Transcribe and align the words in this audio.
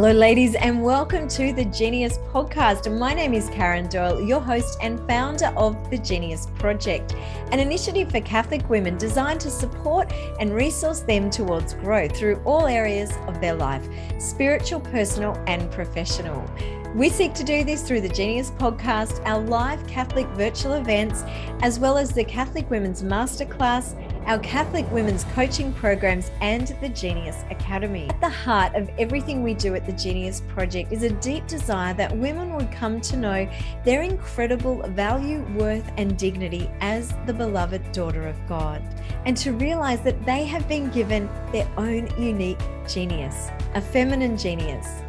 Hello, 0.00 0.12
ladies, 0.12 0.54
and 0.54 0.80
welcome 0.80 1.26
to 1.26 1.52
the 1.52 1.64
Genius 1.64 2.18
Podcast. 2.32 2.96
My 2.96 3.12
name 3.12 3.34
is 3.34 3.50
Karen 3.50 3.88
Doyle, 3.88 4.22
your 4.22 4.38
host 4.38 4.78
and 4.80 4.96
founder 5.08 5.52
of 5.56 5.90
the 5.90 5.98
Genius 5.98 6.46
Project, 6.54 7.16
an 7.50 7.58
initiative 7.58 8.08
for 8.12 8.20
Catholic 8.20 8.70
women 8.70 8.96
designed 8.96 9.40
to 9.40 9.50
support 9.50 10.12
and 10.38 10.54
resource 10.54 11.00
them 11.00 11.30
towards 11.30 11.74
growth 11.74 12.16
through 12.16 12.40
all 12.44 12.68
areas 12.68 13.10
of 13.26 13.40
their 13.40 13.54
life 13.54 13.88
spiritual, 14.20 14.78
personal, 14.78 15.34
and 15.48 15.68
professional. 15.72 16.48
We 16.94 17.10
seek 17.10 17.34
to 17.34 17.42
do 17.42 17.64
this 17.64 17.82
through 17.82 18.02
the 18.02 18.08
Genius 18.08 18.52
Podcast, 18.52 19.20
our 19.26 19.40
live 19.40 19.84
Catholic 19.88 20.28
virtual 20.28 20.74
events, 20.74 21.24
as 21.62 21.80
well 21.80 21.98
as 21.98 22.12
the 22.12 22.22
Catholic 22.22 22.70
Women's 22.70 23.02
Masterclass 23.02 23.94
our 24.28 24.38
Catholic 24.40 24.88
women's 24.92 25.24
coaching 25.24 25.72
programs, 25.72 26.30
and 26.42 26.68
the 26.82 26.88
Genius 26.90 27.44
Academy. 27.50 28.10
At 28.10 28.20
the 28.20 28.28
heart 28.28 28.74
of 28.74 28.90
everything 28.98 29.42
we 29.42 29.54
do 29.54 29.74
at 29.74 29.86
the 29.86 29.92
Genius 29.92 30.42
Project 30.48 30.92
is 30.92 31.02
a 31.02 31.08
deep 31.08 31.46
desire 31.46 31.94
that 31.94 32.14
women 32.14 32.54
would 32.54 32.70
come 32.70 33.00
to 33.00 33.16
know 33.16 33.48
their 33.86 34.02
incredible 34.02 34.82
value, 34.88 35.40
worth, 35.56 35.90
and 35.96 36.18
dignity 36.18 36.70
as 36.82 37.14
the 37.24 37.32
beloved 37.32 37.90
daughter 37.92 38.28
of 38.28 38.36
God, 38.46 38.82
and 39.24 39.34
to 39.38 39.52
realize 39.52 40.02
that 40.02 40.22
they 40.26 40.44
have 40.44 40.68
been 40.68 40.90
given 40.90 41.26
their 41.50 41.68
own 41.78 42.06
unique 42.20 42.60
genius, 42.86 43.48
a 43.74 43.80
feminine 43.80 44.36
genius. 44.36 45.02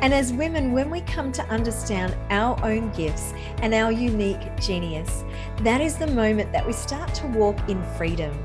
And 0.00 0.12
as 0.12 0.32
women, 0.32 0.72
when 0.72 0.90
we 0.90 1.00
come 1.02 1.32
to 1.32 1.48
understand 1.48 2.16
our 2.30 2.62
own 2.64 2.90
gifts 2.92 3.32
and 3.62 3.74
our 3.74 3.90
unique 3.90 4.56
genius, 4.60 5.24
that 5.62 5.80
is 5.80 5.96
the 5.96 6.06
moment 6.08 6.52
that 6.52 6.66
we 6.66 6.72
start 6.72 7.14
to 7.14 7.26
walk 7.28 7.56
in 7.68 7.82
freedom. 7.96 8.36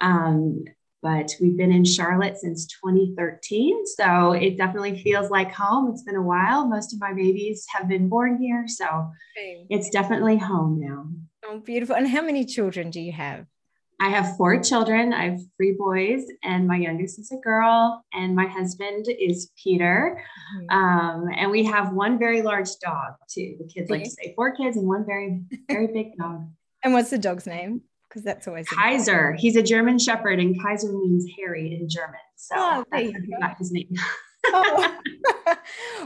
Um, 0.00 0.64
but 1.02 1.34
we've 1.40 1.56
been 1.56 1.72
in 1.72 1.84
Charlotte 1.84 2.36
since 2.38 2.66
2013. 2.66 3.86
So 3.86 4.32
it 4.32 4.56
definitely 4.56 5.02
feels 5.02 5.30
like 5.30 5.52
home. 5.52 5.90
It's 5.90 6.02
been 6.02 6.16
a 6.16 6.22
while. 6.22 6.66
Most 6.66 6.92
of 6.92 7.00
my 7.00 7.12
babies 7.12 7.66
have 7.72 7.88
been 7.88 8.08
born 8.08 8.40
here. 8.40 8.64
So 8.66 9.10
it's 9.70 9.90
definitely 9.90 10.38
home 10.38 10.80
now. 10.80 11.06
Oh, 11.46 11.60
beautiful. 11.60 11.94
And 11.96 12.08
how 12.08 12.22
many 12.22 12.44
children 12.44 12.90
do 12.90 13.00
you 13.00 13.12
have? 13.12 13.46
I 14.00 14.10
have 14.10 14.36
four 14.36 14.60
children. 14.60 15.12
I 15.12 15.30
have 15.30 15.40
three 15.56 15.74
boys, 15.76 16.24
and 16.44 16.68
my 16.68 16.76
youngest 16.76 17.18
is 17.18 17.32
a 17.32 17.36
girl, 17.36 18.04
and 18.12 18.36
my 18.36 18.46
husband 18.46 19.06
is 19.08 19.50
Peter. 19.60 20.22
Mm-hmm. 20.56 20.76
Um, 20.76 21.28
and 21.36 21.50
we 21.50 21.64
have 21.64 21.92
one 21.92 22.16
very 22.16 22.42
large 22.42 22.68
dog, 22.80 23.14
too. 23.28 23.56
The 23.58 23.66
kids 23.66 23.90
like 23.90 24.04
to 24.04 24.10
say 24.10 24.34
four 24.36 24.54
kids 24.54 24.76
and 24.76 24.86
one 24.86 25.04
very, 25.04 25.42
very 25.68 25.88
big 25.88 26.16
dog. 26.16 26.48
And 26.84 26.92
what's 26.92 27.10
the 27.10 27.18
dog's 27.18 27.44
name? 27.44 27.80
Because 28.08 28.22
that's 28.22 28.48
always 28.48 28.68
Kaiser. 28.68 29.32
He's 29.34 29.56
a 29.56 29.62
German 29.62 29.98
Shepherd, 29.98 30.40
and 30.40 30.60
Kaiser 30.62 30.92
means 30.92 31.26
Harry 31.38 31.74
in 31.74 31.88
German. 31.88 32.20
So 32.36 32.54
oh, 32.56 32.84
that's 32.90 33.12
how 33.12 33.20
he 33.20 33.34
got 33.40 33.58
his 33.58 33.72
name. 33.72 33.94
oh. 34.46 34.98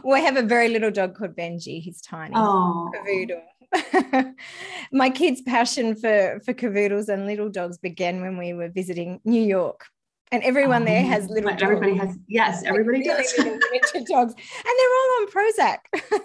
well, 0.05 0.17
I 0.17 0.21
have 0.21 0.37
a 0.37 0.43
very 0.43 0.69
little 0.69 0.91
dog 0.91 1.17
called 1.17 1.37
Benji. 1.37 1.81
He's 1.81 2.01
tiny. 2.01 2.35
Oh. 2.37 2.91
Cavoodle. 2.95 4.35
My 4.93 5.09
kids' 5.09 5.41
passion 5.43 5.95
for 5.95 6.41
for 6.45 6.53
cavoodles 6.53 7.09
and 7.09 7.27
little 7.27 7.49
dogs 7.49 7.79
began 7.79 8.21
when 8.21 8.37
we 8.37 8.53
were 8.53 8.69
visiting 8.69 9.21
New 9.25 9.41
York 9.41 9.87
and 10.33 10.43
everyone 10.43 10.85
there 10.85 11.05
has 11.05 11.29
oh, 11.31 11.35
little 11.35 11.51
everybody 11.51 11.97
dogs. 11.97 12.09
has 12.09 12.19
yes 12.27 12.63
everybody 12.65 13.07
like 13.07 13.19
does 13.19 13.39
miniature 13.39 14.01
dogs 14.09 14.35
and 14.35 14.75
they're 14.79 14.97
all 14.99 15.21
on 15.21 15.27
prozac 15.29 15.79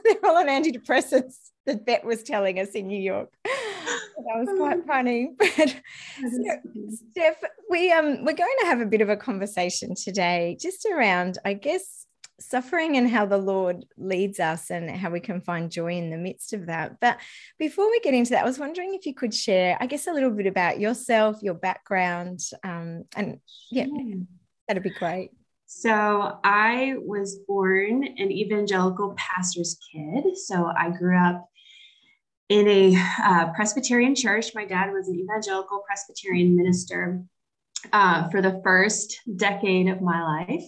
they're 0.03 0.25
all 0.25 0.37
on 0.37 0.47
antidepressants 0.47 1.51
the 1.65 1.79
vet 1.85 2.03
was 2.05 2.23
telling 2.23 2.59
us 2.59 2.69
in 2.69 2.87
new 2.87 2.99
york 2.99 3.31
that 4.25 4.39
was 4.39 4.57
quite 4.57 4.85
funny. 4.85 5.31
But 5.39 5.75
Steph, 7.11 7.43
we 7.69 7.91
um 7.91 8.25
we're 8.25 8.33
going 8.33 8.55
to 8.61 8.65
have 8.65 8.81
a 8.81 8.85
bit 8.85 9.01
of 9.01 9.09
a 9.09 9.17
conversation 9.17 9.95
today, 9.95 10.57
just 10.59 10.85
around, 10.85 11.37
I 11.45 11.53
guess, 11.53 12.05
suffering 12.39 12.97
and 12.97 13.09
how 13.09 13.25
the 13.25 13.37
Lord 13.37 13.85
leads 13.97 14.39
us 14.39 14.69
and 14.69 14.89
how 14.89 15.09
we 15.09 15.19
can 15.19 15.41
find 15.41 15.71
joy 15.71 15.93
in 15.93 16.09
the 16.09 16.17
midst 16.17 16.53
of 16.53 16.67
that. 16.67 16.99
But 16.99 17.17
before 17.57 17.89
we 17.89 17.99
get 17.99 18.13
into 18.13 18.31
that, 18.31 18.43
I 18.43 18.47
was 18.47 18.59
wondering 18.59 18.93
if 18.93 19.05
you 19.05 19.13
could 19.13 19.33
share, 19.33 19.77
I 19.79 19.87
guess, 19.87 20.07
a 20.07 20.13
little 20.13 20.31
bit 20.31 20.47
about 20.47 20.79
yourself, 20.79 21.37
your 21.41 21.55
background, 21.55 22.39
um, 22.63 23.05
and 23.15 23.39
yeah, 23.71 23.87
that'd 24.67 24.83
be 24.83 24.91
great. 24.91 25.31
So 25.65 26.39
I 26.45 26.95
was 26.99 27.39
born 27.45 28.03
an 28.03 28.31
evangelical 28.31 29.13
pastor's 29.17 29.77
kid. 29.91 30.37
So 30.37 30.71
I 30.77 30.91
grew 30.91 31.17
up 31.17 31.49
in 32.49 32.67
a 32.67 32.95
uh, 33.23 33.51
Presbyterian 33.53 34.15
church. 34.15 34.55
My 34.55 34.65
dad 34.65 34.91
was 34.93 35.07
an 35.07 35.19
evangelical 35.19 35.83
Presbyterian 35.85 36.55
minister 36.55 37.23
uh, 37.91 38.29
for 38.29 38.41
the 38.41 38.61
first 38.63 39.19
decade 39.35 39.87
of 39.87 40.01
my 40.01 40.45
life. 40.45 40.63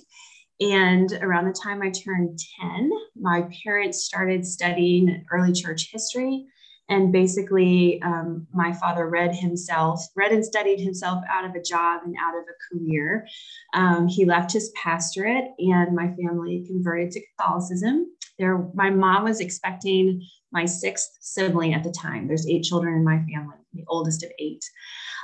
And 0.61 1.11
around 1.21 1.47
the 1.47 1.53
time 1.53 1.81
I 1.81 1.89
turned 1.89 2.37
10, 2.59 2.91
my 3.15 3.47
parents 3.63 4.03
started 4.03 4.45
studying 4.45 5.25
early 5.31 5.53
church 5.53 5.89
history. 5.91 6.45
And 6.89 7.13
basically, 7.13 8.01
um, 8.01 8.47
my 8.51 8.73
father 8.73 9.07
read 9.07 9.35
himself, 9.35 10.03
read 10.15 10.31
and 10.31 10.43
studied 10.43 10.79
himself 10.79 11.23
out 11.29 11.45
of 11.45 11.53
a 11.53 11.61
job 11.61 12.01
and 12.03 12.15
out 12.19 12.33
of 12.35 12.43
a 12.43 12.75
career. 12.75 13.27
Um, 13.75 14.07
he 14.07 14.25
left 14.25 14.51
his 14.51 14.71
pastorate, 14.71 15.51
and 15.59 15.95
my 15.95 16.07
family 16.15 16.65
converted 16.67 17.11
to 17.11 17.25
Catholicism. 17.27 18.07
There, 18.39 18.69
my 18.73 18.89
mom 18.89 19.25
was 19.25 19.41
expecting 19.41 20.25
my 20.51 20.65
sixth 20.65 21.09
sibling 21.21 21.73
at 21.73 21.83
the 21.83 21.91
time. 21.91 22.27
There's 22.27 22.47
eight 22.47 22.63
children 22.63 22.95
in 22.95 23.03
my 23.03 23.17
family, 23.31 23.57
the 23.73 23.83
oldest 23.87 24.23
of 24.23 24.31
eight. 24.39 24.63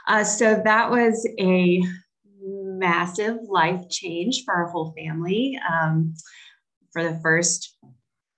Uh, 0.08 0.24
so 0.24 0.62
that 0.64 0.92
was 0.92 1.28
a 1.40 1.82
massive 2.44 3.38
life 3.48 3.90
change 3.90 4.44
for 4.46 4.54
our 4.54 4.68
whole 4.68 4.94
family. 4.98 5.58
Um, 5.72 6.14
for 6.92 7.04
the 7.04 7.20
first 7.22 7.78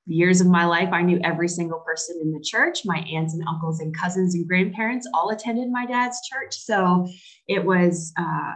years 0.05 0.39
of 0.39 0.47
my 0.47 0.65
life, 0.65 0.89
I 0.93 1.01
knew 1.01 1.19
every 1.23 1.49
single 1.49 1.79
person 1.79 2.19
in 2.21 2.31
the 2.31 2.43
church. 2.43 2.85
My 2.85 2.99
aunts 2.99 3.33
and 3.33 3.43
uncles 3.47 3.81
and 3.81 3.95
cousins 3.95 4.35
and 4.35 4.47
grandparents 4.47 5.07
all 5.13 5.29
attended 5.29 5.69
my 5.69 5.85
dad's 5.85 6.19
church. 6.27 6.55
So 6.55 7.07
it 7.47 7.65
was 7.65 8.13
uh, 8.17 8.53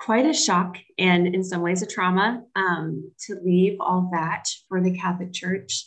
quite 0.00 0.24
a 0.24 0.32
shock 0.32 0.78
and, 0.98 1.34
in 1.34 1.44
some 1.44 1.60
ways, 1.60 1.82
a 1.82 1.86
trauma 1.86 2.42
um, 2.56 3.12
to 3.26 3.38
leave 3.44 3.76
all 3.80 4.08
that 4.12 4.48
for 4.68 4.82
the 4.82 4.96
Catholic 4.96 5.32
Church. 5.32 5.86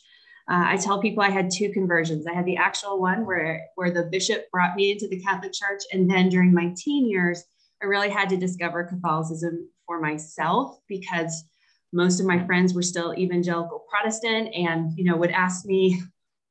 Uh, 0.50 0.66
I 0.68 0.78
tell 0.78 1.02
people 1.02 1.24
I 1.24 1.32
had 1.32 1.50
two 1.50 1.72
conversions. 1.72 2.28
I 2.28 2.34
had 2.34 2.46
the 2.46 2.58
actual 2.58 3.00
one 3.00 3.26
where, 3.26 3.66
where 3.76 3.92
the 3.92 4.04
bishop 4.04 4.52
brought 4.52 4.76
me 4.76 4.92
into 4.92 5.08
the 5.08 5.20
Catholic 5.20 5.52
Church. 5.54 5.82
And 5.92 6.10
then 6.10 6.30
during 6.30 6.54
my 6.54 6.74
teen 6.78 7.10
years, 7.10 7.44
I 7.82 7.86
really 7.86 8.10
had 8.10 8.30
to 8.30 8.38
discover 8.38 8.84
Catholicism 8.84 9.68
for 9.88 10.00
myself 10.00 10.78
because 10.88 11.44
most 11.92 12.20
of 12.20 12.26
my 12.26 12.46
friends 12.46 12.74
were 12.74 12.82
still 12.82 13.14
evangelical 13.18 13.86
Protestant 13.90 14.54
and, 14.54 14.92
you 14.96 15.06
know, 15.06 15.18
would 15.18 15.32
ask 15.32 15.66
me, 15.66 16.02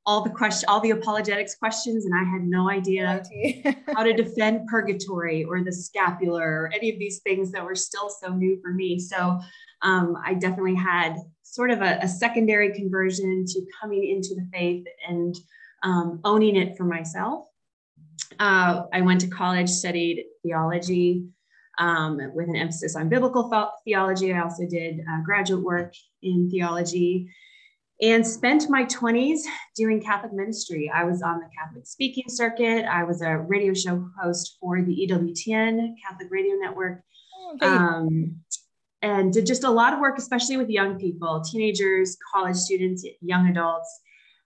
all 0.05 0.23
the 0.23 0.31
question, 0.31 0.69
all 0.69 0.81
the 0.81 0.91
apologetics 0.91 1.55
questions, 1.55 2.07
and 2.07 2.15
I 2.15 2.25
had 2.25 2.43
no 2.43 2.69
idea 2.69 3.23
how 3.95 4.03
to 4.03 4.13
defend 4.13 4.67
purgatory 4.67 5.45
or 5.45 5.63
the 5.63 5.73
scapular 5.73 6.63
or 6.63 6.71
any 6.75 6.91
of 6.91 6.99
these 6.99 7.21
things 7.21 7.53
that 7.53 7.65
were 7.65 7.77
still 7.77 8.09
so 8.09 8.35
new 8.35 8.59
for 8.61 8.73
me. 8.73 8.99
So 8.99 9.39
um, 9.83 10.17
I 10.25 10.35
definitely 10.35 10.75
had 10.75 11.17
sort 11.43 11.71
of 11.71 11.83
a, 11.83 11.99
a, 12.03 12.09
secondary 12.09 12.73
conversion 12.73 13.45
to 13.47 13.67
coming 13.81 14.09
into 14.09 14.35
the 14.35 14.49
faith 14.53 14.85
and 15.07 15.35
um, 15.83 16.21
owning 16.25 16.57
it 16.57 16.77
for 16.77 16.85
myself. 16.85 17.47
Uh, 18.39 18.85
I 18.93 19.03
went 19.03 19.21
to 19.23 19.29
college, 19.29 19.69
studied 19.69 20.25
theology 20.43 21.25
um, 21.79 22.19
with 22.35 22.49
an 22.49 22.57
emphasis 22.57 22.97
on 22.97 23.09
biblical 23.09 23.51
theology. 23.85 24.33
I 24.33 24.41
also 24.41 24.67
did 24.67 25.01
uh, 25.01 25.21
graduate 25.25 25.63
work 25.63 25.95
in 26.23 26.49
theology 26.51 27.29
and 28.03 28.27
spent 28.27 28.69
my 28.69 28.85
20s 28.85 29.43
doing 29.77 30.03
Catholic 30.03 30.33
ministry. 30.33 30.91
I 30.93 31.05
was 31.05 31.23
on 31.23 31.39
the 31.39 31.49
Catholic 31.57 31.87
speaking 31.87 32.25
circuit. 32.29 32.85
I 32.85 33.05
was 33.05 33.23
a 33.23 33.39
radio 33.39 33.73
show 33.73 34.05
host 34.21 34.59
for 34.61 34.83
the 34.83 35.09
EWTN 35.09 35.95
Catholic 36.05 36.29
Radio 36.31 36.57
Network. 36.57 37.05
Okay. 37.55 37.67
Um, 37.67 38.41
and 39.03 39.33
did 39.33 39.47
just 39.47 39.65
a 39.65 39.71
lot 39.71 39.93
of 39.93 40.01
work, 40.01 40.19
especially 40.19 40.57
with 40.57 40.69
young 40.69 40.99
people, 40.99 41.43
teenagers, 41.43 42.17
college 42.35 42.57
students, 42.57 43.07
young 43.21 43.49
adults. 43.49 44.01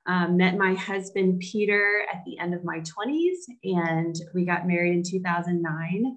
Um, 0.06 0.36
met 0.36 0.56
my 0.56 0.74
husband 0.74 1.40
Peter 1.40 2.06
at 2.12 2.22
the 2.24 2.38
end 2.38 2.54
of 2.54 2.62
my 2.62 2.78
20s, 2.78 3.38
and 3.64 4.14
we 4.34 4.44
got 4.44 4.66
married 4.66 4.92
in 4.92 5.02
2009. 5.02 6.16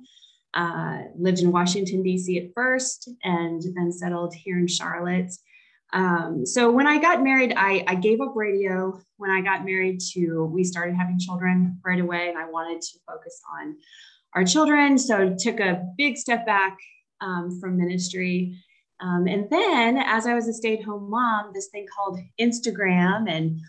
Uh, 0.53 0.99
lived 1.17 1.39
in 1.39 1.51
Washington, 1.51 2.03
D.C. 2.03 2.37
at 2.37 2.53
first, 2.53 3.09
and 3.23 3.61
then 3.75 3.91
settled 3.91 4.33
here 4.35 4.59
in 4.59 4.67
Charlotte. 4.67 5.31
Um, 5.91 6.45
so 6.45 6.71
when 6.71 6.87
I 6.87 6.99
got 6.99 7.23
married, 7.23 7.53
I, 7.57 7.83
I, 7.87 7.95
gave 7.95 8.21
up 8.21 8.33
radio. 8.35 9.01
When 9.17 9.31
I 9.31 9.41
got 9.41 9.65
married 9.65 9.99
to, 10.11 10.45
we 10.45 10.63
started 10.63 10.95
having 10.95 11.17
children 11.17 11.79
right 11.83 11.99
away, 11.99 12.29
and 12.29 12.37
I 12.37 12.47
wanted 12.47 12.81
to 12.81 12.99
focus 13.07 13.41
on 13.59 13.75
our 14.35 14.43
children. 14.43 14.99
So 14.99 15.35
took 15.37 15.59
a 15.59 15.83
big 15.97 16.17
step 16.17 16.45
back 16.45 16.77
um, 17.21 17.59
from 17.59 17.77
ministry. 17.77 18.55
Um, 19.01 19.27
and 19.27 19.49
then, 19.49 19.97
as 19.97 20.27
I 20.27 20.35
was 20.35 20.47
a 20.47 20.53
stay-at-home 20.53 21.09
mom, 21.09 21.51
this 21.53 21.69
thing 21.69 21.87
called 21.95 22.19
Instagram 22.39 23.29
and 23.29 23.59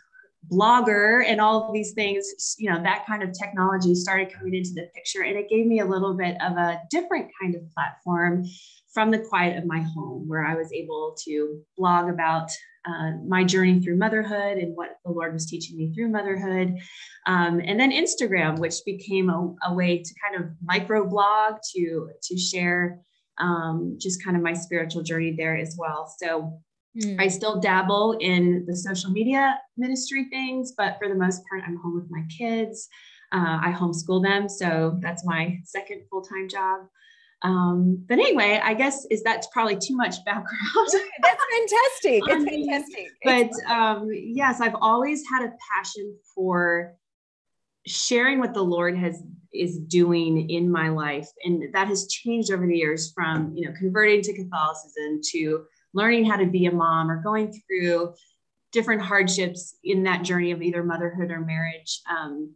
blogger 0.50 1.24
and 1.26 1.40
all 1.40 1.66
of 1.66 1.72
these 1.72 1.92
things, 1.92 2.56
you 2.58 2.70
know, 2.70 2.82
that 2.82 3.06
kind 3.06 3.22
of 3.22 3.32
technology 3.32 3.94
started 3.94 4.32
coming 4.32 4.54
into 4.54 4.70
the 4.74 4.88
picture, 4.94 5.22
and 5.22 5.38
it 5.38 5.48
gave 5.48 5.66
me 5.66 5.80
a 5.80 5.86
little 5.86 6.14
bit 6.14 6.36
of 6.42 6.52
a 6.58 6.80
different 6.90 7.30
kind 7.40 7.54
of 7.54 7.62
platform 7.72 8.44
from 8.92 9.10
the 9.10 9.18
quiet 9.18 9.56
of 9.56 9.66
my 9.66 9.80
home, 9.80 10.26
where 10.26 10.44
I 10.44 10.56
was 10.56 10.72
able 10.72 11.16
to 11.24 11.60
blog 11.76 12.10
about 12.10 12.50
uh, 12.86 13.12
my 13.26 13.44
journey 13.44 13.80
through 13.80 13.96
motherhood 13.96 14.56
and 14.58 14.74
what 14.74 14.96
the 15.04 15.10
Lord 15.10 15.32
was 15.32 15.46
teaching 15.46 15.76
me 15.76 15.92
through 15.92 16.08
motherhood. 16.08 16.78
Um, 17.26 17.60
and 17.64 17.78
then 17.78 17.92
Instagram, 17.92 18.58
which 18.58 18.76
became 18.86 19.28
a, 19.28 19.54
a, 19.66 19.74
way 19.74 19.98
to 19.98 20.14
kind 20.24 20.42
of 20.42 20.50
micro 20.62 21.06
blog 21.06 21.56
to, 21.74 22.08
to 22.22 22.38
share 22.38 22.98
um, 23.38 23.96
just 23.98 24.24
kind 24.24 24.36
of 24.36 24.42
my 24.42 24.54
spiritual 24.54 25.02
journey 25.02 25.34
there 25.36 25.56
as 25.56 25.76
well. 25.78 26.12
So 26.18 26.58
mm. 26.98 27.20
I 27.20 27.28
still 27.28 27.60
dabble 27.60 28.16
in 28.20 28.64
the 28.66 28.76
social 28.76 29.10
media 29.10 29.58
ministry 29.76 30.26
things, 30.30 30.72
but 30.76 30.96
for 30.98 31.08
the 31.08 31.14
most 31.14 31.42
part, 31.48 31.62
I'm 31.66 31.76
home 31.76 31.96
with 31.96 32.10
my 32.10 32.24
kids. 32.36 32.88
Uh, 33.32 33.60
I 33.62 33.72
homeschool 33.72 34.22
them. 34.22 34.48
So 34.48 34.98
that's 35.00 35.24
my 35.24 35.58
second 35.64 36.02
full 36.10 36.22
time 36.22 36.48
job. 36.48 36.80
Um, 37.42 38.04
but 38.06 38.18
anyway, 38.18 38.60
I 38.62 38.74
guess 38.74 39.06
is 39.10 39.22
that's 39.22 39.46
probably 39.48 39.76
too 39.76 39.96
much 39.96 40.24
background. 40.24 40.48
that's 41.22 41.44
fantastic. 41.52 42.22
It's 42.26 42.44
fantastic. 42.50 43.08
But 43.24 43.50
um, 43.72 44.08
yes, 44.12 44.60
I've 44.60 44.76
always 44.80 45.22
had 45.28 45.44
a 45.44 45.52
passion 45.74 46.16
for 46.34 46.94
sharing 47.86 48.40
what 48.40 48.52
the 48.54 48.62
Lord 48.62 48.96
has 48.96 49.22
is 49.52 49.78
doing 49.78 50.48
in 50.50 50.70
my 50.70 50.90
life, 50.90 51.28
and 51.44 51.74
that 51.74 51.88
has 51.88 52.06
changed 52.08 52.52
over 52.52 52.66
the 52.66 52.76
years. 52.76 53.12
From 53.12 53.52
you 53.54 53.66
know 53.66 53.74
converting 53.78 54.22
to 54.22 54.34
Catholicism 54.34 55.20
to 55.32 55.64
learning 55.94 56.24
how 56.26 56.36
to 56.36 56.46
be 56.46 56.66
a 56.66 56.72
mom 56.72 57.10
or 57.10 57.22
going 57.22 57.52
through 57.52 58.14
different 58.72 59.02
hardships 59.02 59.74
in 59.82 60.04
that 60.04 60.22
journey 60.22 60.52
of 60.52 60.62
either 60.62 60.84
motherhood 60.84 61.30
or 61.30 61.40
marriage. 61.40 62.00
Um, 62.08 62.54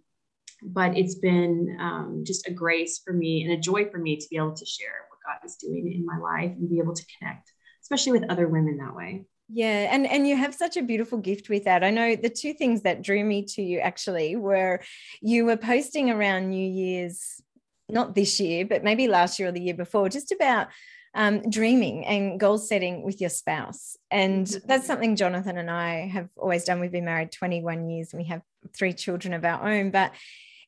but 0.65 0.97
it's 0.97 1.17
been 1.17 1.77
um, 1.81 2.23
just 2.25 2.49
a 2.49 2.53
grace 2.53 3.01
for 3.05 3.13
me 3.13 3.45
and 3.45 3.53
a 3.53 3.57
joy 3.57 3.89
for 3.91 3.99
me 3.99 4.17
to 4.17 4.27
be 4.31 4.37
able 4.37 4.55
to 4.55 4.67
share 4.67 5.07
what 5.11 5.19
God 5.25 5.47
is 5.47 5.57
doing 5.57 5.93
in 5.93 6.07
my 6.07 6.19
life 6.19 6.53
and 6.53 6.69
be 6.69 6.79
able 6.79 6.95
to 6.95 7.05
connect, 7.19 7.53
especially 7.83 8.13
with 8.13 8.31
other 8.31 8.49
women 8.49 8.79
that 8.79 8.97
way. 8.97 9.27
Yeah, 9.51 9.89
and 9.93 10.07
and 10.07 10.27
you 10.27 10.37
have 10.37 10.55
such 10.55 10.79
a 10.79 10.83
beautiful 10.83 11.19
gift 11.19 11.51
with 11.51 11.65
that. 11.65 11.85
I 11.85 11.91
know 11.91 12.17
the 12.17 12.31
two 12.31 12.55
things 12.55 12.83
that 12.83 13.03
drew 13.03 13.23
me 13.23 13.45
to 13.51 13.63
you 13.63 13.79
actually 13.79 14.37
were 14.37 14.81
you 15.21 15.45
were 15.45 15.59
posting 15.59 16.11
around 16.11 16.49
New 16.49 16.67
Year's, 16.67 17.43
not 17.91 18.15
this 18.15 18.41
year, 18.41 18.65
but 18.65 18.83
maybe 18.83 19.07
last 19.07 19.39
year 19.39 19.51
or 19.51 19.53
the 19.53 19.61
year 19.61 19.75
before, 19.75 20.09
just 20.09 20.33
about 20.33 20.69
um, 21.15 21.49
dreaming 21.49 22.05
and 22.07 22.41
goal 22.41 22.59
setting 22.59 23.03
with 23.03 23.21
your 23.21 23.31
spouse. 23.31 23.97
And 24.11 24.47
mm-hmm. 24.47 24.67
that's 24.67 24.87
something 24.87 25.15
Jonathan 25.15 25.59
and 25.59 25.71
I 25.71 26.09
have 26.09 26.29
always 26.37 26.65
done. 26.65 26.81
We've 26.81 26.91
been 26.91 27.05
married 27.05 27.31
21 27.31 27.89
years 27.89 28.13
and 28.13 28.23
we 28.23 28.29
have 28.29 28.43
three 28.75 28.93
children 28.93 29.35
of 29.35 29.45
our 29.45 29.71
own, 29.71 29.91
but 29.91 30.13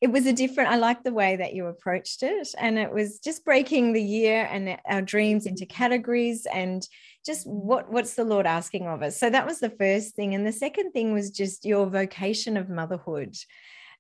it 0.01 0.09
was 0.09 0.27
a 0.27 0.33
different 0.33 0.71
i 0.71 0.77
like 0.77 1.03
the 1.03 1.13
way 1.13 1.37
that 1.37 1.55
you 1.55 1.67
approached 1.67 2.23
it 2.23 2.49
and 2.59 2.79
it 2.79 2.93
was 2.93 3.19
just 3.19 3.45
breaking 3.45 3.93
the 3.93 4.03
year 4.03 4.49
and 4.51 4.79
our 4.89 5.03
dreams 5.03 5.47
into 5.47 5.67
categories 5.67 6.47
and 6.53 6.89
just 7.27 7.47
what 7.47 7.91
what's 7.91 8.15
the 8.15 8.25
lord 8.25 8.47
asking 8.47 8.87
of 8.87 9.03
us? 9.03 9.19
So 9.19 9.29
that 9.29 9.47
was 9.47 9.59
the 9.59 9.71
first 9.71 10.15
thing 10.15 10.35
and 10.35 10.47
the 10.47 10.53
second 10.53 10.93
thing 10.93 11.13
was 11.13 11.31
just 11.31 11.65
your 11.65 11.87
vocation 11.87 12.57
of 12.57 12.71
motherhood. 12.71 13.35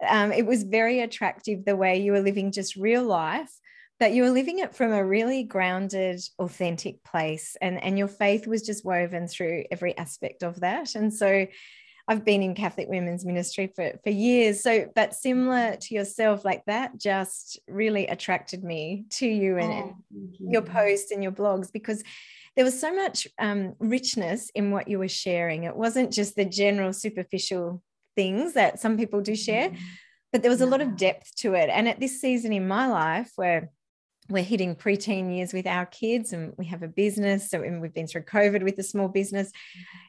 Um, 0.07 0.31
it 0.31 0.47
was 0.47 0.63
very 0.63 1.01
attractive 1.01 1.65
the 1.65 1.77
way 1.77 2.01
you 2.01 2.13
were 2.13 2.21
living 2.21 2.53
just 2.53 2.77
real 2.77 3.03
life 3.03 3.51
that 3.99 4.13
you 4.13 4.23
were 4.23 4.31
living 4.31 4.59
it 4.59 4.75
from 4.75 4.93
a 4.93 5.05
really 5.05 5.43
grounded 5.43 6.21
authentic 6.39 7.03
place 7.03 7.57
and 7.61 7.83
and 7.83 7.99
your 7.99 8.09
faith 8.09 8.47
was 8.47 8.63
just 8.63 8.85
woven 8.85 9.27
through 9.27 9.65
every 9.71 9.97
aspect 9.99 10.43
of 10.43 10.61
that. 10.61 10.95
And 10.95 11.13
so 11.13 11.47
I've 12.09 12.25
been 12.25 12.43
in 12.43 12.55
Catholic 12.55 12.89
women's 12.89 13.25
ministry 13.25 13.73
for, 13.75 13.93
for 14.05 14.11
years. 14.11 14.63
So, 14.63 14.89
but 14.95 15.15
similar 15.15 15.77
to 15.77 15.95
yourself, 15.95 16.45
like 16.45 16.65
that 16.67 16.99
just 16.99 17.59
really 17.67 18.07
attracted 18.07 18.63
me 18.63 19.07
to 19.11 19.27
you 19.27 19.59
and, 19.59 19.73
oh, 19.73 19.97
you. 20.11 20.51
your 20.53 20.63
posts 20.63 21.11
and 21.11 21.23
your 21.23 21.33
blogs 21.33 21.73
because 21.73 22.05
there 22.55 22.65
was 22.65 22.81
so 22.81 22.95
much 22.95 23.27
um, 23.39 23.75
richness 23.81 24.51
in 24.55 24.71
what 24.71 24.89
you 24.89 24.99
were 24.99 25.09
sharing. 25.09 25.65
It 25.65 25.77
wasn't 25.77 26.13
just 26.13 26.37
the 26.37 26.45
general 26.45 26.93
superficial 26.93 27.83
things 28.15 28.55
that 28.55 28.81
some 28.81 28.97
people 28.97 29.21
do 29.21 29.35
share, 29.35 29.71
mm-hmm. 29.71 29.85
but 30.33 30.43
there 30.43 30.51
was 30.51 30.61
a 30.61 30.67
lot 30.67 30.81
of 30.81 30.97
depth 30.97 31.35
to 31.37 31.55
it. 31.55 31.69
And 31.71 31.89
at 31.89 31.99
this 31.99 32.21
season 32.21 32.53
in 32.53 32.69
my 32.69 32.87
life, 32.87 33.33
where 33.37 33.71
we're 34.29 34.43
hitting 34.43 34.75
preteen 34.75 35.35
years 35.37 35.53
with 35.53 35.67
our 35.67 35.87
kids 35.87 36.33
and 36.33 36.53
we 36.57 36.67
have 36.67 36.83
a 36.83 36.89
business 36.89 37.51
so 37.51 37.61
we've 37.61 37.95
been 37.95 38.07
through 38.07 38.23
covid 38.23 38.63
with 38.63 38.79
a 38.79 38.83
small 38.83 39.09
business 39.09 39.53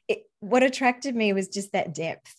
it, 0.07 0.24
what 0.39 0.63
attracted 0.63 1.15
me 1.15 1.34
was 1.34 1.48
just 1.48 1.72
that 1.72 1.94
depth. 1.94 2.34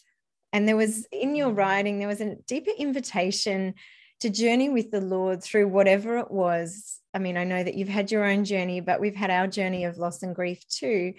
And 0.53 0.67
there 0.67 0.77
was 0.77 1.07
in 1.13 1.35
your 1.35 1.51
mm. 1.51 1.57
writing 1.57 1.99
there 1.99 2.09
was 2.09 2.21
a 2.21 2.37
deeper 2.47 2.71
invitation 2.79 3.75
to 4.21 4.31
journey 4.31 4.69
with 4.69 4.91
the 4.91 5.01
lord 5.01 5.43
through 5.43 5.69
whatever 5.69 6.19
it 6.19 6.31
was. 6.31 7.01
I 7.15 7.19
mean 7.19 7.37
i 7.37 7.45
know 7.45 7.63
that 7.63 7.75
you've 7.75 7.89
had 7.89 8.11
your 8.11 8.25
own 8.25 8.45
journey 8.45 8.81
but 8.81 9.01
we've 9.01 9.15
had 9.15 9.31
our 9.31 9.47
journey 9.47 9.85
of 9.85 9.99
loss 9.99 10.23
and 10.23 10.35
grief 10.35 10.67
too. 10.69 11.15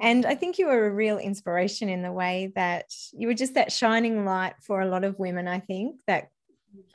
And 0.00 0.26
I 0.26 0.34
think 0.34 0.58
you 0.58 0.66
were 0.66 0.86
a 0.86 0.90
real 0.90 1.18
inspiration 1.18 1.88
in 1.88 2.02
the 2.02 2.12
way 2.12 2.52
that 2.54 2.92
you 3.12 3.28
were 3.28 3.34
just 3.34 3.54
that 3.54 3.72
shining 3.72 4.26
light 4.26 4.54
for 4.60 4.82
a 4.82 4.88
lot 4.88 5.04
of 5.04 5.18
women, 5.18 5.48
I 5.48 5.60
think, 5.60 6.02
that 6.06 6.28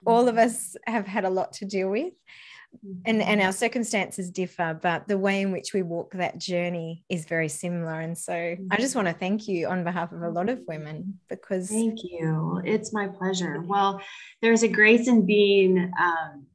all 0.05 0.27
of 0.27 0.37
us 0.37 0.75
have 0.85 1.07
had 1.07 1.25
a 1.25 1.29
lot 1.29 1.53
to 1.53 1.65
deal 1.65 1.89
with 1.89 2.13
and 3.05 3.21
and 3.21 3.41
our 3.41 3.51
circumstances 3.51 4.29
differ 4.29 4.77
but 4.81 5.07
the 5.07 5.17
way 5.17 5.41
in 5.41 5.51
which 5.51 5.73
we 5.73 5.81
walk 5.81 6.13
that 6.13 6.37
journey 6.37 7.03
is 7.09 7.25
very 7.25 7.49
similar. 7.49 7.99
And 7.99 8.17
so 8.17 8.33
i 8.33 8.77
just 8.77 8.95
want 8.95 9.07
to 9.07 9.13
thank 9.13 9.47
you 9.47 9.67
on 9.67 9.83
behalf 9.83 10.11
of 10.11 10.21
a 10.21 10.29
lot 10.29 10.49
of 10.49 10.61
women 10.67 11.19
because 11.29 11.69
thank 11.69 12.03
you. 12.03 12.61
It's 12.65 12.93
my 12.93 13.07
pleasure. 13.07 13.61
Well 13.61 14.01
there's 14.41 14.63
a 14.63 14.67
grace 14.67 15.07
in 15.07 15.25
being 15.25 15.91
um, 15.99 16.45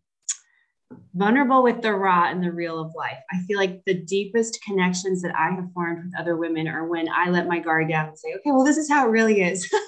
vulnerable 1.14 1.62
with 1.62 1.82
the 1.82 1.92
raw 1.92 2.28
and 2.30 2.42
the 2.42 2.52
real 2.52 2.80
of 2.80 2.94
life. 2.94 3.18
I 3.32 3.38
feel 3.46 3.58
like 3.58 3.84
the 3.84 3.94
deepest 3.94 4.62
connections 4.62 5.22
that 5.22 5.34
i 5.34 5.50
have 5.50 5.72
formed 5.72 6.04
with 6.04 6.20
other 6.20 6.36
women 6.36 6.66
are 6.68 6.86
when 6.86 7.08
i 7.08 7.28
let 7.28 7.46
my 7.46 7.58
guard 7.58 7.88
down 7.88 8.08
and 8.08 8.18
say 8.18 8.34
okay 8.36 8.50
well 8.52 8.64
this 8.64 8.76
is 8.76 8.88
how 8.88 9.06
it 9.06 9.10
really 9.10 9.42
is. 9.42 9.72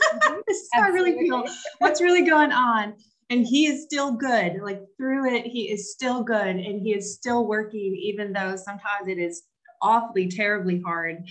This 0.46 0.58
is 0.58 0.68
how 0.72 0.82
i 0.82 0.88
really 0.88 1.12
feel 1.12 1.44
what's 1.78 2.00
really 2.00 2.22
going 2.22 2.52
on 2.52 2.94
and 3.30 3.46
he 3.46 3.66
is 3.66 3.84
still 3.84 4.12
good. 4.12 4.60
Like 4.62 4.82
through 4.96 5.34
it 5.34 5.46
he 5.46 5.70
is 5.70 5.92
still 5.92 6.22
good 6.22 6.56
and 6.56 6.80
he 6.80 6.94
is 6.94 7.14
still 7.14 7.46
working 7.46 7.94
even 7.94 8.32
though 8.32 8.56
sometimes 8.56 9.08
it 9.08 9.18
is 9.18 9.42
awfully 9.82 10.28
terribly 10.28 10.80
hard. 10.84 11.24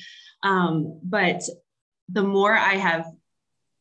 Um, 0.43 0.99
but 1.03 1.41
the 2.09 2.23
more 2.23 2.57
i 2.57 2.73
have 2.75 3.05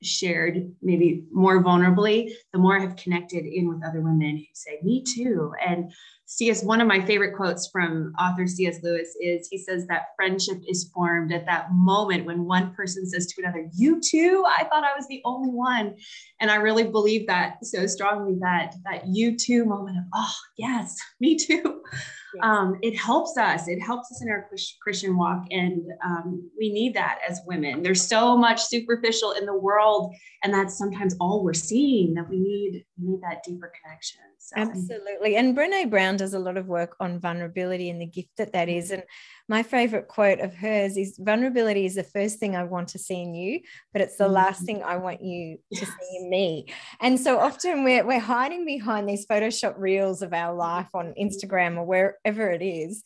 shared 0.02 0.72
maybe 0.82 1.24
more 1.32 1.62
vulnerably 1.62 2.30
the 2.52 2.58
more 2.58 2.76
i 2.76 2.80
have 2.80 2.96
connected 2.96 3.44
in 3.44 3.68
with 3.68 3.84
other 3.84 4.00
women 4.00 4.36
who 4.36 4.44
say 4.52 4.78
me 4.82 5.02
too 5.02 5.52
and 5.66 5.92
C.S. 6.28 6.64
One 6.64 6.80
of 6.80 6.88
my 6.88 7.04
favorite 7.04 7.36
quotes 7.36 7.68
from 7.68 8.12
author 8.18 8.48
C.S. 8.48 8.80
Lewis 8.82 9.16
is 9.20 9.46
he 9.48 9.58
says 9.58 9.86
that 9.86 10.06
friendship 10.16 10.60
is 10.68 10.90
formed 10.92 11.32
at 11.32 11.46
that 11.46 11.68
moment 11.72 12.26
when 12.26 12.44
one 12.44 12.74
person 12.74 13.08
says 13.08 13.26
to 13.26 13.42
another, 13.42 13.68
"You 13.72 14.00
too? 14.00 14.44
I 14.58 14.64
thought 14.64 14.82
I 14.82 14.96
was 14.96 15.06
the 15.06 15.22
only 15.24 15.50
one," 15.50 15.94
and 16.40 16.50
I 16.50 16.56
really 16.56 16.82
believe 16.82 17.28
that 17.28 17.64
so 17.64 17.86
strongly 17.86 18.36
that 18.40 18.74
that 18.84 19.06
"you 19.06 19.36
too" 19.36 19.64
moment 19.64 19.98
of 19.98 20.04
"Oh 20.12 20.34
yes, 20.58 20.98
me 21.20 21.36
too." 21.36 21.80
Um, 22.42 22.78
it 22.82 22.96
helps 22.96 23.36
us. 23.36 23.68
It 23.68 23.80
helps 23.80 24.10
us 24.12 24.22
in 24.22 24.28
our 24.28 24.48
Christian 24.82 25.16
walk, 25.16 25.44
and 25.50 25.82
um, 26.04 26.50
we 26.58 26.72
need 26.72 26.94
that 26.94 27.18
as 27.28 27.40
women. 27.46 27.82
There's 27.82 28.06
so 28.06 28.36
much 28.36 28.62
superficial 28.62 29.32
in 29.32 29.46
the 29.46 29.56
world, 29.56 30.14
and 30.42 30.52
that's 30.52 30.76
sometimes 30.76 31.14
all 31.20 31.42
we're 31.42 31.54
seeing. 31.54 32.14
That 32.14 32.28
we 32.28 32.38
need 32.38 32.84
we 32.98 33.10
need 33.10 33.20
that 33.22 33.42
deeper 33.44 33.72
connection. 33.82 34.20
So. 34.38 34.60
Absolutely. 34.60 35.36
And 35.36 35.56
Brene 35.56 35.90
Brown 35.90 36.16
does 36.16 36.32
a 36.32 36.38
lot 36.38 36.56
of 36.56 36.68
work 36.68 36.94
on 37.00 37.18
vulnerability 37.18 37.90
and 37.90 38.00
the 38.00 38.06
gift 38.06 38.30
that 38.38 38.52
that 38.52 38.68
is. 38.68 38.92
And 38.92 39.02
my 39.48 39.62
favorite 39.62 40.06
quote 40.06 40.38
of 40.38 40.54
hers 40.54 40.96
is 40.96 41.18
vulnerability 41.18 41.84
is 41.84 41.96
the 41.96 42.04
first 42.04 42.38
thing 42.38 42.54
I 42.54 42.64
want 42.64 42.88
to 42.88 42.98
see 42.98 43.22
in 43.22 43.34
you, 43.34 43.60
but 43.92 44.02
it's 44.02 44.16
the 44.16 44.28
last 44.28 44.58
mm-hmm. 44.58 44.66
thing 44.66 44.82
I 44.84 44.98
want 44.98 45.22
you 45.22 45.56
to 45.56 45.80
yes. 45.80 45.88
see 45.88 46.18
in 46.18 46.30
me. 46.30 46.66
And 47.00 47.18
so 47.18 47.40
often 47.40 47.82
we're, 47.82 48.06
we're 48.06 48.20
hiding 48.20 48.64
behind 48.64 49.08
these 49.08 49.26
Photoshop 49.26 49.74
reels 49.78 50.22
of 50.22 50.32
our 50.32 50.54
life 50.54 50.94
on 50.94 51.14
Instagram 51.20 51.76
or 51.76 51.84
wherever 51.84 52.50
it 52.50 52.62
is. 52.62 53.02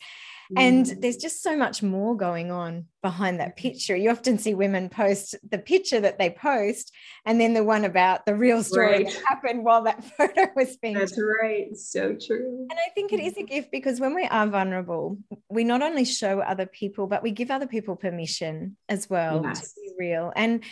And 0.57 0.85
mm. 0.85 1.01
there's 1.01 1.17
just 1.17 1.41
so 1.41 1.55
much 1.55 1.81
more 1.81 2.15
going 2.15 2.51
on 2.51 2.85
behind 3.01 3.39
that 3.39 3.55
picture. 3.55 3.95
You 3.95 4.09
often 4.09 4.37
see 4.37 4.53
women 4.53 4.89
post 4.89 5.35
the 5.49 5.57
picture 5.57 5.99
that 5.99 6.19
they 6.19 6.29
post 6.29 6.93
and 7.25 7.39
then 7.39 7.53
the 7.53 7.63
one 7.63 7.85
about 7.85 8.25
the 8.25 8.35
real 8.35 8.63
story 8.63 8.91
right. 8.91 9.05
that 9.05 9.23
happened 9.27 9.63
while 9.63 9.83
that 9.83 10.03
photo 10.17 10.47
was 10.55 10.77
being. 10.77 10.95
That's 10.95 11.11
taken. 11.11 11.25
right. 11.41 11.77
So 11.77 12.15
true. 12.15 12.67
And 12.69 12.79
I 12.79 12.89
think 12.93 13.13
it 13.13 13.19
is 13.19 13.37
a 13.37 13.43
gift 13.43 13.71
because 13.71 13.99
when 13.99 14.13
we 14.13 14.25
are 14.25 14.47
vulnerable, 14.47 15.17
we 15.49 15.63
not 15.63 15.81
only 15.81 16.05
show 16.05 16.39
other 16.41 16.65
people, 16.65 17.07
but 17.07 17.23
we 17.23 17.31
give 17.31 17.51
other 17.51 17.67
people 17.67 17.95
permission 17.95 18.77
as 18.89 19.09
well 19.09 19.41
yes. 19.43 19.73
to 19.73 19.81
be 19.81 19.91
real. 19.97 20.33
And 20.35 20.63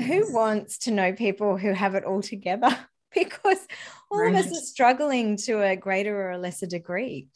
who 0.00 0.32
wants 0.32 0.78
to 0.78 0.90
know 0.90 1.12
people 1.12 1.56
who 1.56 1.72
have 1.72 1.94
it 1.94 2.04
all 2.04 2.22
together? 2.22 2.76
because 3.14 3.66
all 4.10 4.20
right. 4.20 4.34
of 4.34 4.46
us 4.46 4.52
are 4.52 4.64
struggling 4.64 5.36
to 5.36 5.62
a 5.62 5.76
greater 5.76 6.16
or 6.16 6.32
a 6.32 6.38
lesser 6.38 6.66
degree. 6.66 7.28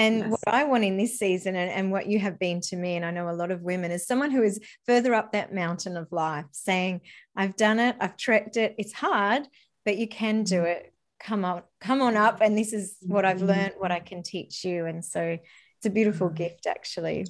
And 0.00 0.18
yes. 0.20 0.30
what 0.30 0.54
I 0.54 0.64
want 0.64 0.84
in 0.84 0.96
this 0.96 1.18
season 1.18 1.54
and, 1.56 1.70
and 1.70 1.92
what 1.92 2.06
you 2.06 2.18
have 2.20 2.38
been 2.38 2.62
to 2.62 2.76
me, 2.76 2.96
and 2.96 3.04
I 3.04 3.10
know 3.10 3.28
a 3.28 3.32
lot 3.32 3.50
of 3.50 3.60
women, 3.60 3.90
is 3.90 4.06
someone 4.06 4.30
who 4.30 4.42
is 4.42 4.58
further 4.86 5.12
up 5.12 5.32
that 5.32 5.54
mountain 5.54 5.98
of 5.98 6.10
life 6.10 6.46
saying, 6.52 7.02
I've 7.36 7.54
done 7.54 7.78
it, 7.78 7.96
I've 8.00 8.16
trekked 8.16 8.56
it, 8.56 8.74
it's 8.78 8.94
hard, 8.94 9.46
but 9.84 9.98
you 9.98 10.08
can 10.08 10.44
do 10.44 10.56
mm-hmm. 10.56 10.66
it. 10.66 10.94
Come 11.22 11.44
on, 11.44 11.62
come 11.82 12.00
on 12.00 12.16
up. 12.16 12.40
And 12.40 12.56
this 12.56 12.72
is 12.72 12.96
what 13.02 13.26
I've 13.26 13.38
mm-hmm. 13.38 13.48
learned, 13.48 13.74
what 13.76 13.92
I 13.92 14.00
can 14.00 14.22
teach 14.22 14.64
you. 14.64 14.86
And 14.86 15.04
so 15.04 15.36
it's 15.76 15.86
a 15.86 15.90
beautiful 15.90 16.30
gift, 16.30 16.66
actually. 16.66 17.26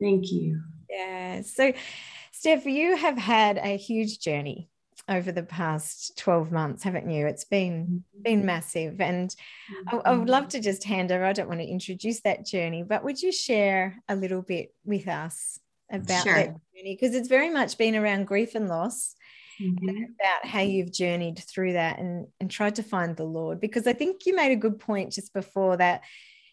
Thank 0.00 0.32
you. 0.32 0.60
Yeah. 0.90 1.42
So, 1.42 1.72
Steph, 2.32 2.66
you 2.66 2.96
have 2.96 3.16
had 3.16 3.58
a 3.58 3.76
huge 3.76 4.18
journey 4.18 4.70
over 5.08 5.32
the 5.32 5.42
past 5.42 6.16
12 6.18 6.52
months 6.52 6.82
haven't 6.82 7.10
you 7.10 7.26
it's 7.26 7.44
been 7.44 8.04
been 8.22 8.38
mm-hmm. 8.38 8.46
massive 8.46 9.00
and 9.00 9.34
I, 9.88 9.96
I, 9.96 10.14
would 10.14 10.28
love 10.28 10.44
mm-hmm. 10.44 10.50
to 10.50 10.60
just 10.60 10.84
hand 10.84 11.10
over 11.10 11.24
i 11.24 11.32
don't 11.32 11.48
want 11.48 11.60
to 11.60 11.66
introduce 11.66 12.20
that 12.20 12.46
journey 12.46 12.82
but 12.82 13.04
would 13.04 13.20
you 13.20 13.32
share 13.32 14.02
a 14.08 14.14
little 14.14 14.42
bit 14.42 14.74
with 14.84 15.08
us 15.08 15.58
about 15.90 16.22
sure. 16.22 16.34
that 16.34 16.46
journey 16.46 16.98
because 17.00 17.14
it's 17.14 17.28
very 17.28 17.50
much 17.50 17.78
been 17.78 17.96
around 17.96 18.26
grief 18.26 18.54
and 18.54 18.68
loss 18.68 19.14
mm-hmm. 19.60 19.88
and 19.88 20.04
about 20.04 20.46
how 20.46 20.60
you've 20.60 20.92
journeyed 20.92 21.38
through 21.38 21.72
that 21.72 21.98
and 21.98 22.26
and 22.40 22.50
tried 22.50 22.76
to 22.76 22.82
find 22.82 23.16
the 23.16 23.24
lord 23.24 23.60
because 23.60 23.86
i 23.86 23.92
think 23.92 24.24
you 24.24 24.36
made 24.36 24.52
a 24.52 24.56
good 24.56 24.78
point 24.78 25.12
just 25.12 25.32
before 25.32 25.76
that 25.76 26.02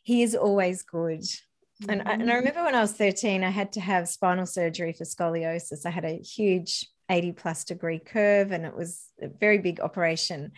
he 0.04 0.24
is 0.24 0.36
always 0.36 0.82
good 0.82 1.24
and, 1.88 2.02
I, 2.06 2.12
and 2.12 2.24
I 2.24 2.26
mm-hmm. 2.26 2.32
remember 2.34 2.64
when 2.64 2.76
I 2.76 2.82
was 2.82 2.92
13, 2.92 3.42
I 3.42 3.50
had 3.50 3.72
to 3.74 3.80
have 3.80 4.10
spinal 4.10 4.46
surgery 4.46 4.92
for 4.92 5.06
scoliosis. 5.06 5.86
I 5.86 5.92
had 5.92 6.04
a 6.04 6.18
huge 6.18 6.86
80 7.10 7.32
plus 7.34 7.64
degree 7.64 8.00
curve 8.00 8.52
and 8.52 8.66
it 8.66 8.76
was 8.76 9.06
a 9.22 9.28
very 9.28 9.58
big 9.58 9.80
operation. 9.80 10.52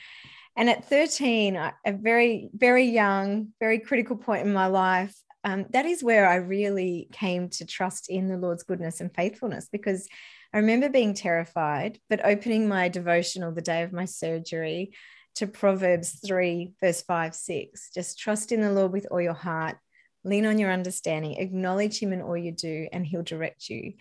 And 0.55 0.70
at 0.70 0.86
13 0.86 1.55
a 1.55 1.74
very 1.93 2.50
very 2.53 2.86
young 2.86 3.50
very 3.60 3.79
critical 3.79 4.17
point 4.17 4.46
in 4.46 4.53
my 4.53 4.67
life 4.67 5.15
um, 5.43 5.65
that 5.72 5.86
is 5.86 6.03
where 6.03 6.27
i 6.27 6.36
really 6.36 7.08
came 7.12 7.50
to 7.50 7.65
trust 7.65 8.10
in 8.10 8.27
the 8.27 8.38
lord's 8.38 8.63
goodness 8.63 9.00
and 9.00 9.15
faithfulness 9.15 9.70
because 9.72 10.08
i 10.53 10.58
remember 10.58 10.89
being 10.89 11.13
terrified 11.13 12.00
but 12.10 12.25
opening 12.25 12.67
my 12.67 12.89
devotional 12.89 13.53
the 13.53 13.62
day 13.62 13.81
of 13.81 13.93
my 13.93 14.05
surgery 14.05 14.91
to 15.36 15.48
proverbs 15.48 16.20
3 16.25 16.74
verse 16.81 17.01
5 17.01 17.34
6 17.34 17.89
just 17.93 18.20
trust 18.20 18.51
in 18.51 18.62
the 18.62 18.72
lord 18.72 18.91
with 18.91 19.08
all 19.10 19.22
your 19.22 19.34
heart 19.34 19.77
lean 20.24 20.46
on 20.46 20.60
your 20.60 20.72
understanding 20.72 21.36
acknowledge 21.36 21.98
him 22.00 22.13
in 22.13 22.22
all 22.22 22.38
you 22.38 22.51
do 22.51 22.88
and 22.91 23.08
he'll 23.08 23.24
direct 23.24 23.70
you 23.70 23.93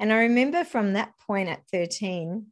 and 0.00 0.12
I 0.12 0.20
remember 0.20 0.64
from 0.64 0.94
that 0.94 1.12
point 1.26 1.50
at 1.50 1.62
13, 1.70 2.46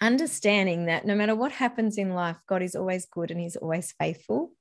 understanding 0.00 0.86
that 0.86 1.06
no 1.06 1.14
matter 1.14 1.36
what 1.36 1.52
happens 1.52 1.96
in 1.96 2.14
life, 2.14 2.36
God 2.48 2.62
is 2.62 2.74
always 2.74 3.06
good 3.06 3.30
and 3.30 3.40
He's 3.40 3.54
always 3.54 3.94
faithful. 3.98 4.52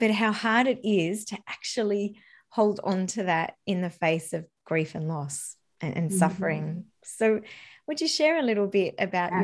But 0.00 0.10
how 0.10 0.32
hard 0.32 0.66
it 0.66 0.80
is 0.82 1.24
to 1.26 1.38
actually 1.48 2.18
hold 2.50 2.80
on 2.82 3.06
to 3.06 3.22
that 3.22 3.54
in 3.66 3.82
the 3.82 3.90
face 3.90 4.32
of 4.32 4.46
grief 4.64 4.96
and 4.96 5.06
loss 5.06 5.56
and, 5.80 5.96
and 5.96 6.08
mm-hmm. 6.08 6.18
suffering. 6.18 6.86
So, 7.04 7.40
would 7.86 8.00
you 8.00 8.08
share 8.08 8.38
a 8.38 8.42
little 8.42 8.66
bit 8.66 8.96
about 8.98 9.30
yes. 9.32 9.42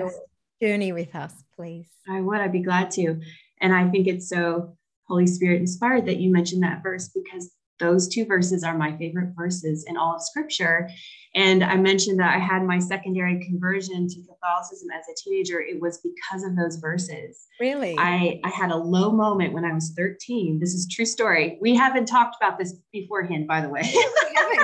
your 0.61 0.71
journey 0.71 0.93
with 0.93 1.15
us, 1.15 1.33
please? 1.55 1.89
I 2.09 2.21
would. 2.21 2.41
I'd 2.41 2.53
be 2.53 2.61
glad 2.61 2.91
to. 2.93 3.21
And 3.61 3.73
I 3.73 3.89
think 3.89 4.09
it's 4.09 4.29
so 4.29 4.77
Holy 5.07 5.29
Spirit 5.29 5.61
inspired 5.61 6.07
that 6.07 6.17
you 6.17 6.33
mentioned 6.33 6.65
that 6.65 6.83
verse 6.83 7.09
because 7.09 7.53
those 7.81 8.09
two 8.09 8.25
verses 8.25 8.63
are 8.63 8.77
my 8.77 8.97
favorite 8.97 9.33
verses 9.37 9.85
in 9.89 9.97
all 9.97 10.15
of 10.15 10.23
scripture. 10.23 10.89
And 11.35 11.63
I 11.63 11.77
mentioned 11.77 12.19
that 12.19 12.35
I 12.35 12.39
had 12.39 12.63
my 12.65 12.79
secondary 12.79 13.45
conversion 13.45 14.09
to 14.09 14.17
Catholicism 14.23 14.89
as 14.91 15.05
a 15.09 15.15
teenager. 15.23 15.61
It 15.61 15.81
was 15.81 16.01
because 16.03 16.45
of 16.45 16.57
those 16.57 16.77
verses. 16.77 17.47
Really? 17.61 17.97
I, 17.99 18.41
I 18.45 18.49
had 18.49 18.71
a 18.71 18.77
low 18.77 19.13
moment 19.13 19.53
when 19.53 19.65
I 19.65 19.73
was 19.73 19.93
13. 19.97 20.59
This 20.59 20.75
is 20.75 20.89
true 20.91 21.05
story. 21.05 21.59
We 21.61 21.75
haven't 21.75 22.07
talked 22.07 22.37
about 22.41 22.59
this 22.59 22.75
beforehand, 22.93 23.47
by 23.47 23.61
the 23.61 23.69
way. 23.69 23.83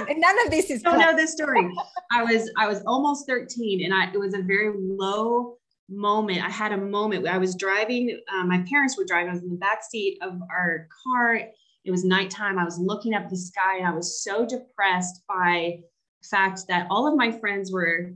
None 0.08 0.44
of 0.44 0.50
this 0.50 0.70
is 0.70 0.82
don't 0.84 0.98
know 0.98 1.14
this 1.14 1.32
story. 1.32 1.68
I 2.10 2.24
was 2.24 2.50
I 2.58 2.66
was 2.66 2.82
almost 2.86 3.26
13 3.26 3.84
and 3.84 3.94
I 3.94 4.10
it 4.12 4.18
was 4.18 4.34
a 4.34 4.42
very 4.42 4.72
low 4.76 5.56
moment. 5.88 6.44
I 6.44 6.50
had 6.50 6.72
a 6.72 6.76
moment. 6.76 7.26
I 7.26 7.38
was 7.38 7.54
driving, 7.54 8.18
uh, 8.32 8.44
my 8.44 8.64
parents 8.68 8.98
were 8.98 9.04
driving, 9.04 9.30
I 9.30 9.34
was 9.34 9.42
in 9.42 9.50
the 9.50 9.56
back 9.56 9.82
seat 9.88 10.18
of 10.22 10.40
our 10.50 10.88
car 11.04 11.40
it 11.86 11.92
was 11.92 12.04
nighttime. 12.04 12.58
I 12.58 12.64
was 12.64 12.80
looking 12.80 13.14
up 13.14 13.30
the 13.30 13.36
sky 13.36 13.78
and 13.78 13.86
I 13.86 13.94
was 13.94 14.22
so 14.22 14.44
depressed 14.44 15.22
by 15.28 15.78
the 16.20 16.28
fact 16.28 16.62
that 16.68 16.88
all 16.90 17.06
of 17.06 17.16
my 17.16 17.30
friends 17.30 17.72
were 17.72 18.12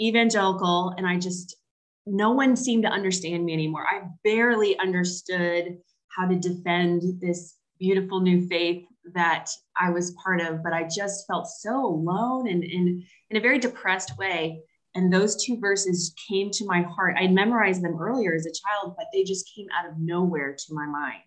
evangelical 0.00 0.92
and 0.96 1.06
I 1.06 1.18
just, 1.18 1.56
no 2.04 2.32
one 2.32 2.56
seemed 2.56 2.82
to 2.82 2.90
understand 2.90 3.44
me 3.44 3.52
anymore. 3.52 3.86
I 3.86 4.08
barely 4.24 4.76
understood 4.80 5.78
how 6.08 6.26
to 6.26 6.36
defend 6.36 7.20
this 7.20 7.56
beautiful 7.78 8.20
new 8.20 8.46
faith 8.48 8.84
that 9.14 9.48
I 9.80 9.90
was 9.90 10.16
part 10.22 10.40
of, 10.40 10.62
but 10.64 10.72
I 10.72 10.88
just 10.88 11.24
felt 11.28 11.46
so 11.46 11.86
alone 11.86 12.48
and, 12.48 12.64
and 12.64 13.04
in 13.30 13.36
a 13.36 13.40
very 13.40 13.60
depressed 13.60 14.18
way. 14.18 14.62
And 14.96 15.12
those 15.12 15.42
two 15.42 15.58
verses 15.60 16.12
came 16.28 16.50
to 16.50 16.66
my 16.66 16.82
heart. 16.82 17.16
I 17.18 17.28
memorized 17.28 17.82
them 17.82 17.98
earlier 18.00 18.34
as 18.34 18.46
a 18.46 18.50
child, 18.50 18.94
but 18.96 19.06
they 19.12 19.22
just 19.22 19.50
came 19.54 19.68
out 19.72 19.88
of 19.88 19.98
nowhere 19.98 20.54
to 20.54 20.74
my 20.74 20.86
mind. 20.86 21.22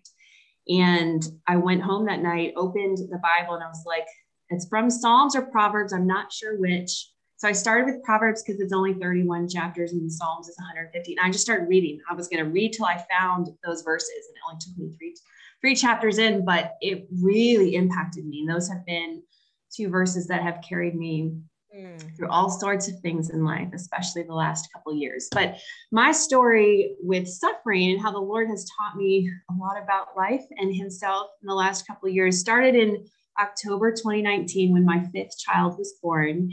And 0.68 1.22
I 1.46 1.56
went 1.56 1.82
home 1.82 2.06
that 2.06 2.22
night, 2.22 2.54
opened 2.56 2.98
the 2.98 3.20
Bible, 3.22 3.54
and 3.54 3.62
I 3.62 3.68
was 3.68 3.84
like, 3.86 4.06
it's 4.50 4.68
from 4.68 4.90
Psalms 4.90 5.36
or 5.36 5.42
Proverbs. 5.42 5.92
I'm 5.92 6.06
not 6.06 6.32
sure 6.32 6.58
which. 6.58 7.10
So 7.38 7.48
I 7.48 7.52
started 7.52 7.86
with 7.86 8.02
Proverbs 8.02 8.42
because 8.42 8.60
it's 8.60 8.72
only 8.72 8.94
31 8.94 9.48
chapters 9.48 9.92
and 9.92 10.10
Psalms 10.10 10.48
is 10.48 10.56
150. 10.58 11.16
And 11.16 11.26
I 11.26 11.30
just 11.30 11.44
started 11.44 11.68
reading. 11.68 12.00
I 12.10 12.14
was 12.14 12.28
going 12.28 12.42
to 12.42 12.50
read 12.50 12.72
till 12.72 12.86
I 12.86 13.04
found 13.10 13.48
those 13.64 13.82
verses. 13.82 14.28
And 14.28 14.36
it 14.36 14.42
only 14.48 14.58
took 14.60 14.78
me 14.78 14.96
three, 14.96 15.14
three 15.60 15.74
chapters 15.74 16.18
in, 16.18 16.44
but 16.44 16.74
it 16.80 17.06
really 17.20 17.74
impacted 17.74 18.24
me. 18.26 18.40
And 18.40 18.48
those 18.48 18.68
have 18.68 18.86
been 18.86 19.22
two 19.70 19.88
verses 19.90 20.26
that 20.28 20.42
have 20.42 20.64
carried 20.66 20.94
me 20.94 21.34
mm. 21.76 22.16
through 22.16 22.28
all 22.28 22.50
sorts 22.50 22.88
of 22.88 22.98
things 23.00 23.30
in 23.30 23.44
life, 23.44 23.68
especially 23.74 24.22
the 24.22 24.34
last 24.34 24.68
couple 24.72 24.94
years. 24.94 25.28
But 25.32 25.56
my 25.92 26.12
story 26.12 26.96
with 27.02 27.28
suffering 27.28 27.92
and 27.92 28.00
how 28.00 28.12
the 28.12 28.18
Lord 28.18 28.48
has 28.48 28.66
taught 28.78 28.96
me 28.96 29.30
a 29.50 29.54
lot 29.54 29.82
about 29.82 30.16
life 30.16 30.44
and 30.56 30.74
Himself 30.74 31.28
in 31.42 31.46
the 31.46 31.54
last 31.54 31.86
couple 31.86 32.08
years 32.08 32.38
started 32.38 32.74
in 32.74 33.06
October 33.40 33.90
2019 33.90 34.72
when 34.72 34.84
my 34.84 35.04
fifth 35.12 35.38
child 35.38 35.76
was 35.78 35.94
born. 36.02 36.50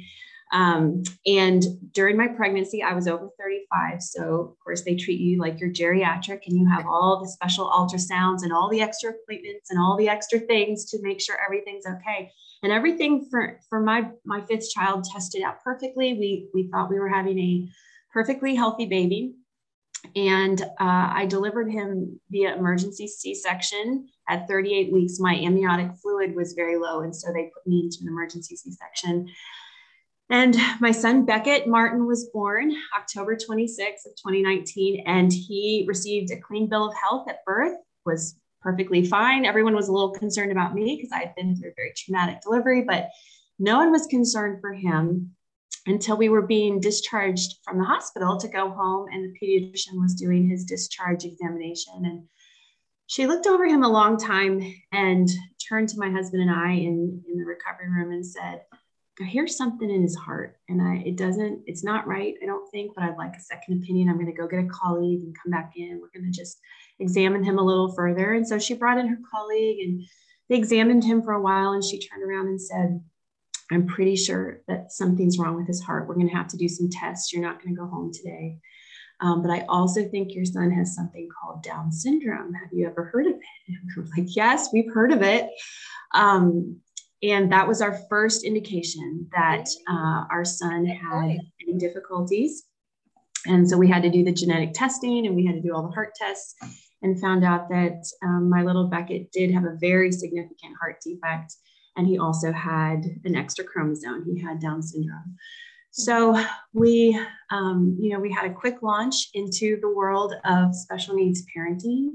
Um, 0.51 1.01
and 1.25 1.63
during 1.93 2.15
my 2.15 2.27
pregnancy, 2.27 2.83
I 2.83 2.93
was 2.93 3.07
over 3.07 3.27
35. 3.39 4.03
So, 4.03 4.21
of 4.51 4.59
course, 4.63 4.83
they 4.83 4.95
treat 4.95 5.19
you 5.19 5.39
like 5.39 5.59
you're 5.59 5.71
geriatric 5.71 6.41
and 6.45 6.55
you 6.55 6.69
have 6.69 6.85
all 6.85 7.19
the 7.19 7.29
special 7.29 7.67
ultrasounds 7.71 8.43
and 8.43 8.53
all 8.53 8.69
the 8.69 8.81
extra 8.81 9.11
appointments 9.11 9.71
and 9.71 9.79
all 9.79 9.97
the 9.97 10.09
extra 10.09 10.39
things 10.39 10.85
to 10.91 11.01
make 11.01 11.19
sure 11.19 11.37
everything's 11.43 11.87
okay 11.87 12.31
and 12.63 12.71
everything 12.71 13.27
for 13.29 13.59
for 13.69 13.79
my 13.79 14.09
my 14.25 14.41
fifth 14.41 14.69
child 14.71 15.03
tested 15.03 15.43
out 15.43 15.63
perfectly 15.63 16.13
we 16.13 16.49
we 16.53 16.69
thought 16.71 16.89
we 16.89 16.99
were 16.99 17.09
having 17.09 17.37
a 17.37 17.69
perfectly 18.11 18.55
healthy 18.55 18.85
baby 18.85 19.35
and 20.15 20.61
uh, 20.61 21.11
i 21.13 21.25
delivered 21.27 21.69
him 21.69 22.19
via 22.31 22.55
emergency 22.55 23.07
c-section 23.07 24.07
at 24.29 24.47
38 24.47 24.91
weeks, 24.93 25.19
my 25.19 25.35
amniotic 25.35 25.91
fluid 26.01 26.35
was 26.35 26.53
very 26.53 26.77
low. 26.77 27.01
And 27.01 27.15
so 27.15 27.31
they 27.33 27.51
put 27.53 27.67
me 27.67 27.81
into 27.81 27.97
an 28.01 28.07
emergency 28.07 28.55
C 28.55 28.71
section. 28.71 29.27
And 30.29 30.55
my 30.79 30.91
son 30.91 31.25
Beckett 31.25 31.67
Martin 31.67 32.07
was 32.07 32.29
born 32.33 32.73
October 32.97 33.35
26th 33.35 34.05
of 34.05 34.15
2019, 34.15 35.03
and 35.05 35.31
he 35.31 35.85
received 35.87 36.31
a 36.31 36.39
clean 36.39 36.69
bill 36.69 36.87
of 36.87 36.95
health 36.95 37.27
at 37.29 37.43
birth, 37.45 37.77
was 38.05 38.35
perfectly 38.63 39.05
fine. 39.05 39.45
Everyone 39.45 39.75
was 39.75 39.89
a 39.89 39.91
little 39.91 40.11
concerned 40.11 40.51
about 40.51 40.73
me 40.73 40.95
because 40.95 41.11
I 41.11 41.19
had 41.19 41.35
been 41.35 41.55
through 41.55 41.71
a 41.71 41.75
very 41.75 41.93
traumatic 41.95 42.41
delivery, 42.41 42.83
but 42.87 43.09
no 43.59 43.77
one 43.77 43.91
was 43.91 44.07
concerned 44.07 44.61
for 44.61 44.73
him 44.73 45.35
until 45.85 46.15
we 46.15 46.29
were 46.29 46.41
being 46.41 46.79
discharged 46.79 47.57
from 47.63 47.77
the 47.77 47.83
hospital 47.83 48.37
to 48.37 48.47
go 48.47 48.69
home 48.69 49.07
and 49.11 49.23
the 49.23 49.37
pediatrician 49.37 50.01
was 50.01 50.15
doing 50.15 50.47
his 50.49 50.63
discharge 50.63 51.25
examination 51.25 52.05
and 52.05 52.23
she 53.07 53.27
looked 53.27 53.47
over 53.47 53.65
him 53.65 53.83
a 53.83 53.91
long 53.91 54.17
time 54.17 54.61
and 54.91 55.29
turned 55.67 55.89
to 55.89 55.99
my 55.99 56.09
husband 56.09 56.41
and 56.41 56.51
I 56.51 56.71
in, 56.71 57.21
in 57.27 57.37
the 57.37 57.45
recovery 57.45 57.89
room 57.89 58.11
and 58.11 58.25
said, 58.25 58.61
I 59.21 59.25
hear 59.25 59.47
something 59.47 59.89
in 59.89 60.01
his 60.01 60.15
heart 60.15 60.57
and 60.69 60.81
I 60.81 61.03
it 61.05 61.17
doesn't, 61.17 61.63
it's 61.67 61.83
not 61.83 62.07
right, 62.07 62.33
I 62.41 62.45
don't 62.47 62.69
think, 62.71 62.93
but 62.95 63.03
I'd 63.03 63.17
like 63.17 63.35
a 63.35 63.41
second 63.41 63.83
opinion. 63.83 64.09
I'm 64.09 64.15
going 64.15 64.25
to 64.25 64.33
go 64.33 64.47
get 64.47 64.63
a 64.63 64.67
colleague 64.67 65.21
and 65.21 65.35
come 65.41 65.51
back 65.51 65.73
in. 65.75 65.99
We're 66.01 66.19
going 66.19 66.31
to 66.31 66.37
just 66.37 66.59
examine 66.99 67.43
him 67.43 67.59
a 67.59 67.63
little 67.63 67.93
further. 67.93 68.33
And 68.33 68.47
so 68.47 68.57
she 68.57 68.73
brought 68.73 68.97
in 68.97 69.07
her 69.07 69.19
colleague 69.29 69.79
and 69.79 70.03
they 70.49 70.55
examined 70.55 71.03
him 71.03 71.21
for 71.21 71.33
a 71.33 71.41
while 71.41 71.73
and 71.73 71.83
she 71.83 71.99
turned 71.99 72.23
around 72.23 72.47
and 72.47 72.59
said, 72.59 73.01
I'm 73.71 73.87
pretty 73.87 74.15
sure 74.15 74.61
that 74.67 74.91
something's 74.91 75.37
wrong 75.37 75.55
with 75.55 75.67
his 75.67 75.81
heart. 75.81 76.07
We're 76.07 76.15
going 76.15 76.29
to 76.29 76.35
have 76.35 76.47
to 76.49 76.57
do 76.57 76.67
some 76.67 76.89
tests. 76.89 77.31
You're 77.31 77.41
not 77.41 77.61
going 77.61 77.75
to 77.75 77.79
go 77.79 77.87
home 77.87 78.11
today. 78.11 78.57
Um, 79.19 79.41
but 79.41 79.51
I 79.51 79.61
also 79.69 80.07
think 80.09 80.33
your 80.33 80.45
son 80.45 80.71
has 80.71 80.95
something 80.95 81.29
called 81.29 81.63
Down 81.63 81.91
syndrome. 81.91 82.53
Have 82.53 82.69
you 82.73 82.87
ever 82.87 83.05
heard 83.05 83.27
of 83.27 83.33
it? 83.33 83.39
Like, 84.17 84.35
yes, 84.35 84.69
we've 84.73 84.91
heard 84.91 85.11
of 85.11 85.21
it. 85.21 85.49
Um, 86.13 86.81
and 87.23 87.51
that 87.53 87.67
was 87.67 87.81
our 87.81 87.97
first 88.09 88.43
indication 88.43 89.27
that 89.33 89.65
uh, 89.89 90.25
our 90.29 90.43
son 90.43 90.85
had 90.85 91.39
any 91.61 91.77
difficulties. 91.77 92.63
And 93.45 93.67
so 93.67 93.77
we 93.77 93.87
had 93.87 94.03
to 94.03 94.09
do 94.09 94.23
the 94.23 94.31
genetic 94.31 94.73
testing 94.73 95.25
and 95.25 95.35
we 95.35 95.45
had 95.45 95.55
to 95.55 95.61
do 95.61 95.73
all 95.73 95.83
the 95.83 95.93
heart 95.93 96.13
tests 96.15 96.55
and 97.01 97.19
found 97.19 97.43
out 97.43 97.69
that 97.69 98.03
um, 98.23 98.49
my 98.49 98.61
little 98.61 98.87
Beckett 98.87 99.31
did 99.31 99.51
have 99.51 99.63
a 99.63 99.77
very 99.79 100.11
significant 100.11 100.75
heart 100.79 100.97
defect 101.01 101.55
and 101.95 102.07
he 102.07 102.17
also 102.17 102.51
had 102.51 103.05
an 103.23 103.35
extra 103.35 103.63
chromosome. 103.63 104.25
He 104.25 104.41
had 104.41 104.59
Down 104.59 104.81
syndrome. 104.81 105.35
So 105.91 106.43
we, 106.73 107.17
um, 107.51 107.97
you 107.99 108.09
know, 108.09 108.19
we 108.19 108.31
had 108.31 108.49
a 108.49 108.53
quick 108.53 108.81
launch 108.81 109.29
into 109.33 109.79
the 109.79 109.93
world 109.93 110.33
of 110.43 110.75
special 110.75 111.15
needs 111.15 111.43
parenting. 111.55 112.13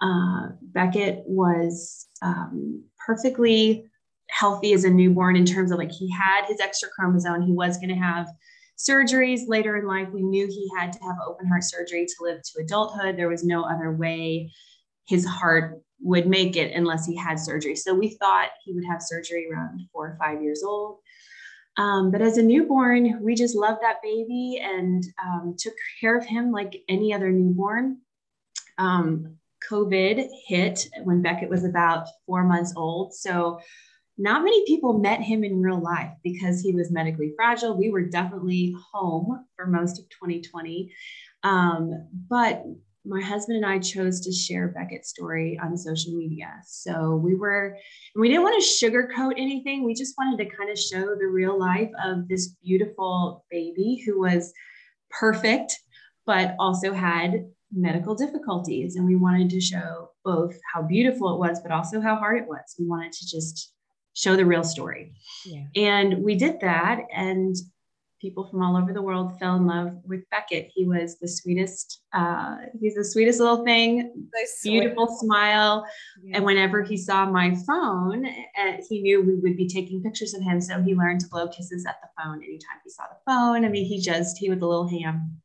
Uh, 0.00 0.54
Beckett 0.62 1.22
was 1.26 2.08
um, 2.22 2.82
perfectly 3.06 3.90
healthy 4.32 4.72
as 4.72 4.84
a 4.84 4.90
newborn 4.90 5.36
in 5.36 5.44
terms 5.44 5.70
of 5.70 5.78
like 5.78 5.92
he 5.92 6.10
had 6.10 6.46
his 6.46 6.58
extra 6.60 6.88
chromosome. 6.88 7.42
He 7.42 7.52
was 7.52 7.76
going 7.76 7.90
to 7.90 7.94
have 7.94 8.26
surgeries 8.78 9.42
later 9.46 9.76
in 9.76 9.86
life. 9.86 10.08
We 10.12 10.22
knew 10.22 10.46
he 10.46 10.70
had 10.78 10.92
to 10.94 10.98
have 11.00 11.16
open 11.26 11.46
heart 11.46 11.64
surgery 11.64 12.06
to 12.06 12.14
live 12.24 12.40
to 12.42 12.62
adulthood. 12.62 13.16
There 13.16 13.28
was 13.28 13.44
no 13.44 13.64
other 13.64 13.92
way 13.92 14.50
his 15.06 15.26
heart 15.26 15.82
would 16.00 16.26
make 16.26 16.56
it 16.56 16.74
unless 16.74 17.06
he 17.06 17.14
had 17.14 17.38
surgery. 17.38 17.76
So 17.76 17.94
we 17.94 18.16
thought 18.16 18.48
he 18.64 18.72
would 18.72 18.84
have 18.86 19.02
surgery 19.02 19.48
around 19.52 19.82
four 19.92 20.06
or 20.06 20.18
five 20.18 20.42
years 20.42 20.62
old. 20.64 20.98
Um, 21.76 22.10
but 22.10 22.22
as 22.22 22.38
a 22.38 22.42
newborn, 22.42 23.22
we 23.22 23.34
just 23.34 23.54
loved 23.54 23.82
that 23.82 24.02
baby 24.02 24.60
and 24.62 25.04
um, 25.22 25.54
took 25.58 25.74
care 26.00 26.16
of 26.16 26.24
him 26.24 26.50
like 26.52 26.82
any 26.88 27.12
other 27.12 27.30
newborn. 27.30 27.98
Um, 28.78 29.36
COVID 29.70 30.26
hit 30.46 30.88
when 31.04 31.22
Beckett 31.22 31.48
was 31.48 31.64
about 31.64 32.08
four 32.26 32.44
months 32.44 32.72
old. 32.76 33.14
So 33.14 33.60
not 34.18 34.44
many 34.44 34.64
people 34.66 34.98
met 34.98 35.20
him 35.20 35.42
in 35.44 35.62
real 35.62 35.80
life 35.80 36.12
because 36.22 36.60
he 36.60 36.74
was 36.74 36.90
medically 36.90 37.32
fragile. 37.36 37.76
We 37.76 37.90
were 37.90 38.02
definitely 38.02 38.74
home 38.92 39.46
for 39.56 39.66
most 39.66 39.98
of 39.98 40.08
2020. 40.10 40.92
Um, 41.42 42.08
but 42.28 42.64
my 43.04 43.20
husband 43.20 43.56
and 43.56 43.66
I 43.66 43.78
chose 43.78 44.20
to 44.20 44.32
share 44.32 44.68
Beckett's 44.68 45.08
story 45.08 45.58
on 45.60 45.76
social 45.76 46.12
media. 46.12 46.52
So 46.64 47.16
we 47.16 47.34
were, 47.34 47.76
we 48.14 48.28
didn't 48.28 48.44
want 48.44 48.62
to 48.62 48.86
sugarcoat 48.86 49.32
anything. 49.36 49.84
We 49.84 49.94
just 49.94 50.14
wanted 50.16 50.38
to 50.38 50.56
kind 50.56 50.70
of 50.70 50.78
show 50.78 51.16
the 51.16 51.26
real 51.26 51.58
life 51.58 51.90
of 52.04 52.28
this 52.28 52.54
beautiful 52.62 53.44
baby 53.50 54.02
who 54.06 54.20
was 54.20 54.52
perfect, 55.10 55.76
but 56.26 56.54
also 56.60 56.92
had 56.92 57.46
medical 57.72 58.14
difficulties. 58.14 58.94
And 58.94 59.06
we 59.06 59.16
wanted 59.16 59.50
to 59.50 59.60
show 59.60 60.10
both 60.24 60.54
how 60.72 60.82
beautiful 60.82 61.34
it 61.34 61.38
was, 61.38 61.60
but 61.60 61.72
also 61.72 62.00
how 62.00 62.16
hard 62.16 62.40
it 62.40 62.46
was. 62.46 62.76
We 62.78 62.86
wanted 62.86 63.12
to 63.12 63.28
just 63.28 63.72
show 64.14 64.36
the 64.36 64.46
real 64.46 64.64
story. 64.64 65.14
Yeah. 65.44 65.64
And 65.76 66.22
we 66.22 66.34
did 66.34 66.60
that. 66.60 67.00
And 67.14 67.56
people 68.22 68.46
from 68.48 68.62
all 68.62 68.76
over 68.76 68.92
the 68.92 69.02
world 69.02 69.36
fell 69.40 69.56
in 69.56 69.66
love 69.66 69.98
with 70.06 70.20
Beckett. 70.30 70.70
He 70.72 70.86
was 70.86 71.18
the 71.18 71.26
sweetest, 71.26 72.02
uh, 72.12 72.56
he's 72.80 72.94
the 72.94 73.04
sweetest 73.04 73.40
little 73.40 73.64
thing, 73.64 74.28
beautiful 74.62 75.08
smile. 75.20 75.84
Yeah. 76.22 76.36
And 76.36 76.44
whenever 76.44 76.82
he 76.82 76.96
saw 76.96 77.26
my 77.26 77.54
phone, 77.66 78.24
uh, 78.26 78.76
he 78.88 79.02
knew 79.02 79.20
we 79.20 79.34
would 79.34 79.56
be 79.56 79.66
taking 79.66 80.02
pictures 80.02 80.34
of 80.34 80.42
him. 80.42 80.60
So 80.60 80.80
he 80.80 80.94
learned 80.94 81.20
to 81.22 81.28
blow 81.28 81.48
kisses 81.48 81.84
at 81.84 81.96
the 82.00 82.08
phone 82.16 82.36
anytime 82.36 82.78
he 82.84 82.90
saw 82.90 83.04
the 83.08 83.30
phone. 83.30 83.64
I 83.64 83.68
mean, 83.68 83.86
he 83.86 84.00
just, 84.00 84.38
he 84.38 84.48
was 84.48 84.62
a 84.62 84.66
little 84.66 84.88
ham. 84.88 85.38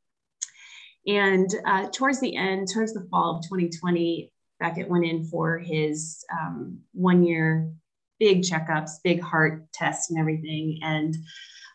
And 1.08 1.50
uh, 1.66 1.88
towards 1.92 2.20
the 2.20 2.36
end, 2.36 2.68
towards 2.72 2.94
the 2.94 3.08
fall 3.10 3.38
of 3.38 3.44
2020, 3.44 4.32
Beckett 4.60 4.90
went 4.90 5.06
in 5.06 5.24
for 5.24 5.58
his 5.58 6.24
um, 6.32 6.80
one 6.94 7.24
year 7.24 7.72
big 8.20 8.42
checkups, 8.42 8.92
big 9.04 9.22
heart 9.22 9.66
tests 9.74 10.10
and 10.10 10.20
everything. 10.20 10.80
And 10.82 11.16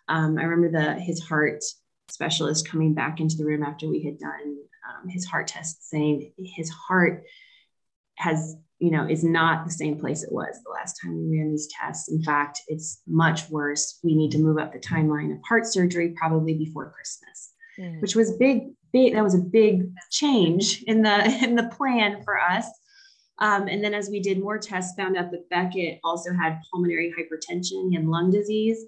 um, 0.08 0.38
I 0.38 0.44
remember 0.44 0.70
the 0.70 1.00
his 1.00 1.20
heart 1.20 1.62
specialist 2.08 2.68
coming 2.68 2.94
back 2.94 3.20
into 3.20 3.36
the 3.36 3.44
room 3.44 3.62
after 3.62 3.88
we 3.88 4.02
had 4.02 4.18
done 4.18 4.56
um, 4.88 5.08
his 5.08 5.24
heart 5.24 5.46
test, 5.46 5.88
saying 5.88 6.32
his 6.38 6.70
heart 6.70 7.24
has 8.16 8.56
you 8.78 8.90
know 8.90 9.06
is 9.06 9.24
not 9.24 9.64
the 9.64 9.70
same 9.70 9.98
place 9.98 10.22
it 10.22 10.32
was 10.32 10.60
the 10.64 10.70
last 10.70 10.98
time 11.00 11.16
we 11.16 11.38
ran 11.38 11.50
these 11.50 11.68
tests. 11.68 12.10
In 12.10 12.22
fact, 12.22 12.60
it's 12.68 13.00
much 13.06 13.48
worse. 13.48 13.98
We 14.02 14.14
need 14.14 14.32
to 14.32 14.38
move 14.38 14.58
up 14.58 14.72
the 14.72 14.78
timeline 14.78 15.32
of 15.32 15.38
heart 15.48 15.66
surgery 15.66 16.14
probably 16.16 16.54
before 16.54 16.90
Christmas, 16.90 17.52
mm. 17.78 18.00
which 18.00 18.16
was 18.16 18.36
big. 18.36 18.72
Big, 18.92 19.14
that 19.14 19.24
was 19.24 19.34
a 19.34 19.38
big 19.38 19.90
change 20.10 20.82
in 20.82 21.00
the 21.00 21.24
in 21.42 21.54
the 21.54 21.68
plan 21.68 22.22
for 22.24 22.38
us. 22.38 22.66
Um, 23.42 23.66
and 23.66 23.82
then 23.82 23.92
as 23.92 24.08
we 24.08 24.20
did 24.20 24.38
more 24.38 24.56
tests, 24.56 24.94
found 24.96 25.16
out 25.16 25.32
that 25.32 25.50
Beckett 25.50 25.98
also 26.04 26.32
had 26.32 26.60
pulmonary 26.70 27.12
hypertension 27.12 27.96
and 27.96 28.08
lung 28.08 28.30
disease. 28.30 28.78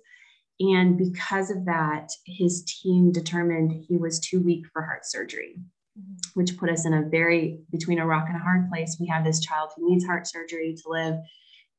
And 0.60 0.96
because 0.96 1.50
of 1.50 1.64
that, 1.64 2.08
his 2.24 2.62
team 2.64 3.10
determined 3.10 3.84
he 3.88 3.96
was 3.96 4.20
too 4.20 4.40
weak 4.40 4.66
for 4.72 4.82
heart 4.82 5.04
surgery, 5.06 5.56
mm-hmm. 5.98 6.14
which 6.34 6.56
put 6.56 6.70
us 6.70 6.86
in 6.86 6.94
a 6.94 7.02
very 7.02 7.58
between 7.72 7.98
a 7.98 8.06
rock 8.06 8.26
and 8.28 8.36
a 8.36 8.44
hard 8.44 8.70
place. 8.70 8.96
We 9.00 9.08
have 9.08 9.24
this 9.24 9.40
child 9.40 9.70
who 9.76 9.90
needs 9.90 10.04
heart 10.04 10.28
surgery 10.28 10.76
to 10.84 10.88
live, 10.88 11.16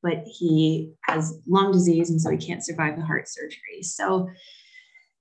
but 0.03 0.25
he 0.25 0.91
has 1.03 1.39
lung 1.47 1.71
disease, 1.71 2.09
and 2.09 2.21
so 2.21 2.29
he 2.29 2.37
can't 2.37 2.65
survive 2.65 2.97
the 2.97 3.05
heart 3.05 3.29
surgery. 3.29 3.83
So 3.83 4.29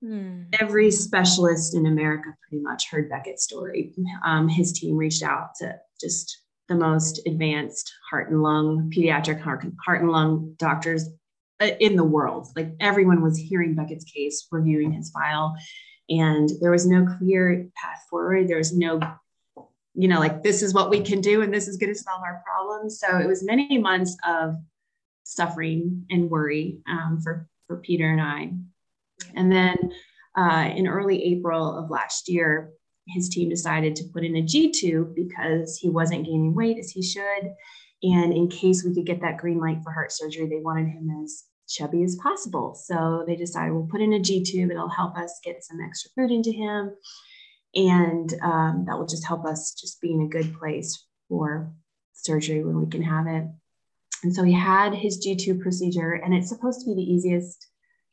mm. 0.03 0.53
every 0.59 0.91
specialist 0.91 1.73
in 1.73 1.85
America 1.85 2.35
pretty 2.49 2.61
much 2.61 2.89
heard 2.91 3.09
Beckett's 3.09 3.45
story. 3.45 3.93
Um, 4.25 4.49
his 4.49 4.73
team 4.73 4.97
reached 4.97 5.23
out 5.23 5.51
to 5.61 5.75
just 6.01 6.41
the 6.67 6.75
most 6.75 7.21
advanced 7.27 7.91
heart 8.09 8.29
and 8.29 8.41
lung 8.41 8.91
pediatric 8.95 9.39
heart, 9.39 9.65
heart 9.83 10.01
and 10.01 10.11
lung 10.11 10.55
doctors 10.57 11.09
uh, 11.61 11.69
in 11.79 11.95
the 11.95 12.03
world. 12.03 12.47
Like 12.55 12.71
everyone 12.79 13.21
was 13.21 13.37
hearing 13.37 13.75
Beckett's 13.75 14.05
case, 14.05 14.47
reviewing 14.51 14.91
his 14.91 15.11
file, 15.11 15.55
and 16.09 16.49
there 16.61 16.71
was 16.71 16.87
no 16.87 17.05
clear 17.17 17.67
path 17.75 18.03
forward. 18.09 18.47
There 18.47 18.57
was 18.57 18.75
no, 18.75 18.99
you 19.93 20.07
know, 20.07 20.19
like 20.19 20.43
this 20.43 20.61
is 20.61 20.73
what 20.73 20.89
we 20.89 21.01
can 21.01 21.21
do 21.21 21.41
and 21.41 21.53
this 21.53 21.67
is 21.67 21.77
going 21.77 21.93
to 21.93 21.99
solve 21.99 22.21
our 22.23 22.43
problems. 22.45 22.99
So 22.99 23.17
it 23.17 23.27
was 23.27 23.43
many 23.43 23.77
months 23.77 24.17
of 24.27 24.55
suffering 25.23 26.05
and 26.09 26.29
worry 26.29 26.79
um, 26.87 27.19
for 27.23 27.47
for 27.67 27.77
Peter 27.77 28.09
and 28.09 28.21
I. 28.21 28.51
And 29.35 29.51
then 29.51 29.91
uh, 30.37 30.69
in 30.75 30.87
early 30.87 31.23
April 31.23 31.77
of 31.77 31.89
last 31.89 32.29
year, 32.29 32.71
his 33.07 33.29
team 33.29 33.49
decided 33.49 33.95
to 33.95 34.09
put 34.13 34.23
in 34.23 34.35
a 34.35 34.41
G 34.41 34.71
tube 34.71 35.15
because 35.15 35.77
he 35.77 35.89
wasn't 35.89 36.25
gaining 36.25 36.55
weight 36.55 36.77
as 36.77 36.89
he 36.89 37.03
should. 37.03 37.53
And 38.03 38.33
in 38.33 38.49
case 38.49 38.83
we 38.83 38.93
could 38.93 39.05
get 39.05 39.21
that 39.21 39.37
green 39.37 39.59
light 39.59 39.79
for 39.83 39.91
heart 39.91 40.11
surgery, 40.11 40.47
they 40.47 40.59
wanted 40.59 40.87
him 40.87 41.09
as 41.23 41.43
chubby 41.67 42.03
as 42.03 42.15
possible. 42.17 42.75
So 42.75 43.23
they 43.25 43.35
decided 43.35 43.73
we'll 43.73 43.87
put 43.87 44.01
in 44.01 44.13
a 44.13 44.19
G 44.19 44.43
tube. 44.43 44.71
It'll 44.71 44.89
help 44.89 45.17
us 45.17 45.39
get 45.43 45.63
some 45.63 45.79
extra 45.81 46.11
food 46.15 46.31
into 46.31 46.51
him. 46.51 46.95
And 47.75 48.33
um, 48.41 48.85
that 48.87 48.97
will 48.97 49.07
just 49.07 49.25
help 49.25 49.45
us 49.45 49.73
just 49.73 49.99
be 50.01 50.11
in 50.11 50.21
a 50.21 50.27
good 50.27 50.57
place 50.57 51.05
for 51.27 51.73
surgery 52.13 52.63
when 52.63 52.79
we 52.79 52.89
can 52.89 53.01
have 53.01 53.27
it. 53.27 53.45
And 54.23 54.33
so 54.33 54.43
he 54.43 54.53
had 54.53 54.93
his 54.93 55.17
G 55.17 55.35
tube 55.35 55.61
procedure, 55.61 56.13
and 56.13 56.33
it's 56.33 56.49
supposed 56.49 56.79
to 56.81 56.85
be 56.87 56.95
the 56.95 57.13
easiest 57.13 57.67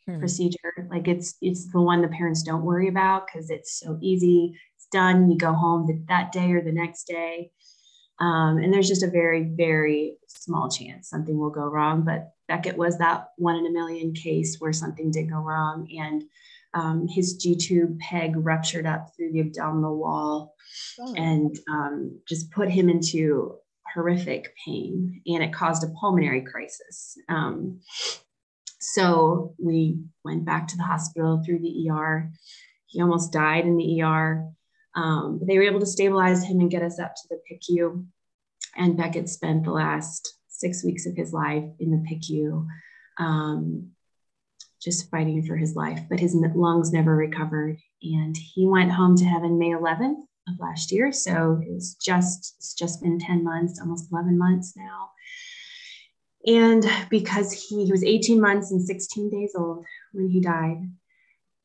hmm. 0.07 0.19
procedure. 0.19 0.89
Like 0.91 1.09
it's 1.09 1.37
it's 1.41 1.71
the 1.73 1.81
one 1.81 2.03
the 2.03 2.09
parents 2.09 2.43
don't 2.43 2.65
worry 2.65 2.89
about 2.89 3.27
because 3.27 3.51
it's 3.51 3.79
so 3.79 3.99
easy. 4.01 4.55
Done. 4.93 5.31
You 5.31 5.39
go 5.39 5.53
home 5.53 6.05
that 6.09 6.33
day 6.33 6.53
or 6.53 6.63
the 6.63 6.73
next 6.73 7.05
day. 7.05 7.51
Um, 8.21 8.59
and 8.59 8.73
there's 8.73 8.89
just 8.89 9.03
a 9.03 9.11
very, 9.11 9.45
very 9.45 10.17
small 10.29 10.71
chance 10.71 11.09
something 11.09 11.37
will 11.37 11.51
go 11.51 11.67
wrong. 11.67 12.03
But 12.03 12.33
Beckett 12.49 12.77
was 12.77 12.99
that 12.99 13.29
one 13.37 13.57
in 13.57 13.67
a 13.67 13.71
million 13.71 14.15
case 14.15 14.57
where 14.59 14.73
something 14.73 15.11
did 15.11 15.31
go 15.31 15.39
wrong. 15.39 15.89
And 15.99 16.23
um, 16.75 17.09
his 17.09 17.37
G 17.37 17.57
tube 17.57 17.99
peg 17.99 18.35
ruptured 18.37 18.87
up 18.87 19.09
through 19.17 19.33
the 19.33 19.41
abdominal 19.41 19.97
wall 19.97 20.55
oh. 21.01 21.15
and 21.17 21.59
um, 21.69 22.21
just 22.29 22.51
put 22.51 22.71
him 22.71 22.89
into 22.89 23.57
horrific 23.93 24.55
pain. 24.65 25.21
And 25.27 25.43
it 25.43 25.53
caused 25.53 25.85
a 25.85 25.93
pulmonary 26.01 26.43
crisis. 26.43 27.17
Um, 27.29 27.81
so 28.79 29.55
we 29.59 29.99
went 30.25 30.45
back 30.45 30.69
to 30.69 30.77
the 30.77 30.83
hospital 30.83 31.43
through 31.45 31.61
the 31.61 31.91
ER. 31.91 32.31
He 32.87 33.01
almost 33.01 33.33
died 33.33 33.65
in 33.65 33.77
the 33.77 34.03
ER. 34.03 34.49
Um, 34.95 35.41
they 35.47 35.57
were 35.57 35.65
able 35.65 35.81
to 35.81 35.87
stabilize 35.87 36.45
him 36.45 36.61
and 36.61 36.71
get 36.71 36.83
us 36.83 36.99
up 36.99 37.15
to 37.15 37.23
the 37.31 37.41
PICU. 37.51 38.05
And 38.77 38.97
Beckett 38.97 39.29
spent 39.29 39.65
the 39.65 39.73
last 39.73 40.37
six 40.49 40.85
weeks 40.85 41.07
of 41.07 41.17
his 41.17 41.33
life 41.33 41.65
in 41.79 41.91
the 41.91 42.05
PICU, 42.09 42.67
um, 43.19 43.91
just 44.83 45.11
fighting 45.11 45.45
for 45.45 45.57
his 45.57 45.75
life. 45.75 46.01
But 46.09 46.21
his 46.21 46.35
lungs 46.35 46.93
never 46.93 47.17
recovered. 47.17 47.79
And 48.03 48.37
he 48.37 48.67
went 48.67 48.93
home 48.93 49.17
to 49.17 49.25
heaven 49.25 49.59
May 49.59 49.71
11th 49.71 50.23
of 50.49 50.59
last 50.59 50.93
year. 50.93 51.13
So 51.13 51.61
it's 51.65 51.95
just, 51.95 52.55
it's 52.59 52.75
just 52.75 53.03
been 53.03 53.19
10 53.19 53.45
months, 53.45 53.81
almost 53.81 54.11
11 54.13 54.39
months 54.39 54.75
now. 54.77 55.11
And 56.45 56.85
because 57.09 57.53
he, 57.53 57.85
he 57.85 57.93
was 57.93 58.03
18 58.03 58.41
months 58.41 58.73
and 58.73 58.85
16 58.85 59.31
days 59.31 59.55
old 59.57 59.85
when 60.13 60.29
he 60.29 60.41
died, 60.41 60.79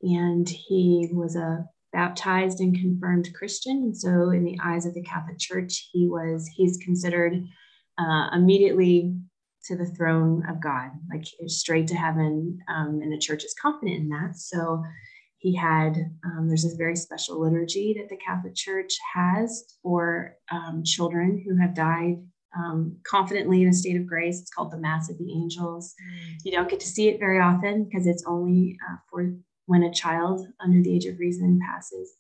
and 0.03 0.47
he 0.47 1.09
was 1.11 1.35
a 1.35 1.67
baptized 1.97 2.59
and 2.59 2.79
confirmed 2.79 3.27
Christian. 3.33 3.77
And 3.77 3.97
so, 3.97 4.29
in 4.29 4.45
the 4.45 4.59
eyes 4.63 4.85
of 4.85 4.93
the 4.93 5.01
Catholic 5.01 5.39
Church, 5.39 5.89
he 5.91 6.07
was 6.07 6.47
he's 6.55 6.77
considered 6.77 7.43
uh, 7.97 8.27
immediately 8.33 9.15
to 9.65 9.75
the 9.75 9.87
throne 9.97 10.43
of 10.47 10.61
God, 10.61 10.91
like 11.11 11.25
straight 11.47 11.87
to 11.87 11.95
heaven. 11.95 12.59
Um, 12.69 12.99
and 13.01 13.11
the 13.11 13.17
church 13.17 13.43
is 13.43 13.55
confident 13.59 13.97
in 13.97 14.09
that. 14.09 14.37
So 14.37 14.83
he 15.39 15.55
had 15.55 15.97
um, 16.23 16.47
there's 16.47 16.63
this 16.63 16.75
very 16.75 16.95
special 16.95 17.41
liturgy 17.41 17.95
that 17.97 18.09
the 18.09 18.23
Catholic 18.23 18.53
Church 18.53 18.93
has 19.15 19.63
for 19.81 20.35
um, 20.51 20.83
children 20.85 21.43
who 21.43 21.59
have 21.59 21.73
died 21.73 22.17
um, 22.55 22.97
confidently 23.07 23.63
in 23.63 23.69
a 23.69 23.73
state 23.73 23.97
of 23.97 24.05
grace. 24.05 24.39
It's 24.39 24.51
called 24.51 24.71
the 24.71 24.77
Mass 24.77 25.09
of 25.09 25.17
the 25.17 25.31
Angels. 25.31 25.95
Mm. 25.99 26.35
You 26.43 26.51
don't 26.51 26.69
get 26.69 26.79
to 26.79 26.87
see 26.87 27.09
it 27.09 27.19
very 27.19 27.39
often 27.39 27.85
because 27.85 28.05
it's 28.05 28.23
only 28.27 28.77
uh, 28.87 28.97
for 29.09 29.33
when 29.67 29.83
a 29.83 29.93
child 29.93 30.47
under 30.59 30.81
the 30.81 30.93
age 30.93 31.05
of 31.05 31.19
reason 31.19 31.59
passes. 31.65 32.15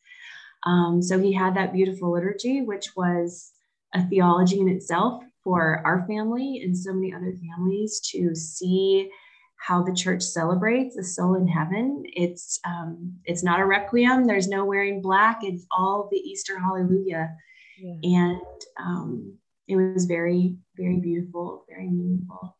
Um, 0.65 1.01
so 1.01 1.19
he 1.19 1.33
had 1.33 1.55
that 1.55 1.73
beautiful 1.73 2.11
liturgy, 2.11 2.61
which 2.61 2.95
was 2.95 3.51
a 3.93 4.05
theology 4.07 4.59
in 4.59 4.67
itself 4.67 5.23
for 5.43 5.81
our 5.85 6.05
family 6.07 6.61
and 6.63 6.77
so 6.77 6.93
many 6.93 7.13
other 7.13 7.33
families 7.33 8.01
to 8.11 8.35
see 8.35 9.09
how 9.57 9.81
the 9.81 9.93
church 9.93 10.21
celebrates 10.21 10.97
a 10.97 11.03
soul 11.03 11.35
in 11.35 11.47
heaven. 11.47 12.03
It's 12.05 12.59
um, 12.65 13.13
it's 13.25 13.43
not 13.43 13.59
a 13.59 13.65
requiem. 13.65 14.25
There's 14.25 14.47
no 14.47 14.65
wearing 14.65 15.01
black. 15.01 15.39
It's 15.41 15.65
all 15.71 16.09
the 16.11 16.17
Easter 16.17 16.59
Hallelujah, 16.59 17.35
yeah. 17.79 17.95
and 18.03 18.41
um, 18.77 19.37
it 19.67 19.75
was 19.75 20.05
very 20.05 20.57
very 20.75 20.97
beautiful, 20.97 21.65
very 21.67 21.89
meaningful. 21.89 22.57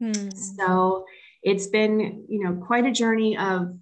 Hmm. 0.00 0.30
So 0.30 1.04
it's 1.42 1.66
been 1.66 2.26
you 2.28 2.44
know 2.44 2.54
quite 2.64 2.86
a 2.86 2.92
journey 2.92 3.36
of 3.36 3.76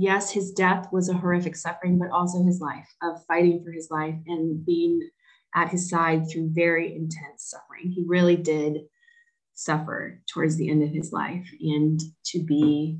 yes, 0.00 0.30
his 0.30 0.52
death 0.52 0.88
was 0.92 1.08
a 1.08 1.14
horrific 1.14 1.56
suffering, 1.56 1.98
but 1.98 2.10
also 2.10 2.42
his 2.42 2.60
life 2.60 2.88
of 3.02 3.24
fighting 3.26 3.62
for 3.64 3.70
his 3.70 3.90
life 3.90 4.16
and 4.26 4.64
being 4.64 5.08
at 5.54 5.70
his 5.70 5.88
side 5.88 6.28
through 6.28 6.50
very 6.52 6.94
intense 6.94 7.44
suffering. 7.44 7.90
He 7.90 8.04
really 8.06 8.36
did 8.36 8.82
suffer 9.54 10.20
towards 10.32 10.56
the 10.56 10.70
end 10.70 10.82
of 10.82 10.90
his 10.90 11.12
life. 11.12 11.46
And 11.60 12.00
to 12.26 12.42
be 12.42 12.98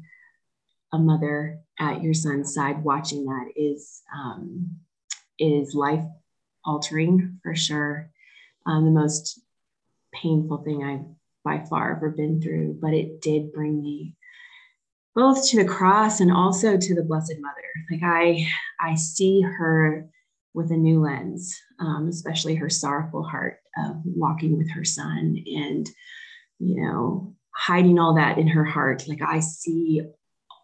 a 0.92 0.98
mother 0.98 1.60
at 1.78 2.02
your 2.02 2.14
son's 2.14 2.54
side 2.54 2.82
watching 2.82 3.26
that 3.26 3.52
is 3.54 4.02
um, 4.14 4.76
is 5.38 5.74
life 5.74 6.04
altering 6.64 7.38
for 7.42 7.54
sure. 7.54 8.10
Um, 8.66 8.84
the 8.84 8.90
most 8.90 9.40
painful 10.12 10.58
thing 10.58 10.82
I've 10.82 11.06
by 11.44 11.64
far 11.64 11.96
ever 11.96 12.10
been 12.10 12.42
through, 12.42 12.78
but 12.80 12.92
it 12.92 13.20
did 13.20 13.52
bring 13.52 13.80
me 13.80 14.14
both 15.14 15.48
to 15.48 15.56
the 15.56 15.68
cross 15.68 16.20
and 16.20 16.32
also 16.32 16.76
to 16.76 16.94
the 16.94 17.02
Blessed 17.02 17.36
Mother. 17.40 17.54
Like 17.90 18.02
I, 18.02 18.46
I 18.80 18.94
see 18.94 19.40
her 19.42 20.08
with 20.54 20.70
a 20.70 20.76
new 20.76 21.00
lens, 21.00 21.56
um, 21.80 22.08
especially 22.08 22.54
her 22.56 22.70
sorrowful 22.70 23.22
heart 23.22 23.58
of 23.78 23.96
walking 24.04 24.56
with 24.56 24.70
her 24.70 24.84
son 24.84 25.36
and, 25.46 25.88
you 26.58 26.82
know, 26.82 27.34
hiding 27.54 27.98
all 27.98 28.14
that 28.14 28.38
in 28.38 28.48
her 28.48 28.64
heart. 28.64 29.04
Like 29.08 29.22
I 29.22 29.40
see 29.40 30.02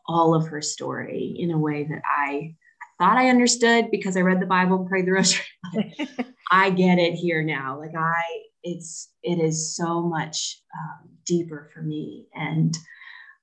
all 0.07 0.35
of 0.35 0.49
her 0.49 0.61
story 0.61 1.35
in 1.39 1.51
a 1.51 1.59
way 1.59 1.85
that 1.85 2.03
I 2.05 2.57
thought 2.99 3.17
I 3.17 3.29
understood 3.29 3.91
because 3.91 4.17
I 4.17 4.21
read 4.21 4.41
the 4.41 4.47
Bible 4.47 4.87
prayed 4.89 5.07
the 5.07 5.13
rosary. 5.13 5.45
I 6.51 6.71
get 6.71 6.99
it 6.99 7.15
here 7.15 7.43
now. 7.43 7.79
Like 7.79 7.95
I, 7.99 8.23
it's 8.63 9.11
it 9.23 9.41
is 9.41 9.75
so 9.75 10.03
much 10.03 10.63
um, 10.75 11.11
deeper 11.27 11.71
for 11.75 11.83
me, 11.83 12.29
and 12.35 12.77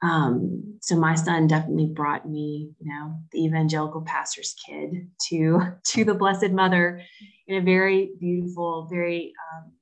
um, 0.01 0.79
so 0.81 0.95
my 0.95 1.13
son 1.13 1.47
definitely 1.47 1.87
brought 1.87 2.27
me, 2.27 2.71
you 2.79 2.91
know, 2.91 3.15
the 3.31 3.45
evangelical 3.45 4.01
pastor's 4.01 4.55
kid 4.65 5.09
to 5.29 5.61
to 5.85 6.03
the 6.03 6.15
Blessed 6.15 6.51
Mother 6.51 7.01
in 7.47 7.57
a 7.57 7.65
very 7.65 8.11
beautiful, 8.19 8.87
very 8.89 9.33
um, 9.53 9.73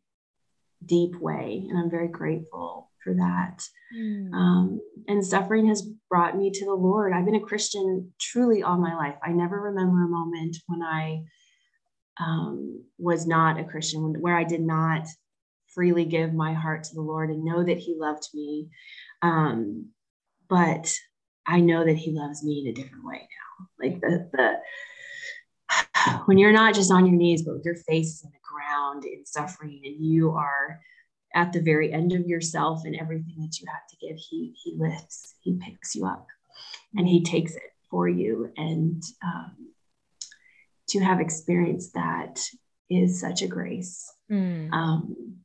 deep 0.86 1.16
way, 1.20 1.66
and 1.70 1.78
I'm 1.78 1.90
very 1.90 2.10
grateful 2.10 2.92
for 3.04 3.14
that. 3.14 3.64
Mm. 3.96 4.34
Um, 4.34 4.82
and 5.08 5.26
suffering 5.26 5.68
has 5.68 5.88
brought 6.10 6.38
me 6.38 6.52
to 6.52 6.66
the 6.66 6.74
Lord. 6.74 7.14
I've 7.14 7.26
been 7.26 7.36
a 7.36 7.40
Christian 7.40 8.12
truly 8.20 8.62
all 8.62 8.78
my 8.78 8.96
life. 8.96 9.16
I 9.24 9.32
never 9.32 9.60
remember 9.60 10.04
a 10.04 10.10
moment 10.10 10.58
when 10.68 10.84
I 10.84 11.24
um, 12.20 12.84
was 12.98 13.26
not 13.26 13.60
a 13.60 13.64
Christian, 13.64 14.16
where 14.20 14.38
I 14.38 14.44
did 14.44 14.62
not 14.62 15.08
freely 15.68 16.04
give 16.04 16.34
my 16.34 16.54
heart 16.54 16.84
to 16.84 16.96
the 16.96 17.02
Lord 17.02 17.30
and 17.30 17.46
know 17.46 17.64
that 17.64 17.78
He 17.78 17.96
loved 17.98 18.28
me. 18.34 18.68
Um, 19.22 19.92
but 20.50 20.94
I 21.48 21.60
know 21.62 21.86
that 21.86 21.98
he 21.98 22.12
loves 22.12 22.44
me 22.44 22.62
in 22.62 22.68
a 22.68 22.74
different 22.74 23.06
way 23.06 23.22
now. 23.22 23.68
Like 23.82 24.02
the 24.02 24.30
the 24.34 26.16
when 26.26 26.38
you're 26.38 26.52
not 26.52 26.74
just 26.74 26.92
on 26.92 27.06
your 27.06 27.16
knees, 27.16 27.44
but 27.44 27.56
with 27.56 27.66
your 27.66 27.76
face 27.76 28.16
is 28.16 28.24
in 28.24 28.32
the 28.32 28.38
ground 28.44 29.06
in 29.06 29.26
suffering, 29.26 29.82
and 29.84 29.96
you 30.00 30.32
are 30.32 30.80
at 31.36 31.54
the 31.54 31.62
very 31.62 31.94
end 31.94 32.12
of 32.12 32.26
yourself 32.26 32.82
and 32.86 32.96
everything 32.96 33.36
that 33.38 33.60
you 33.60 33.68
have 33.68 33.88
to 33.90 33.98
give, 33.98 34.18
he 34.18 34.54
he 34.64 34.76
lifts, 34.78 35.36
he 35.42 35.58
picks 35.60 35.96
you 35.96 36.06
up, 36.06 36.28
and 36.96 37.08
he 37.08 37.24
takes 37.24 37.56
it 37.56 37.74
for 37.90 38.08
you. 38.08 38.52
And 38.58 39.02
um, 39.24 39.70
to 40.90 41.00
have 41.00 41.20
experienced 41.20 41.94
that 41.94 42.40
is 42.90 43.20
such 43.20 43.42
a 43.42 43.48
grace. 43.48 44.12
Mm. 44.32 44.72
Um, 44.72 45.36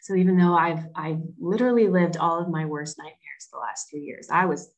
so 0.00 0.14
even 0.14 0.36
though 0.36 0.54
I've 0.54 0.86
I've 0.94 1.20
literally 1.38 1.88
lived 1.88 2.16
all 2.16 2.40
of 2.40 2.48
my 2.48 2.64
worst 2.64 2.98
nightmares 2.98 3.19
the 3.48 3.58
last 3.58 3.88
three 3.90 4.02
years. 4.02 4.28
I 4.30 4.46
was 4.46 4.70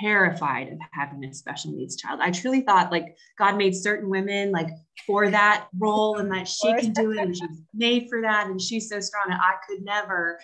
terrified 0.00 0.68
of 0.68 0.78
having 0.92 1.24
a 1.24 1.34
special 1.34 1.72
needs 1.72 1.96
child. 1.96 2.20
I 2.20 2.30
truly 2.30 2.60
thought 2.60 2.92
like 2.92 3.16
God 3.38 3.56
made 3.56 3.74
certain 3.74 4.08
women 4.10 4.50
like 4.50 4.68
for 5.06 5.30
that 5.30 5.68
role 5.78 6.18
and 6.18 6.30
that 6.32 6.48
she 6.48 6.72
can 6.74 6.92
do 6.92 7.12
it 7.12 7.18
and 7.18 7.36
she's 7.36 7.62
made 7.74 8.08
for 8.08 8.20
that 8.22 8.46
and 8.48 8.60
she's 8.60 8.88
so 8.88 9.00
strong 9.00 9.26
and 9.30 9.40
I 9.40 9.54
could 9.66 9.82
never. 9.82 10.38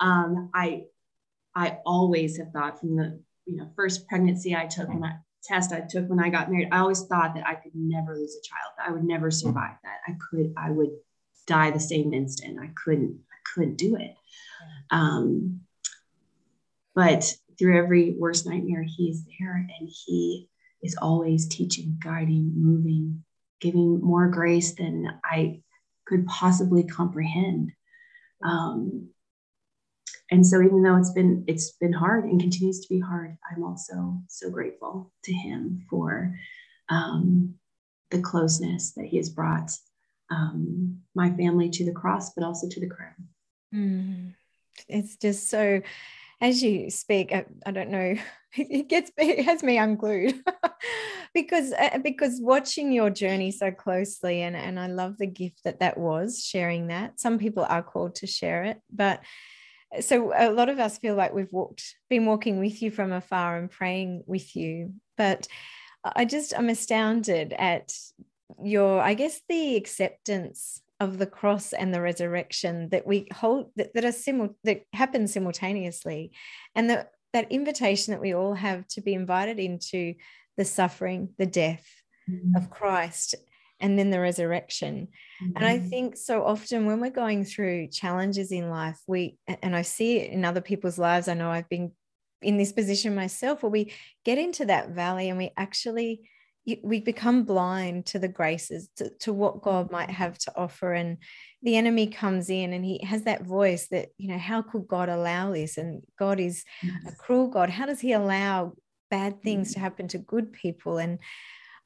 Um, 0.00 0.50
I 0.54 0.84
I 1.54 1.78
always 1.84 2.38
have 2.38 2.52
thought 2.52 2.80
from 2.80 2.96
the 2.96 3.20
you 3.46 3.56
know 3.56 3.68
first 3.76 4.06
pregnancy 4.08 4.54
I 4.54 4.66
took 4.66 4.88
when 4.88 5.04
I 5.04 5.16
test 5.42 5.72
I 5.72 5.80
took 5.80 6.08
when 6.08 6.20
I 6.20 6.28
got 6.28 6.50
married, 6.50 6.68
I 6.72 6.78
always 6.78 7.02
thought 7.02 7.34
that 7.34 7.46
I 7.46 7.54
could 7.54 7.72
never 7.74 8.14
lose 8.16 8.36
a 8.36 8.46
child. 8.46 8.72
I 8.86 8.92
would 8.92 9.04
never 9.04 9.30
survive 9.30 9.76
that. 9.82 9.98
I 10.06 10.16
could 10.30 10.52
I 10.56 10.70
would 10.70 10.90
die 11.46 11.70
the 11.70 11.80
same 11.80 12.12
instant. 12.12 12.58
I 12.60 12.70
couldn't 12.82 13.18
I 13.30 13.50
couldn't 13.54 13.76
do 13.76 13.96
it. 13.96 14.14
Um, 14.90 15.60
but 16.94 17.32
through 17.58 17.78
every 17.78 18.14
worst 18.18 18.46
nightmare, 18.46 18.84
he 18.84 19.10
is 19.10 19.24
there 19.38 19.54
and 19.54 19.88
he 19.88 20.48
is 20.82 20.96
always 21.00 21.46
teaching, 21.46 21.98
guiding, 22.02 22.52
moving, 22.56 23.22
giving 23.60 24.00
more 24.00 24.28
grace 24.28 24.74
than 24.74 25.06
I 25.24 25.60
could 26.06 26.26
possibly 26.26 26.84
comprehend. 26.84 27.72
Um, 28.42 29.10
and 30.30 30.46
so 30.46 30.62
even 30.62 30.82
though 30.82 30.96
it's 30.96 31.12
been 31.12 31.44
it's 31.48 31.72
been 31.72 31.92
hard 31.92 32.24
and 32.24 32.40
continues 32.40 32.80
to 32.80 32.88
be 32.88 33.00
hard, 33.00 33.36
I'm 33.50 33.64
also 33.64 34.20
so 34.28 34.48
grateful 34.48 35.12
to 35.24 35.32
him 35.32 35.84
for 35.90 36.34
um, 36.88 37.54
the 38.10 38.20
closeness 38.20 38.92
that 38.92 39.06
he 39.06 39.16
has 39.16 39.28
brought 39.28 39.70
um, 40.30 41.00
my 41.14 41.30
family 41.32 41.68
to 41.70 41.84
the 41.84 41.92
cross, 41.92 42.32
but 42.34 42.44
also 42.44 42.68
to 42.68 42.80
the 42.80 42.88
crown. 42.88 43.28
Mm. 43.74 44.34
It's 44.88 45.16
just 45.16 45.48
so 45.48 45.82
as 46.40 46.62
you 46.62 46.90
speak, 46.90 47.32
I, 47.32 47.44
I 47.66 47.70
don't 47.70 47.90
know, 47.90 48.16
it 48.56 48.88
gets 48.88 49.10
it 49.16 49.44
has 49.44 49.62
me 49.62 49.78
unglued. 49.78 50.42
Because 51.32 51.72
uh, 51.72 51.98
because 52.02 52.40
watching 52.40 52.90
your 52.90 53.08
journey 53.08 53.52
so 53.52 53.70
closely 53.70 54.42
and 54.42 54.56
and 54.56 54.80
I 54.80 54.88
love 54.88 55.16
the 55.16 55.28
gift 55.28 55.62
that 55.62 55.78
that 55.78 55.96
was 55.96 56.44
sharing 56.44 56.88
that. 56.88 57.20
Some 57.20 57.38
people 57.38 57.64
are 57.68 57.84
called 57.84 58.16
to 58.16 58.26
share 58.26 58.64
it 58.64 58.80
but 58.90 59.20
so 60.00 60.32
a 60.36 60.52
lot 60.52 60.68
of 60.68 60.78
us 60.78 60.98
feel 60.98 61.16
like 61.16 61.34
we've 61.34 61.52
walked 61.52 61.96
been 62.08 62.26
walking 62.26 62.60
with 62.60 62.80
you 62.80 62.90
from 62.90 63.12
afar 63.12 63.58
and 63.58 63.70
praying 63.70 64.22
with 64.26 64.54
you. 64.54 64.94
But 65.16 65.48
I 66.02 66.24
just 66.24 66.54
I'm 66.56 66.68
astounded 66.68 67.52
at 67.52 67.92
your 68.62 69.00
I 69.00 69.14
guess 69.14 69.40
the 69.48 69.76
acceptance 69.76 70.80
of 71.00 71.18
the 71.18 71.26
cross 71.26 71.72
and 71.72 71.92
the 71.92 72.00
resurrection 72.00 72.90
that 72.90 73.06
we 73.06 73.26
hold 73.32 73.70
that, 73.76 73.92
that 73.94 74.04
are 74.04 74.12
simul 74.12 74.54
that 74.64 74.82
happen 74.92 75.26
simultaneously 75.26 76.30
and 76.74 76.90
that 76.90 77.10
that 77.32 77.50
invitation 77.50 78.12
that 78.12 78.20
we 78.20 78.34
all 78.34 78.54
have 78.54 78.86
to 78.88 79.00
be 79.00 79.14
invited 79.14 79.58
into 79.58 80.14
the 80.56 80.64
suffering 80.64 81.30
the 81.38 81.46
death 81.46 81.86
mm-hmm. 82.30 82.54
of 82.54 82.70
christ 82.70 83.34
and 83.80 83.98
then 83.98 84.10
the 84.10 84.20
resurrection 84.20 85.08
mm-hmm. 85.42 85.56
and 85.56 85.64
i 85.64 85.78
mm-hmm. 85.78 85.88
think 85.88 86.16
so 86.16 86.44
often 86.44 86.84
when 86.84 87.00
we're 87.00 87.10
going 87.10 87.44
through 87.44 87.88
challenges 87.88 88.52
in 88.52 88.68
life 88.68 89.00
we 89.06 89.38
and 89.62 89.74
i 89.74 89.82
see 89.82 90.18
it 90.18 90.30
in 90.30 90.44
other 90.44 90.60
people's 90.60 90.98
lives 90.98 91.28
i 91.28 91.34
know 91.34 91.50
i've 91.50 91.68
been 91.68 91.92
in 92.42 92.56
this 92.56 92.72
position 92.72 93.14
myself 93.14 93.62
where 93.62 93.70
we 93.70 93.92
get 94.24 94.38
into 94.38 94.66
that 94.66 94.90
valley 94.90 95.28
and 95.28 95.38
we 95.38 95.50
actually 95.56 96.22
we 96.82 97.00
become 97.00 97.44
blind 97.44 98.06
to 98.06 98.18
the 98.18 98.28
graces 98.28 98.88
to, 98.96 99.10
to, 99.20 99.32
what 99.32 99.62
god 99.62 99.90
might 99.90 100.10
have 100.10 100.36
to 100.38 100.52
offer 100.56 100.92
and 100.92 101.18
the 101.62 101.76
enemy 101.76 102.06
comes 102.06 102.50
in 102.50 102.72
and 102.72 102.84
he 102.84 103.04
has 103.04 103.22
that 103.22 103.44
voice 103.44 103.88
that 103.88 104.08
you 104.18 104.28
know 104.28 104.38
how 104.38 104.62
could 104.62 104.86
god 104.86 105.08
allow 105.08 105.52
this? 105.52 105.76
And 105.76 106.02
god 106.18 106.40
is 106.40 106.64
yes. 106.82 107.12
a 107.12 107.16
cruel 107.16 107.48
god. 107.48 107.70
How 107.70 107.86
does 107.86 108.00
he 108.00 108.12
allow 108.12 108.74
bad 109.10 109.42
things 109.42 109.72
to 109.72 109.78
mm. 109.78 109.82
happen 109.82 110.08
to 110.08 110.18
good 110.18 110.52
people? 110.52 110.98
And 110.98 111.18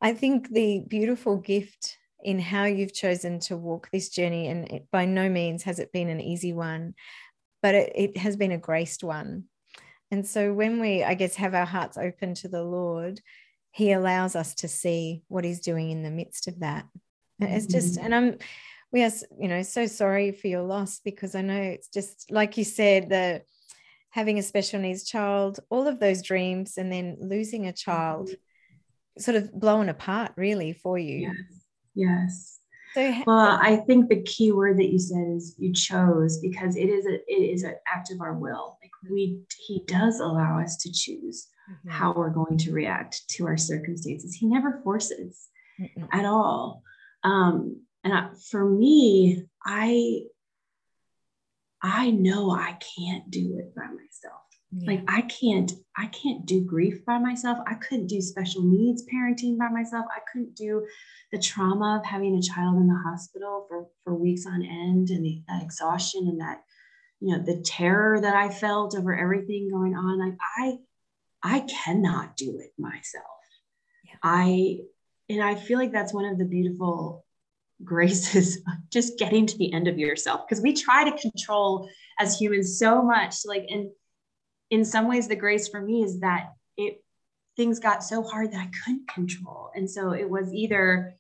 i 0.00 0.12
think 0.12 0.50
the 0.50 0.82
beautiful 0.88 1.36
gift 1.36 1.98
in 2.22 2.38
how 2.38 2.64
you've 2.64 2.94
chosen 2.94 3.38
to 3.38 3.56
walk 3.56 3.88
this 3.92 4.08
journey 4.08 4.48
and 4.48 4.70
it, 4.70 4.86
by 4.90 5.04
no 5.04 5.28
means 5.28 5.62
has 5.62 5.78
it 5.78 5.92
been 5.92 6.08
an 6.08 6.20
easy 6.20 6.52
one 6.52 6.94
but 7.62 7.74
it, 7.74 7.92
it 7.94 8.16
has 8.18 8.36
been 8.36 8.52
a 8.52 8.58
graced 8.58 9.02
one. 9.02 9.44
And 10.10 10.26
so 10.26 10.52
when 10.52 10.80
we 10.80 11.02
i 11.02 11.14
guess 11.14 11.36
have 11.36 11.54
our 11.54 11.64
hearts 11.64 11.96
open 11.96 12.34
to 12.34 12.48
the 12.48 12.62
lord 12.62 13.20
he 13.74 13.90
allows 13.90 14.36
us 14.36 14.54
to 14.54 14.68
see 14.68 15.22
what 15.26 15.44
he's 15.44 15.60
doing 15.60 15.90
in 15.90 16.02
the 16.02 16.10
midst 16.10 16.46
of 16.46 16.60
that. 16.60 16.86
It's 17.40 17.66
just 17.66 17.96
mm-hmm. 17.96 18.04
and 18.04 18.14
i'm 18.14 18.38
we 18.92 19.02
are 19.02 19.10
you 19.38 19.48
know 19.48 19.62
so 19.62 19.86
sorry 19.86 20.30
for 20.30 20.46
your 20.46 20.62
loss 20.62 21.00
because 21.00 21.34
i 21.34 21.42
know 21.42 21.60
it's 21.60 21.88
just 21.88 22.30
like 22.30 22.56
you 22.56 22.62
said 22.64 23.10
the 23.10 23.42
having 24.10 24.38
a 24.38 24.42
special 24.42 24.80
needs 24.80 25.04
child 25.04 25.58
all 25.68 25.88
of 25.88 25.98
those 25.98 26.22
dreams 26.22 26.78
and 26.78 26.92
then 26.92 27.16
losing 27.20 27.66
a 27.66 27.72
child 27.72 28.28
mm-hmm. 28.28 29.20
sort 29.20 29.36
of 29.36 29.52
blown 29.52 29.88
apart 29.88 30.30
really 30.36 30.72
for 30.72 30.96
you. 30.96 31.22
Yes 31.22 31.64
yes. 31.94 32.60
So, 32.94 33.12
well 33.26 33.58
i 33.60 33.76
think 33.88 34.08
the 34.08 34.22
key 34.22 34.52
word 34.52 34.78
that 34.78 34.92
you 34.92 35.00
said 35.00 35.26
is 35.36 35.56
you 35.58 35.72
chose 35.72 36.38
because 36.38 36.76
it 36.76 36.88
is 36.88 37.04
a 37.06 37.14
it 37.26 37.42
is 37.54 37.64
an 37.64 37.74
act 37.88 38.12
of 38.12 38.20
our 38.20 38.34
will. 38.34 38.78
Like 38.80 38.92
we 39.10 39.40
he 39.66 39.82
does 39.86 40.20
allow 40.20 40.60
us 40.60 40.76
to 40.78 40.92
choose 40.92 41.48
mm-hmm. 41.70 41.90
how 41.90 42.12
we're 42.12 42.30
going 42.30 42.58
to 42.58 42.72
react 42.72 43.28
to 43.30 43.46
our 43.46 43.56
circumstances. 43.56 44.34
He 44.34 44.46
never 44.46 44.80
forces 44.82 45.48
mm 45.80 46.08
at 46.12 46.24
all. 46.24 46.82
Um, 47.24 47.80
and 48.04 48.12
I, 48.12 48.28
for 48.50 48.64
me, 48.64 49.44
I 49.64 50.20
I 51.82 52.10
know 52.10 52.50
I 52.50 52.78
can't 52.96 53.30
do 53.30 53.58
it 53.58 53.74
by 53.74 53.86
myself. 53.86 54.40
Yeah. 54.76 54.92
Like 54.92 55.04
I 55.08 55.22
can't 55.22 55.72
I 55.96 56.06
can't 56.06 56.46
do 56.46 56.64
grief 56.64 57.04
by 57.04 57.18
myself. 57.18 57.58
I 57.66 57.74
couldn't 57.74 58.06
do 58.06 58.20
special 58.20 58.62
needs 58.62 59.04
parenting 59.12 59.58
by 59.58 59.68
myself. 59.68 60.06
I 60.10 60.20
couldn't 60.30 60.54
do 60.54 60.86
the 61.30 61.38
trauma 61.38 61.98
of 61.98 62.06
having 62.06 62.36
a 62.36 62.42
child 62.42 62.76
in 62.76 62.88
the 62.88 63.02
hospital 63.06 63.66
for 63.68 63.86
for 64.02 64.14
weeks 64.14 64.46
on 64.46 64.62
end 64.62 65.10
and 65.10 65.24
the 65.24 65.42
that 65.48 65.62
exhaustion 65.62 66.26
and 66.28 66.40
that 66.40 66.62
you 67.20 67.36
know 67.36 67.42
the 67.44 67.62
terror 67.62 68.20
that 68.20 68.34
I 68.34 68.48
felt 68.48 68.96
over 68.96 69.16
everything 69.16 69.70
going 69.70 69.94
on. 69.94 70.18
Like 70.18 70.38
I 70.58 70.78
I 71.44 71.60
cannot 71.60 72.36
do 72.36 72.58
it 72.58 72.72
myself. 72.78 73.24
Yeah. 74.04 74.14
I 74.22 74.78
and 75.28 75.42
I 75.42 75.54
feel 75.54 75.78
like 75.78 75.92
that's 75.92 76.14
one 76.14 76.24
of 76.24 76.38
the 76.38 76.44
beautiful 76.44 77.24
graces 77.84 78.56
of 78.56 78.90
just 78.90 79.18
getting 79.18 79.46
to 79.46 79.58
the 79.58 79.72
end 79.72 79.88
of 79.88 79.98
yourself 79.98 80.42
because 80.48 80.62
we 80.62 80.72
try 80.72 81.08
to 81.08 81.18
control 81.18 81.88
as 82.20 82.38
humans 82.38 82.78
so 82.78 83.02
much 83.02 83.38
like 83.44 83.64
and 83.68 83.90
in 84.70 84.84
some 84.84 85.08
ways 85.08 85.26
the 85.26 85.34
grace 85.34 85.66
for 85.68 85.80
me 85.80 86.02
is 86.02 86.20
that 86.20 86.50
it 86.76 87.02
things 87.56 87.80
got 87.80 88.04
so 88.04 88.22
hard 88.22 88.52
that 88.52 88.60
I 88.60 88.70
couldn't 88.84 89.08
control 89.08 89.70
and 89.74 89.90
so 89.90 90.12
it 90.12 90.30
was 90.30 90.54
either 90.54 91.16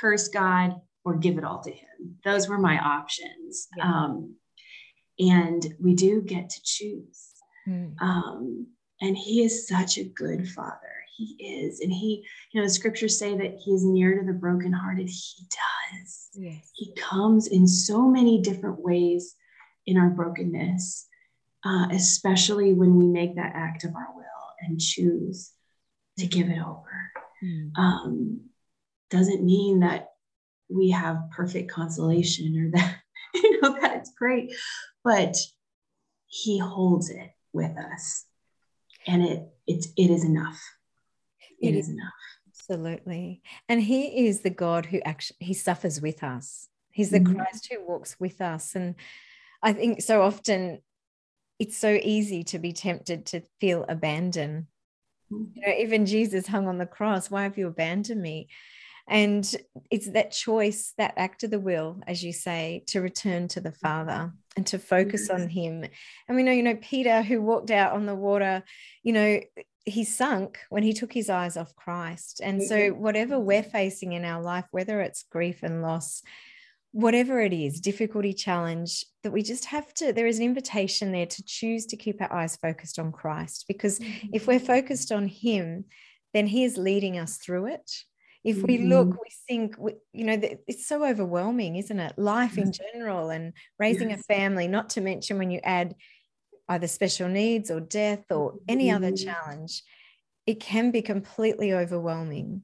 curse 0.00 0.28
God 0.28 0.80
or 1.04 1.16
give 1.16 1.36
it 1.36 1.44
all 1.44 1.60
to 1.60 1.70
him 1.70 2.16
those 2.24 2.48
were 2.48 2.58
my 2.58 2.78
options 2.78 3.68
yeah. 3.76 3.84
um, 3.84 4.34
and 5.18 5.74
we 5.78 5.94
do 5.94 6.22
get 6.22 6.48
to 6.48 6.60
choose 6.64 7.34
mm. 7.68 7.94
um, 8.00 8.66
and 9.00 9.16
he 9.16 9.42
is 9.42 9.66
such 9.66 9.98
a 9.98 10.04
good 10.04 10.48
father. 10.48 10.78
He 11.16 11.36
is. 11.38 11.80
And 11.80 11.92
he, 11.92 12.24
you 12.52 12.60
know, 12.60 12.66
the 12.66 12.72
scriptures 12.72 13.18
say 13.18 13.36
that 13.36 13.58
he 13.62 13.72
is 13.72 13.84
near 13.84 14.18
to 14.18 14.26
the 14.26 14.32
brokenhearted. 14.32 15.08
He 15.08 15.46
does. 15.48 16.28
Yes. 16.34 16.70
He 16.74 16.94
comes 16.94 17.46
in 17.46 17.66
so 17.66 18.08
many 18.08 18.40
different 18.40 18.80
ways 18.80 19.34
in 19.86 19.96
our 19.96 20.10
brokenness, 20.10 21.06
uh, 21.64 21.88
especially 21.90 22.72
when 22.72 22.96
we 22.96 23.06
make 23.06 23.36
that 23.36 23.52
act 23.54 23.84
of 23.84 23.94
our 23.94 24.08
will 24.14 24.24
and 24.60 24.80
choose 24.80 25.52
to 26.18 26.26
give 26.26 26.48
it 26.48 26.58
over. 26.58 27.12
Mm. 27.42 27.76
Um, 27.76 28.40
doesn't 29.10 29.44
mean 29.44 29.80
that 29.80 30.10
we 30.68 30.90
have 30.90 31.30
perfect 31.32 31.70
consolation 31.70 32.56
or 32.56 32.78
that, 32.78 32.96
you 33.34 33.60
know, 33.60 33.78
that 33.80 33.96
it's 33.96 34.12
great, 34.12 34.52
but 35.02 35.36
he 36.26 36.58
holds 36.58 37.10
it 37.10 37.30
with 37.52 37.76
us 37.76 38.24
and 39.10 39.24
it 39.24 39.48
it's 39.66 39.88
it 39.96 40.10
is 40.10 40.24
enough. 40.24 40.60
It, 41.60 41.74
it 41.74 41.78
is 41.78 41.88
enough. 41.88 42.12
Absolutely. 42.48 43.42
And 43.68 43.82
he 43.82 44.26
is 44.26 44.40
the 44.40 44.50
god 44.50 44.86
who 44.86 45.00
actually 45.04 45.38
he 45.40 45.54
suffers 45.54 46.00
with 46.00 46.22
us. 46.22 46.68
He's 46.92 47.10
the 47.10 47.18
mm-hmm. 47.20 47.36
christ 47.36 47.68
who 47.70 47.84
walks 47.86 48.16
with 48.18 48.40
us. 48.40 48.74
And 48.74 48.94
i 49.62 49.72
think 49.72 50.00
so 50.00 50.22
often 50.22 50.80
it's 51.58 51.76
so 51.76 51.98
easy 52.02 52.42
to 52.44 52.58
be 52.58 52.72
tempted 52.72 53.26
to 53.26 53.42
feel 53.60 53.84
abandoned. 53.88 54.66
Mm-hmm. 55.30 55.44
you 55.54 55.62
know 55.66 55.74
even 55.78 56.06
jesus 56.06 56.48
hung 56.48 56.66
on 56.66 56.78
the 56.78 56.86
cross 56.86 57.30
why 57.30 57.44
have 57.44 57.56
you 57.56 57.68
abandoned 57.68 58.20
me 58.20 58.48
and 59.10 59.56
it's 59.90 60.08
that 60.12 60.30
choice 60.30 60.94
that 60.96 61.14
act 61.16 61.42
of 61.42 61.50
the 61.50 61.58
will 61.58 62.00
as 62.06 62.22
you 62.22 62.32
say 62.32 62.84
to 62.86 63.00
return 63.00 63.48
to 63.48 63.60
the 63.60 63.72
father 63.72 64.32
and 64.56 64.66
to 64.68 64.78
focus 64.78 65.28
on 65.28 65.48
him. 65.48 65.84
And 66.28 66.36
we 66.36 66.44
know 66.44 66.52
you 66.52 66.62
know 66.62 66.78
peter 66.80 67.20
who 67.22 67.42
walked 67.42 67.72
out 67.72 67.92
on 67.92 68.06
the 68.06 68.14
water 68.14 68.62
you 69.02 69.12
know 69.12 69.40
he 69.84 70.04
sunk 70.04 70.58
when 70.68 70.82
he 70.82 70.92
took 70.92 71.12
his 71.12 71.28
eyes 71.28 71.56
off 71.56 71.74
christ. 71.74 72.40
And 72.42 72.62
so 72.62 72.76
mm-hmm. 72.76 73.02
whatever 73.02 73.38
we're 73.38 73.64
facing 73.64 74.12
in 74.12 74.24
our 74.24 74.40
life 74.40 74.66
whether 74.70 75.00
it's 75.00 75.24
grief 75.24 75.62
and 75.62 75.82
loss 75.82 76.22
whatever 76.92 77.40
it 77.40 77.52
is 77.52 77.80
difficulty 77.80 78.32
challenge 78.32 79.04
that 79.22 79.32
we 79.32 79.42
just 79.42 79.64
have 79.66 79.92
to 79.94 80.12
there 80.12 80.26
is 80.26 80.38
an 80.38 80.44
invitation 80.44 81.12
there 81.12 81.26
to 81.26 81.42
choose 81.44 81.86
to 81.86 81.96
keep 81.96 82.20
our 82.20 82.32
eyes 82.32 82.56
focused 82.56 82.98
on 83.00 83.10
christ. 83.10 83.64
Because 83.66 83.98
if 83.98 84.06
mm-hmm. 84.06 84.46
we're 84.46 84.60
focused 84.60 85.10
on 85.10 85.26
him 85.26 85.84
then 86.32 86.46
he 86.46 86.62
is 86.62 86.76
leading 86.76 87.18
us 87.18 87.38
through 87.38 87.66
it 87.66 87.90
if 88.44 88.62
we 88.62 88.78
look 88.78 89.08
mm-hmm. 89.08 89.18
we 89.22 89.30
think 89.46 89.76
you 90.12 90.24
know 90.24 90.40
it's 90.66 90.86
so 90.86 91.04
overwhelming 91.04 91.76
isn't 91.76 92.00
it 92.00 92.18
life 92.18 92.56
in 92.56 92.72
general 92.72 93.30
and 93.30 93.52
raising 93.78 94.10
yes. 94.10 94.20
a 94.20 94.22
family 94.22 94.66
not 94.66 94.90
to 94.90 95.00
mention 95.00 95.38
when 95.38 95.50
you 95.50 95.60
add 95.62 95.94
either 96.68 96.86
special 96.86 97.28
needs 97.28 97.70
or 97.70 97.80
death 97.80 98.24
or 98.30 98.54
any 98.68 98.86
mm-hmm. 98.86 98.96
other 98.96 99.14
challenge 99.14 99.82
it 100.46 100.60
can 100.60 100.90
be 100.90 101.02
completely 101.02 101.72
overwhelming 101.72 102.62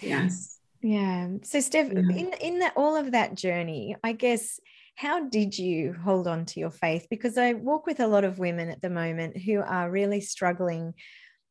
yes 0.00 0.58
yeah 0.82 1.28
so 1.42 1.60
steph 1.60 1.92
yeah. 1.92 2.00
in 2.00 2.32
in 2.40 2.58
that 2.58 2.72
all 2.76 2.96
of 2.96 3.12
that 3.12 3.34
journey 3.34 3.94
i 4.02 4.12
guess 4.12 4.58
how 4.96 5.28
did 5.28 5.56
you 5.56 5.94
hold 6.04 6.26
on 6.26 6.44
to 6.44 6.58
your 6.58 6.70
faith 6.70 7.06
because 7.08 7.38
i 7.38 7.52
walk 7.52 7.86
with 7.86 8.00
a 8.00 8.06
lot 8.06 8.24
of 8.24 8.38
women 8.38 8.68
at 8.68 8.82
the 8.82 8.90
moment 8.90 9.36
who 9.36 9.60
are 9.60 9.90
really 9.90 10.20
struggling 10.20 10.92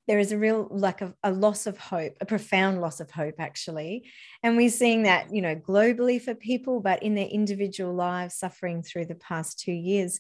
there 0.08 0.20
is 0.20 0.32
a 0.32 0.38
real 0.38 0.68
lack 0.72 1.02
of 1.02 1.14
a 1.24 1.32
loss 1.32 1.68
of 1.68 1.78
hope, 1.78 2.18
a 2.20 2.26
profound 2.26 2.82
loss 2.82 3.00
of 3.00 3.12
hope, 3.12 3.36
actually. 3.40 4.10
And 4.44 4.58
we're 4.58 4.70
seeing 4.70 5.04
that, 5.04 5.34
you 5.34 5.42
know, 5.42 5.56
globally 5.56 6.22
for 6.22 6.34
people, 6.34 6.80
but 6.80 7.04
in 7.04 7.16
their 7.16 7.28
individual 7.28 7.94
lives, 7.94 8.36
suffering 8.36 8.84
through 8.84 9.06
the 9.06 9.16
past 9.16 9.60
two 9.60 9.72
years. 9.72 10.20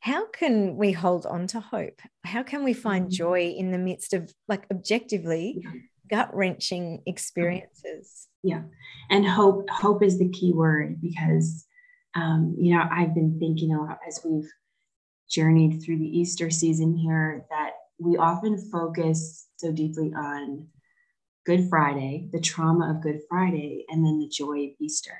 How 0.00 0.26
can 0.26 0.76
we 0.76 0.92
hold 0.92 1.26
on 1.26 1.46
to 1.48 1.60
hope? 1.60 2.02
How 2.24 2.42
can 2.42 2.64
we 2.64 2.72
find 2.72 3.04
mm-hmm. 3.04 3.14
joy 3.14 3.54
in 3.56 3.70
the 3.70 3.78
midst 3.78 4.12
of, 4.14 4.32
like, 4.48 4.66
objectively 4.70 5.64
gut 6.08 6.34
wrenching 6.34 7.02
experiences? 7.06 8.28
Yeah. 8.42 8.62
And 9.10 9.26
hope, 9.26 9.70
hope 9.70 10.02
is 10.02 10.18
the 10.18 10.28
key 10.28 10.52
word 10.52 11.00
because, 11.00 11.66
um, 12.14 12.56
you 12.58 12.74
know, 12.74 12.84
I've 12.90 13.14
been 13.14 13.38
thinking 13.38 13.72
a 13.72 13.80
lot 13.80 13.98
as 14.06 14.20
we've 14.24 14.50
journeyed 15.30 15.82
through 15.82 15.98
the 15.98 16.18
Easter 16.18 16.50
season 16.50 16.96
here 16.96 17.46
that 17.50 17.72
we 17.98 18.16
often 18.16 18.58
focus 18.70 19.48
so 19.56 19.72
deeply 19.72 20.12
on 20.14 20.68
Good 21.44 21.68
Friday, 21.68 22.28
the 22.32 22.40
trauma 22.40 22.90
of 22.90 23.02
Good 23.02 23.20
Friday, 23.28 23.84
and 23.88 24.04
then 24.04 24.18
the 24.18 24.28
joy 24.28 24.66
of 24.66 24.70
Easter. 24.80 25.18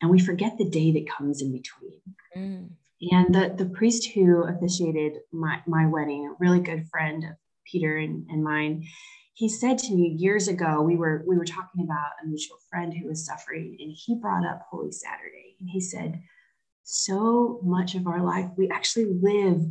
And 0.00 0.10
we 0.10 0.20
forget 0.20 0.58
the 0.58 0.68
day 0.68 0.92
that 0.92 1.08
comes 1.08 1.40
in 1.40 1.52
between. 1.52 2.00
Mm. 2.36 2.70
And 3.10 3.34
the, 3.34 3.54
the 3.56 3.70
priest 3.70 4.10
who 4.10 4.44
officiated 4.44 5.18
my, 5.32 5.60
my 5.66 5.86
wedding, 5.86 6.26
a 6.26 6.36
really 6.38 6.60
good 6.60 6.86
friend 6.88 7.24
of 7.24 7.36
Peter 7.70 7.96
and, 7.96 8.26
and 8.30 8.44
mine, 8.44 8.86
he 9.34 9.48
said 9.48 9.78
to 9.78 9.94
me 9.94 10.16
years 10.18 10.46
ago, 10.48 10.80
we 10.80 10.96
were 10.96 11.24
we 11.26 11.36
were 11.36 11.44
talking 11.44 11.82
about 11.82 12.12
a 12.22 12.26
mutual 12.26 12.58
friend 12.70 12.94
who 12.94 13.08
was 13.08 13.26
suffering, 13.26 13.76
and 13.80 13.92
he 13.92 14.14
brought 14.14 14.46
up 14.46 14.62
Holy 14.70 14.92
Saturday. 14.92 15.56
And 15.58 15.68
he 15.68 15.80
said, 15.80 16.20
so 16.84 17.60
much 17.64 17.94
of 17.94 18.06
our 18.06 18.22
life, 18.22 18.50
we 18.56 18.68
actually 18.68 19.06
live 19.20 19.62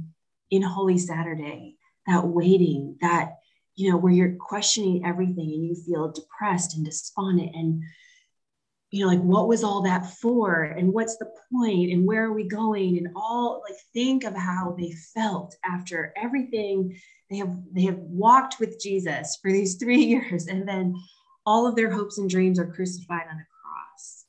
in 0.51 0.61
Holy 0.61 0.97
Saturday, 0.97 1.77
that 2.07 2.25
waiting, 2.25 2.97
that, 3.01 3.37
you 3.75 3.91
know, 3.91 3.97
where 3.97 4.13
you're 4.13 4.35
questioning 4.35 5.05
everything 5.05 5.51
and 5.51 5.65
you 5.65 5.75
feel 5.75 6.11
depressed 6.11 6.75
and 6.75 6.85
despondent 6.85 7.55
and, 7.55 7.83
you 8.91 9.03
know, 9.03 9.07
like 9.07 9.21
what 9.21 9.47
was 9.47 9.63
all 9.63 9.81
that 9.81 10.05
for? 10.05 10.63
And 10.63 10.93
what's 10.93 11.17
the 11.17 11.31
point? 11.51 11.91
And 11.91 12.05
where 12.05 12.25
are 12.25 12.33
we 12.33 12.47
going? 12.47 12.97
And 12.97 13.09
all 13.15 13.63
like 13.67 13.79
think 13.93 14.23
of 14.23 14.35
how 14.35 14.75
they 14.77 14.93
felt 15.13 15.55
after 15.65 16.13
everything 16.15 16.95
they 17.33 17.39
have 17.39 17.57
they 17.71 17.83
have 17.85 17.97
walked 17.97 18.59
with 18.59 18.79
Jesus 18.79 19.39
for 19.41 19.51
these 19.51 19.75
three 19.79 20.03
years, 20.03 20.47
and 20.47 20.67
then 20.67 20.95
all 21.45 21.67
of 21.67 21.75
their 21.75 21.91
hopes 21.91 22.19
and 22.19 22.29
dreams 22.29 22.59
are 22.59 22.71
crucified 22.71 23.27
on 23.29 23.37
a 23.37 23.47
cross. 23.61 24.25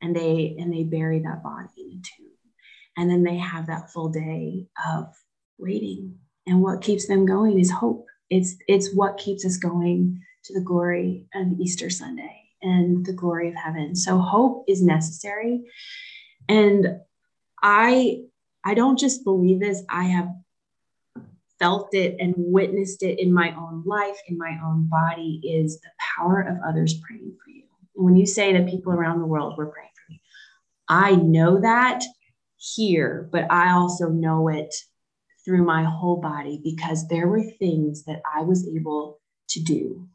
And 0.00 0.14
they 0.14 0.56
and 0.58 0.72
they 0.72 0.84
bury 0.84 1.18
that 1.20 1.42
body 1.42 1.68
in 1.78 1.88
a 1.88 2.02
tomb. 2.02 2.30
And 2.96 3.10
then 3.10 3.24
they 3.24 3.38
have 3.38 3.66
that 3.66 3.90
full 3.90 4.10
day 4.10 4.66
of 4.88 5.12
waiting. 5.58 6.18
And 6.46 6.60
what 6.60 6.82
keeps 6.82 7.06
them 7.06 7.26
going 7.26 7.58
is 7.58 7.70
hope. 7.70 8.06
It's 8.30 8.56
it's 8.68 8.94
what 8.94 9.18
keeps 9.18 9.44
us 9.44 9.56
going 9.56 10.20
to 10.44 10.54
the 10.54 10.60
glory 10.60 11.26
of 11.34 11.58
Easter 11.58 11.90
Sunday 11.90 12.42
and 12.62 13.04
the 13.04 13.12
glory 13.12 13.48
of 13.48 13.54
heaven. 13.54 13.94
So 13.94 14.18
hope 14.18 14.64
is 14.68 14.82
necessary. 14.82 15.62
And 16.48 17.00
I 17.62 18.22
I 18.64 18.74
don't 18.74 18.98
just 18.98 19.24
believe 19.24 19.60
this, 19.60 19.82
I 19.88 20.04
have 20.04 20.28
felt 21.58 21.94
it 21.94 22.16
and 22.18 22.34
witnessed 22.36 23.02
it 23.02 23.18
in 23.18 23.32
my 23.32 23.54
own 23.54 23.82
life, 23.86 24.16
in 24.28 24.38
my 24.38 24.58
own 24.64 24.88
body, 24.88 25.40
is 25.44 25.80
the 25.80 25.90
power 26.16 26.40
of 26.40 26.56
others 26.66 27.00
praying 27.00 27.36
for 27.42 27.50
you. 27.50 27.62
When 27.94 28.16
you 28.16 28.26
say 28.26 28.52
that 28.52 28.68
people 28.68 28.92
around 28.92 29.20
the 29.20 29.26
world 29.26 29.56
were 29.56 29.66
praying 29.66 29.90
for 29.94 30.12
me, 30.12 30.20
I 30.88 31.14
know 31.14 31.60
that 31.60 32.02
here, 32.56 33.28
but 33.30 33.50
I 33.50 33.72
also 33.72 34.08
know 34.08 34.48
it 34.48 34.74
through 35.44 35.64
my 35.64 35.84
whole 35.84 36.20
body 36.20 36.60
because 36.62 37.06
there 37.08 37.28
were 37.28 37.42
things 37.42 38.04
that 38.04 38.22
I 38.34 38.42
was 38.42 38.66
able 38.68 39.20
to 39.50 39.62
do 39.62 40.08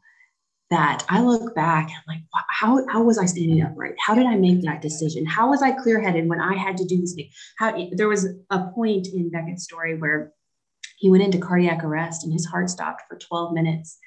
that 0.70 1.04
I 1.08 1.20
look 1.20 1.54
back 1.54 1.88
and 1.88 2.02
like, 2.06 2.22
how, 2.48 2.86
how 2.88 3.02
was 3.02 3.18
I 3.18 3.26
standing 3.26 3.62
upright? 3.62 3.94
How 3.98 4.14
did 4.14 4.26
I 4.26 4.36
make 4.36 4.62
that 4.62 4.82
decision? 4.82 5.26
How 5.26 5.50
was 5.50 5.62
I 5.62 5.72
clear 5.72 6.00
headed 6.00 6.28
when 6.28 6.40
I 6.40 6.54
had 6.54 6.76
to 6.76 6.84
do 6.84 7.00
this 7.00 7.14
thing? 7.14 7.28
How 7.58 7.76
there 7.92 8.08
was 8.08 8.26
a 8.50 8.68
point 8.68 9.08
in 9.08 9.30
Beckett's 9.30 9.64
story 9.64 9.98
where 9.98 10.32
he 10.98 11.10
went 11.10 11.24
into 11.24 11.38
cardiac 11.38 11.82
arrest 11.82 12.22
and 12.22 12.32
his 12.32 12.46
heart 12.46 12.70
stopped 12.70 13.02
for 13.08 13.18
12 13.18 13.52
minutes. 13.52 13.98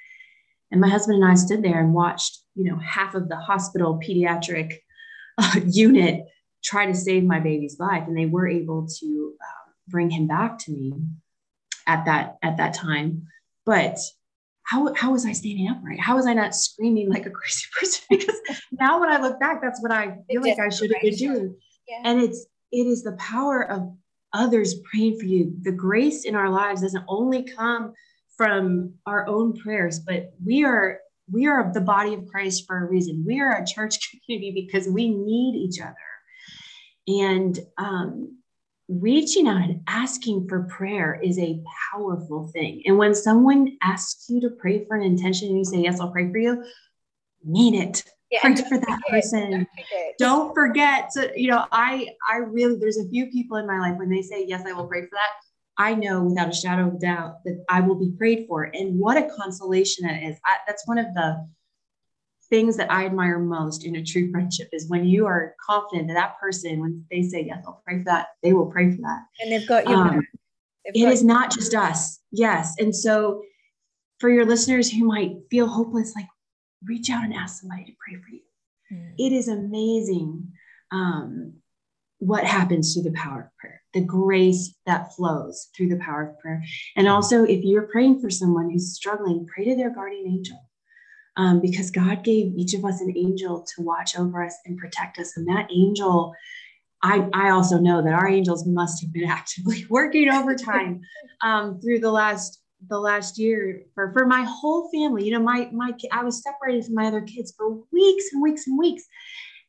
And 0.71 0.79
my 0.79 0.87
husband 0.87 1.21
and 1.21 1.31
I 1.31 1.35
stood 1.35 1.63
there 1.63 1.79
and 1.79 1.93
watched, 1.93 2.39
you 2.55 2.71
know, 2.71 2.79
half 2.79 3.13
of 3.13 3.27
the 3.27 3.35
hospital 3.35 3.99
pediatric 3.99 4.75
uh, 5.37 5.59
unit 5.67 6.25
try 6.63 6.85
to 6.85 6.95
save 6.95 7.23
my 7.23 7.39
baby's 7.39 7.77
life, 7.79 8.03
and 8.07 8.17
they 8.17 8.25
were 8.25 8.47
able 8.47 8.87
to 8.87 9.33
um, 9.41 9.62
bring 9.87 10.09
him 10.09 10.27
back 10.27 10.59
to 10.59 10.71
me 10.71 10.93
at 11.87 12.05
that 12.05 12.37
at 12.41 12.57
that 12.57 12.73
time. 12.73 13.27
But 13.65 13.97
how, 14.63 14.93
how 14.93 15.11
was 15.11 15.25
I 15.25 15.33
standing 15.33 15.67
upright? 15.69 15.99
How 15.99 16.15
was 16.15 16.25
I 16.25 16.33
not 16.33 16.55
screaming 16.55 17.09
like 17.09 17.25
a 17.25 17.29
crazy 17.29 17.65
person? 17.79 18.05
because 18.09 18.39
now 18.71 18.99
when 18.99 19.09
I 19.09 19.19
look 19.19 19.39
back, 19.39 19.61
that's 19.61 19.81
what 19.81 19.91
I 19.91 20.17
feel 20.29 20.41
like 20.41 20.59
I 20.59 20.69
should 20.69 20.91
have 20.93 21.01
been 21.01 21.15
doing. 21.15 21.55
Yeah. 21.87 22.01
And 22.05 22.21
it's 22.21 22.45
it 22.71 22.87
is 22.87 23.03
the 23.03 23.13
power 23.13 23.69
of 23.69 23.91
others 24.33 24.75
praying 24.89 25.19
for 25.19 25.25
you. 25.25 25.53
The 25.61 25.71
grace 25.71 26.25
in 26.25 26.35
our 26.35 26.49
lives 26.49 26.81
doesn't 26.81 27.05
only 27.07 27.43
come 27.43 27.93
from 28.35 28.95
our 29.05 29.27
own 29.27 29.55
prayers, 29.55 29.99
but 29.99 30.33
we 30.43 30.63
are 30.63 30.99
we 31.31 31.47
are 31.47 31.71
the 31.71 31.81
body 31.81 32.13
of 32.13 32.25
Christ 32.27 32.65
for 32.65 32.83
a 32.83 32.89
reason. 32.89 33.23
We 33.27 33.39
are 33.39 33.61
a 33.61 33.65
church 33.65 33.99
community 34.25 34.67
because 34.69 34.87
we 34.87 35.09
need 35.09 35.55
each 35.55 35.79
other. 35.81 35.95
And 37.07 37.59
um, 37.77 38.37
reaching 39.01 39.47
out 39.47 39.61
and 39.61 39.81
asking 39.87 40.47
for 40.47 40.63
prayer 40.63 41.19
is 41.23 41.37
a 41.39 41.61
powerful 41.91 42.47
thing. 42.47 42.81
And 42.85 42.97
when 42.97 43.15
someone 43.15 43.77
asks 43.81 44.29
you 44.29 44.41
to 44.41 44.49
pray 44.49 44.85
for 44.85 44.95
an 44.95 45.03
intention 45.03 45.49
and 45.49 45.57
you 45.57 45.65
say, 45.65 45.77
Yes, 45.79 45.99
I'll 45.99 46.11
pray 46.11 46.31
for 46.31 46.37
you, 46.37 46.63
mean 47.43 47.75
it. 47.75 48.03
Yeah, 48.31 48.39
pray 48.41 48.55
for 48.55 48.77
that 48.77 48.99
forget, 49.05 49.09
person. 49.09 49.51
Don't 49.51 49.67
forget. 49.69 50.17
don't 50.17 50.53
forget 50.53 51.09
to, 51.13 51.31
you 51.35 51.49
know, 51.49 51.65
I 51.71 52.09
I 52.29 52.37
really 52.37 52.77
there's 52.79 52.97
a 52.97 53.07
few 53.09 53.27
people 53.27 53.57
in 53.57 53.67
my 53.67 53.79
life 53.79 53.97
when 53.97 54.09
they 54.09 54.21
say, 54.21 54.45
Yes, 54.47 54.63
I 54.65 54.73
will 54.73 54.87
pray 54.87 55.01
for 55.01 55.11
that. 55.13 55.29
I 55.77 55.95
know 55.95 56.23
without 56.23 56.49
a 56.49 56.53
shadow 56.53 56.87
of 56.87 56.99
doubt 56.99 57.43
that 57.45 57.63
I 57.67 57.81
will 57.81 57.95
be 57.95 58.11
prayed 58.17 58.45
for. 58.47 58.63
And 58.63 58.99
what 58.99 59.17
a 59.17 59.27
consolation 59.35 60.05
that 60.05 60.21
is. 60.21 60.37
I, 60.45 60.57
that's 60.67 60.87
one 60.87 60.99
of 60.99 61.07
the 61.15 61.47
things 62.53 62.77
that 62.77 62.91
I 62.91 63.07
admire 63.07 63.39
most 63.39 63.83
in 63.83 63.95
a 63.95 64.03
true 64.03 64.29
friendship 64.29 64.69
is 64.71 64.87
when 64.87 65.05
you 65.05 65.25
are 65.25 65.55
confident 65.59 66.07
that 66.09 66.13
that 66.13 66.39
person, 66.39 66.81
when 66.81 67.03
they 67.09 67.23
say, 67.23 67.43
yes, 67.47 67.63
I'll 67.65 67.81
pray 67.83 67.97
for 67.97 68.03
that, 68.03 68.27
they 68.43 68.53
will 68.53 68.67
pray 68.67 68.91
for 68.91 69.01
that. 69.01 69.21
And 69.39 69.51
they've 69.51 69.67
got 69.67 69.89
you. 69.89 69.95
Um, 69.95 70.21
it 70.85 71.03
got 71.03 71.13
is 71.13 71.23
not 71.23 71.51
just 71.51 71.73
us. 71.73 72.19
Yes. 72.31 72.75
And 72.77 72.95
so 72.95 73.41
for 74.19 74.29
your 74.29 74.45
listeners 74.45 74.91
who 74.91 75.05
might 75.05 75.37
feel 75.49 75.65
hopeless, 75.65 76.13
like 76.15 76.27
reach 76.85 77.09
out 77.09 77.23
and 77.23 77.33
ask 77.33 77.59
somebody 77.59 77.85
to 77.85 77.93
pray 78.05 78.21
for 78.21 78.29
you. 78.29 78.41
Mm. 78.91 79.13
It 79.17 79.33
is 79.33 79.47
amazing 79.47 80.51
um, 80.91 81.53
what 82.19 82.43
happens 82.43 82.93
through 82.93 83.09
the 83.09 83.13
power 83.13 83.41
of 83.41 83.57
prayer, 83.57 83.81
the 83.95 84.01
grace 84.01 84.75
that 84.85 85.15
flows 85.15 85.69
through 85.75 85.89
the 85.89 85.97
power 86.05 86.29
of 86.29 86.39
prayer. 86.39 86.63
And 86.95 87.07
also, 87.07 87.45
if 87.45 87.63
you're 87.63 87.87
praying 87.87 88.21
for 88.21 88.29
someone 88.29 88.69
who's 88.69 88.93
struggling, 88.93 89.47
pray 89.47 89.65
to 89.65 89.75
their 89.75 89.89
guardian 89.89 90.27
angel 90.27 90.59
um, 91.37 91.61
because 91.61 91.89
God 91.89 92.23
gave 92.23 92.53
each 92.55 92.73
of 92.73 92.85
us 92.85 93.01
an 93.01 93.13
angel 93.15 93.65
to 93.75 93.81
watch 93.81 94.17
over 94.17 94.43
us 94.43 94.55
and 94.65 94.77
protect 94.77 95.17
us. 95.17 95.35
And 95.35 95.47
that 95.47 95.67
angel, 95.71 96.33
I, 97.01 97.27
I 97.33 97.49
also 97.49 97.79
know 97.79 98.01
that 98.01 98.13
our 98.13 98.27
angels 98.27 98.65
must 98.67 99.01
have 99.01 99.11
been 99.11 99.29
actively 99.29 99.85
working 99.89 100.29
overtime 100.29 101.01
um, 101.41 101.79
through 101.81 101.99
the 101.99 102.11
last 102.11 102.59
the 102.89 102.99
last 102.99 103.39
year 103.39 103.81
for, 103.95 104.11
for 104.11 104.25
my 104.25 104.43
whole 104.43 104.89
family. 104.91 105.25
You 105.25 105.31
know, 105.31 105.43
my 105.43 105.69
my 105.71 105.93
I 106.11 106.23
was 106.23 106.43
separated 106.43 106.85
from 106.85 106.95
my 106.95 107.07
other 107.07 107.21
kids 107.21 107.53
for 107.57 107.79
weeks 107.91 108.25
and 108.33 108.41
weeks 108.41 108.67
and 108.67 108.77
weeks. 108.77 109.03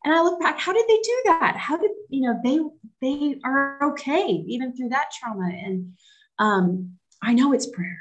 And 0.05 0.13
I 0.13 0.23
look 0.23 0.39
back, 0.39 0.59
how 0.59 0.73
did 0.73 0.85
they 0.87 0.99
do 1.03 1.23
that? 1.27 1.57
How 1.57 1.79
did 1.79 1.91
you 2.11 2.23
know 2.23 2.39
they 2.45 2.59
they 3.01 3.41
are 3.45 3.79
okay 3.93 4.45
even 4.47 4.77
through 4.77 4.91
that 4.91 5.11
trauma? 5.19 5.49
And 5.49 5.93
um, 6.39 6.99
I 7.23 7.33
know 7.33 7.53
it's 7.53 7.67
prayer. 7.67 7.99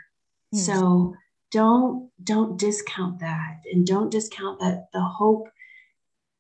Mm. 0.54 0.58
So 0.58 1.16
don't 1.54 2.10
don't 2.24 2.60
discount 2.60 3.20
that 3.20 3.60
and 3.72 3.86
don't 3.86 4.10
discount 4.10 4.60
that 4.60 4.88
the 4.92 5.02
hope 5.02 5.48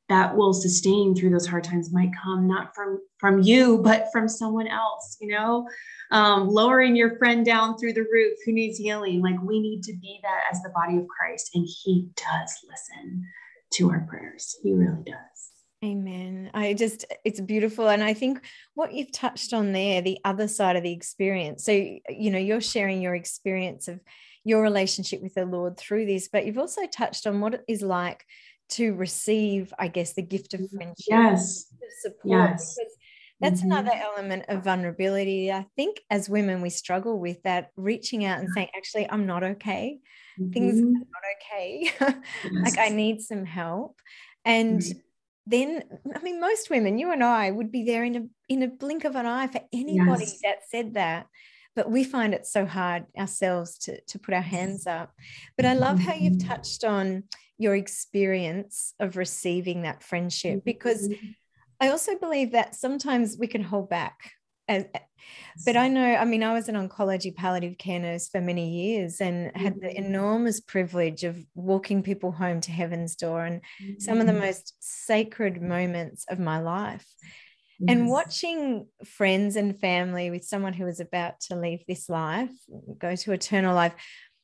that 0.10 0.36
will 0.36 0.54
sustain 0.54 1.15
through 1.15 1.30
those 1.30 1.47
hard 1.47 1.63
times 1.63 1.93
might 1.93 2.12
come 2.21 2.47
not 2.47 2.76
from 2.76 2.99
from 3.19 3.41
you 3.41 3.78
but 3.78 4.08
from 4.12 4.28
someone 4.28 4.67
else 4.67 5.17
you 5.21 5.30
know 5.30 5.67
um, 6.12 6.49
lowering 6.49 6.95
your 6.95 7.17
friend 7.17 7.45
down 7.45 7.78
through 7.78 7.93
the 7.93 8.06
roof 8.12 8.38
who 8.43 8.52
needs 8.52 8.78
healing 8.78 9.21
like 9.21 9.41
we 9.43 9.60
need 9.62 9.84
to 9.84 9.93
be 10.02 10.19
that 10.23 10.41
as 10.52 10.62
the 10.63 10.69
body 10.69 10.97
of 10.97 11.08
christ 11.08 11.52
and 11.54 11.65
he 11.84 12.10
does 12.15 12.52
listen 12.69 13.23
to 13.71 13.91
our 13.91 14.06
prayers 14.10 14.58
he 14.63 14.73
really 14.73 15.04
does 15.06 15.15
Amen. 15.84 16.49
I 16.54 16.76
just, 16.76 17.04
it's 17.26 17.41
beautiful. 17.41 17.89
And 17.89 18.02
I 18.02 18.13
think 18.13 18.39
what 18.73 18.93
you've 18.93 19.12
touched 19.12 19.52
on 19.52 19.73
there, 19.73 20.02
the 20.02 20.17
other 20.23 20.47
side 20.47 20.78
of 20.78 20.84
the 20.84 20.93
experience. 20.93 21.65
So, 21.65 21.73
you 21.73 22.32
know, 22.32 22.38
you're 22.38 22.62
sharing 22.62 23.02
your 23.02 23.15
experience 23.15 23.89
of 23.89 23.99
your 24.44 24.62
relationship 24.62 25.22
with 25.22 25.34
the 25.34 25.46
Lord 25.46 25.78
through 25.78 26.06
this, 26.06 26.28
but 26.28 26.46
you've 26.46 26.58
also 26.58 26.86
touched 26.88 27.28
on 27.28 27.40
what 27.40 27.54
it 27.54 27.64
is 27.68 27.82
like 27.82 28.26
to 28.70 28.94
receive, 28.94 29.74
I 29.78 29.88
guess, 29.88 30.14
the 30.14 30.22
gift 30.22 30.54
of 30.54 30.62
mm-hmm. 30.62 30.78
friendship, 30.78 31.06
yes, 31.08 31.66
support. 32.02 32.50
Yes. 32.52 32.78
That's 33.39 33.62
mm-hmm. 33.62 33.72
another 33.72 33.91
element 33.94 34.46
of 34.48 34.64
vulnerability. 34.64 35.52
I 35.52 35.66
think 35.76 36.00
as 36.10 36.30
women, 36.30 36.62
we 36.62 36.70
struggle 36.70 37.20
with 37.20 37.44
that, 37.44 37.72
reaching 37.76 38.26
out 38.26 38.39
and 38.39 38.50
saying, 38.54 38.70
actually, 38.76 39.10
I'm 39.10 39.26
not 39.26 39.44
okay. 39.44 40.00
Mm-hmm. 40.39 40.52
Things 40.52 40.80
are 40.80 40.86
not 40.86 41.24
okay. 41.38 41.91
yes. 42.00 42.16
like 42.64 42.78
I 42.78 42.89
need 42.89 43.22
some 43.22 43.46
help. 43.46 44.00
And 44.46 44.80
mm-hmm. 44.80 45.00
then 45.48 45.84
I 46.16 46.20
mean, 46.22 46.39
most 46.39 46.70
women, 46.70 46.98
you 46.98 47.12
and 47.12 47.24
I, 47.24 47.52
would 47.52 47.72
be 47.72 47.84
there 47.84 48.04
in 48.04 48.16
a 48.16 48.26
in 48.48 48.64
a 48.64 48.68
blink 48.68 49.04
of 49.04 49.16
an 49.16 49.26
eye 49.26 49.48
for 49.48 49.62
anybody 49.74 50.26
yes. 50.26 50.39
that 50.44 50.58
said 50.70 50.94
that 50.94 51.28
but 51.76 51.89
we 51.89 52.03
find 52.03 52.34
it 52.34 52.45
so 52.45 52.65
hard 52.65 53.05
ourselves 53.17 53.78
to, 53.80 53.99
to 54.01 54.19
put 54.19 54.34
our 54.34 54.41
hands 54.41 54.88
up. 54.88 55.11
But 55.57 55.65
I 55.65 55.74
love 55.74 55.99
how 55.99 56.13
you've 56.13 56.34
mm-hmm. 56.34 56.47
touched 56.47 56.84
on 56.84 57.24
your 57.57 57.76
experience 57.76 58.93
of 58.99 59.17
receiving 59.17 59.84
that 59.84 60.03
friendship 60.03 60.63
because 60.65 61.13
I 61.80 61.89
also 61.89 62.17
believe 62.17 62.51
that 62.51 62.76
sometimes 62.76 63.38
we 63.39 63.47
can 63.47 63.63
hold 63.63 63.89
back 63.89 64.17
but 65.65 65.78
I 65.78 65.88
know, 65.88 66.15
I 66.15 66.26
mean, 66.26 66.43
I 66.43 66.53
was 66.53 66.69
an 66.69 66.76
oncology 66.76 67.36
palliative 67.36 67.78
care 67.78 67.99
nurse 67.99 68.30
for 68.30 68.41
many 68.41 68.69
years 68.69 69.21
and 69.21 69.55
had 69.55 69.76
the 69.76 69.88
mm-hmm. 69.88 70.05
enormous 70.05 70.59
privilege 70.59 71.24
of 71.24 71.38
walking 71.55 72.03
people 72.03 72.32
home 72.32 72.61
to 72.61 72.71
heaven's 72.71 73.15
door 73.15 73.45
and 73.45 73.61
mm-hmm. 73.82 73.99
some 73.99 74.19
of 74.19 74.28
the 74.28 74.34
mm-hmm. 74.34 74.41
most 74.41 74.76
sacred 74.80 75.61
moments 75.61 76.26
of 76.30 76.39
my 76.39 76.59
life. 76.59 77.05
And 77.88 78.10
watching 78.10 78.88
friends 79.06 79.56
and 79.56 79.78
family 79.80 80.30
with 80.30 80.44
someone 80.44 80.74
who 80.74 80.86
was 80.86 81.00
about 81.00 81.40
to 81.48 81.56
leave 81.56 81.84
this 81.88 82.10
life, 82.10 82.52
go 82.98 83.16
to 83.16 83.32
eternal 83.32 83.76
life, 83.76 83.94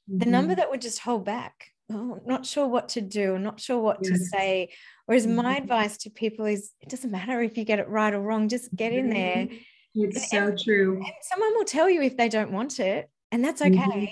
mm-hmm. 0.10 0.20
the 0.20 0.26
number 0.26 0.56
that 0.56 0.70
would 0.70 0.82
just 0.82 1.00
hold 1.00 1.26
back, 1.26 1.68
oh, 1.92 2.20
not 2.26 2.46
sure 2.46 2.68
what 2.68 2.90
to 2.90 3.02
do, 3.02 3.38
not 3.40 3.60
sure 3.60 3.80
what 3.80 4.00
yes. 4.02 4.12
to 4.12 4.26
say. 4.26 4.70
Whereas 5.06 5.28
my 5.28 5.56
mm-hmm. 5.56 5.64
advice 5.64 5.98
to 5.98 6.10
people 6.10 6.46
is 6.46 6.72
it 6.82 6.90
doesn't 6.90 7.12
matter 7.12 7.42
if 7.42 7.58
you 7.58 7.66
get 7.66 7.80
it 7.80 7.88
right 7.90 8.14
or 8.14 8.22
wrong, 8.22 8.50
just 8.50 8.74
get 8.76 8.94
in 8.94 9.10
there 9.10 9.48
it's 9.96 10.30
so 10.30 10.56
true. 10.56 10.98
And 10.98 11.14
someone 11.22 11.54
will 11.56 11.66
tell 11.66 11.90
you 11.90 12.02
if 12.02 12.18
they 12.18 12.30
don't 12.30 12.52
want 12.52 12.80
it, 12.80 13.10
and 13.32 13.44
that's 13.44 13.62
okay. 13.62 13.72
Mm-hmm. 13.72 14.06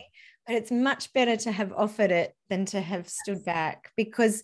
But 0.45 0.55
it's 0.55 0.71
much 0.71 1.11
better 1.13 1.35
to 1.37 1.51
have 1.51 1.73
offered 1.73 2.11
it 2.11 2.33
than 2.49 2.65
to 2.67 2.79
have 2.79 3.09
stood 3.09 3.43
back 3.43 3.91
because 3.97 4.41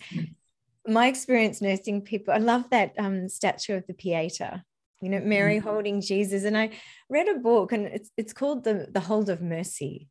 my 0.86 1.08
experience 1.08 1.62
nursing 1.62 2.02
people, 2.02 2.34
I 2.34 2.38
love 2.38 2.70
that 2.72 2.94
um, 2.98 3.30
statue 3.30 3.78
of 3.78 3.88
the 3.88 3.94
Pieta, 3.94 4.64
you 5.04 5.10
know, 5.10 5.20
Mary 5.20 5.58
mm-hmm. 5.58 5.68
holding 5.68 6.02
Jesus. 6.02 6.44
And 6.44 6.58
I 6.58 6.72
read 7.10 7.28
a 7.28 7.40
book 7.40 7.72
and 7.72 7.88
it's, 7.88 8.10
it's 8.18 8.34
called 8.34 8.64
the, 8.64 8.88
the 8.92 9.00
Hold 9.00 9.30
of 9.30 9.42
Mercy. 9.42 10.08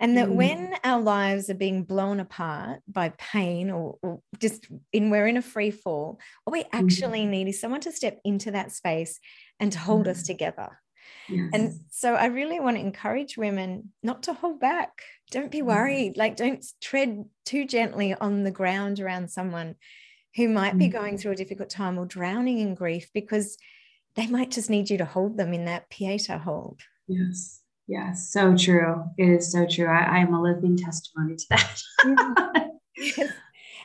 And 0.00 0.16
that 0.18 0.28
mm. 0.28 0.34
when 0.34 0.74
our 0.82 1.00
lives 1.00 1.48
are 1.50 1.54
being 1.54 1.84
blown 1.84 2.18
apart 2.18 2.80
by 2.88 3.10
pain 3.10 3.70
or, 3.70 3.96
or, 4.02 4.20
just 4.40 4.66
in 4.92 5.08
we're 5.08 5.28
in 5.28 5.36
a 5.36 5.42
free 5.42 5.70
fall, 5.70 6.18
what 6.42 6.52
we 6.52 6.64
actually 6.72 7.20
mm. 7.20 7.28
need 7.28 7.48
is 7.48 7.60
someone 7.60 7.80
to 7.82 7.92
step 7.92 8.18
into 8.24 8.50
that 8.50 8.72
space 8.72 9.20
and 9.60 9.70
to 9.70 9.78
hold 9.78 10.08
us 10.08 10.22
mm. 10.22 10.26
together. 10.26 10.80
Yes. 11.28 11.50
And 11.52 11.72
so 11.90 12.14
I 12.14 12.26
really 12.26 12.58
want 12.60 12.76
to 12.76 12.82
encourage 12.82 13.36
women 13.36 13.92
not 14.02 14.24
to 14.24 14.32
hold 14.32 14.58
back. 14.58 15.02
Don't 15.30 15.52
be 15.52 15.60
mm. 15.60 15.66
worried. 15.66 16.16
Like, 16.16 16.36
don't 16.36 16.64
tread 16.82 17.24
too 17.46 17.64
gently 17.64 18.14
on 18.14 18.42
the 18.42 18.50
ground 18.50 18.98
around 18.98 19.30
someone 19.30 19.76
who 20.36 20.48
might 20.48 20.76
be 20.76 20.88
going 20.88 21.14
mm. 21.14 21.20
through 21.20 21.32
a 21.32 21.36
difficult 21.36 21.70
time 21.70 21.98
or 21.98 22.06
drowning 22.06 22.58
in 22.58 22.74
grief 22.74 23.10
because 23.14 23.56
they 24.16 24.26
might 24.26 24.50
just 24.50 24.70
need 24.70 24.90
you 24.90 24.98
to 24.98 25.04
hold 25.04 25.36
them 25.36 25.52
in 25.52 25.64
that 25.66 25.90
pieta 25.90 26.38
hold. 26.38 26.80
Yes. 27.08 27.60
Yes. 27.86 28.30
So 28.30 28.56
true. 28.56 29.04
It 29.18 29.28
is 29.28 29.52
so 29.52 29.66
true. 29.66 29.86
I, 29.86 30.02
I 30.02 30.18
am 30.18 30.32
a 30.32 30.40
living 30.40 30.76
testimony 30.76 31.36
to 31.36 31.46
that. 31.50 31.82
yes. 32.96 33.32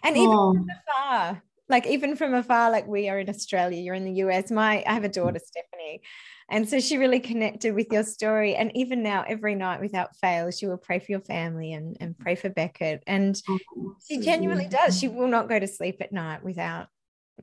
And 0.04 0.16
even 0.16 0.30
oh. 0.30 0.54
from 0.54 0.68
afar, 0.70 1.44
like 1.68 1.86
even 1.86 2.16
from 2.16 2.34
afar, 2.34 2.72
like 2.72 2.88
we 2.88 3.10
are 3.10 3.20
in 3.20 3.30
Australia, 3.30 3.82
you're 3.82 3.96
in 3.96 4.06
the 4.06 4.24
US. 4.24 4.50
My 4.52 4.84
I 4.88 4.94
have 4.94 5.04
a 5.04 5.10
mm. 5.10 5.14
daughter, 5.14 5.40
Stephanie. 5.44 6.02
And 6.50 6.68
so 6.68 6.80
she 6.80 6.98
really 6.98 7.20
connected 7.20 7.76
with 7.76 7.88
your 7.92 8.04
story. 8.04 8.56
And 8.56 8.72
even 8.76 9.04
now, 9.04 9.24
every 9.28 9.54
night 9.54 9.82
without 9.82 10.16
fail, 10.16 10.50
she 10.50 10.66
will 10.66 10.78
pray 10.78 10.98
for 10.98 11.12
your 11.12 11.22
family 11.22 11.74
and, 11.74 11.96
and 12.00 12.18
pray 12.18 12.36
for 12.36 12.50
Beckett. 12.50 13.04
And 13.06 13.40
oh, 13.48 13.60
she 14.08 14.20
genuinely 14.20 14.68
does. 14.68 14.98
She 15.00 15.08
will 15.08 15.28
not 15.28 15.48
go 15.48 15.60
to 15.60 15.68
sleep 15.68 15.98
at 16.02 16.12
night 16.12 16.44
without 16.44 16.88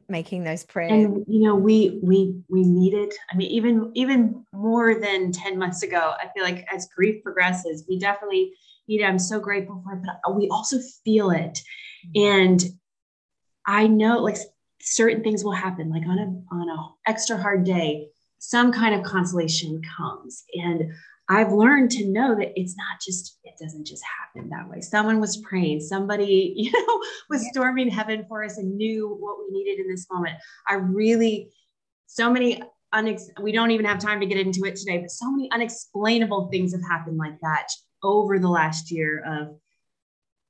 making 0.09 0.45
those 0.45 0.65
prayers. 0.65 0.93
And 0.93 1.25
you 1.27 1.43
know, 1.43 1.55
we 1.55 2.01
we 2.03 2.41
we 2.49 2.63
need 2.63 2.95
it. 2.95 3.15
I 3.33 3.37
mean, 3.37 3.51
even 3.51 3.91
even 3.95 4.45
more 4.53 5.01
than 5.01 5.33
10 5.33 5.59
months 5.59 5.83
ago, 5.83 6.15
I 6.21 6.29
feel 6.35 6.45
like 6.45 6.67
as 6.73 6.89
grief 6.95 7.23
progresses, 7.23 7.85
we 7.89 7.99
definitely 7.99 8.53
need 8.89 9.01
it. 9.01 9.05
I'm 9.05 9.19
so 9.19 9.41
grateful 9.41 9.83
for 9.85 9.95
it, 9.95 10.03
but 10.03 10.37
we 10.37 10.49
also 10.49 10.79
feel 11.05 11.31
it. 11.31 11.61
And 12.15 12.63
I 13.67 13.87
know 13.87 14.19
like 14.19 14.37
certain 14.81 15.23
things 15.23 15.45
will 15.45 15.53
happen, 15.53 15.91
like 15.91 16.07
on 16.07 16.19
a 16.19 16.55
on 16.55 16.69
a 16.69 17.11
extra 17.11 17.37
hard 17.37 17.65
day, 17.65 18.09
some 18.39 18.73
kind 18.73 18.95
of 18.95 19.03
consolation 19.03 19.83
comes. 19.97 20.45
And 20.55 20.93
I've 21.29 21.53
learned 21.53 21.91
to 21.93 22.07
know 22.07 22.37
that 22.37 22.53
it's 22.55 22.77
not 22.77 23.01
just, 23.05 23.39
it 23.43 23.55
doesn't 23.61 23.87
just 23.87 24.03
happen 24.05 24.51
that 24.51 24.69
way. 24.69 24.81
Someone 24.81 25.21
was 25.21 25.39
praying, 25.39 25.81
somebody, 25.81 26.53
you 26.57 26.71
know, 26.73 27.03
was 27.29 27.47
storming 27.49 27.89
heaven 27.89 28.25
for 28.29 28.45
us 28.45 28.59
and 28.59 28.77
knew 28.77 29.09
what 29.09 29.39
we 29.39 29.59
needed 29.59 29.81
in 29.81 29.91
this 29.91 30.07
moment. 30.11 30.37
I 30.69 30.75
really, 30.75 31.51
so 32.07 32.31
many, 32.31 32.63
unex- 32.95 33.43
we 33.43 33.53
don't 33.53 33.73
even 33.73 33.87
have 33.87 33.99
time 33.99 34.21
to 34.21 34.27
get 34.27 34.39
into 34.39 34.65
it 34.65 34.77
today, 34.77 34.99
but 34.99 35.11
so 35.11 35.31
many 35.31 35.51
unexplainable 35.51 36.49
things 36.53 36.73
have 36.73 36.83
happened 36.89 37.19
like 37.19 37.41
that 37.41 37.69
over 38.03 38.39
the 38.39 38.49
last 38.49 38.93
year 38.93 39.23
of 39.27 39.57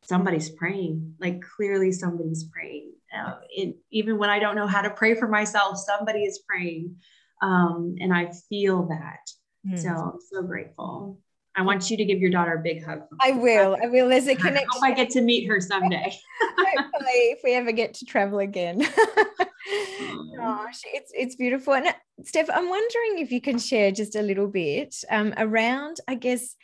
somebody's 0.02 0.50
praying, 0.50 1.14
like 1.20 1.40
clearly 1.56 1.90
somebody's 1.90 2.44
praying. 2.44 2.92
Uh, 3.16 3.36
it, 3.50 3.76
even 3.90 4.18
when 4.18 4.30
I 4.30 4.38
don't 4.38 4.56
know 4.56 4.66
how 4.66 4.82
to 4.82 4.90
pray 4.90 5.14
for 5.14 5.26
myself, 5.26 5.78
somebody 5.78 6.24
is 6.24 6.42
praying. 6.46 6.96
Um, 7.40 7.96
and 8.00 8.12
I 8.12 8.32
feel 8.48 8.88
that. 8.88 9.20
Mm. 9.66 9.78
So 9.78 9.88
I'm 9.88 10.18
so 10.32 10.42
grateful. 10.42 11.18
I 11.56 11.62
want 11.62 11.90
you 11.90 11.96
to 11.96 12.04
give 12.04 12.20
your 12.20 12.30
daughter 12.30 12.52
a 12.52 12.62
big 12.62 12.84
hug. 12.84 13.02
I 13.20 13.32
will. 13.32 13.78
I 13.82 13.86
will. 13.86 14.10
There's 14.10 14.28
a 14.28 14.36
connection. 14.36 14.68
I 14.70 14.74
hope 14.74 14.82
I 14.84 14.92
get 14.92 15.08
to 15.10 15.22
meet 15.22 15.46
her 15.48 15.58
someday. 15.58 16.14
Hopefully, 16.58 17.32
if 17.32 17.40
we 17.42 17.54
ever 17.54 17.72
get 17.72 17.94
to 17.94 18.04
travel 18.04 18.40
again. 18.40 18.78
Gosh, 20.36 20.80
it's 20.84 21.10
it's 21.14 21.34
beautiful. 21.34 21.72
And 21.74 21.94
Steph, 22.24 22.50
I'm 22.52 22.68
wondering 22.68 23.18
if 23.18 23.32
you 23.32 23.40
can 23.40 23.58
share 23.58 23.90
just 23.90 24.16
a 24.16 24.22
little 24.22 24.48
bit 24.48 24.94
um, 25.10 25.32
around, 25.38 25.96
I 26.06 26.14
guess, 26.16 26.54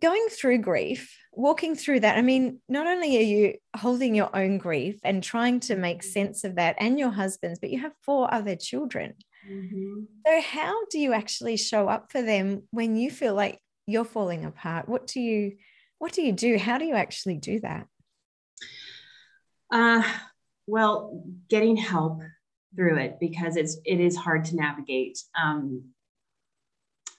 going 0.00 0.26
through 0.30 0.58
grief, 0.58 1.16
walking 1.32 1.76
through 1.76 2.00
that. 2.00 2.18
I 2.18 2.22
mean, 2.22 2.58
not 2.68 2.88
only 2.88 3.16
are 3.16 3.22
you 3.22 3.54
holding 3.76 4.16
your 4.16 4.34
own 4.36 4.58
grief 4.58 4.98
and 5.04 5.22
trying 5.22 5.60
to 5.60 5.76
make 5.76 6.02
sense 6.02 6.42
of 6.42 6.56
that 6.56 6.74
and 6.78 6.98
your 6.98 7.10
husband's, 7.10 7.60
but 7.60 7.70
you 7.70 7.80
have 7.80 7.92
four 8.02 8.32
other 8.34 8.56
children. 8.56 9.14
Mm-hmm. 9.50 10.04
So, 10.26 10.40
how 10.42 10.84
do 10.86 10.98
you 10.98 11.12
actually 11.12 11.56
show 11.56 11.88
up 11.88 12.10
for 12.10 12.22
them 12.22 12.62
when 12.70 12.96
you 12.96 13.10
feel 13.10 13.34
like 13.34 13.58
you're 13.86 14.04
falling 14.04 14.44
apart? 14.44 14.88
What 14.88 15.06
do 15.06 15.20
you 15.20 15.56
what 15.98 16.12
do 16.12 16.22
you 16.22 16.32
do? 16.32 16.58
How 16.58 16.78
do 16.78 16.84
you 16.84 16.94
actually 16.94 17.38
do 17.38 17.60
that? 17.60 17.86
Uh, 19.70 20.02
well, 20.66 21.22
getting 21.48 21.76
help 21.76 22.20
through 22.74 22.98
it 22.98 23.18
because 23.20 23.56
it's 23.56 23.76
it 23.84 24.00
is 24.00 24.16
hard 24.16 24.44
to 24.46 24.56
navigate. 24.56 25.18
Um, 25.40 25.90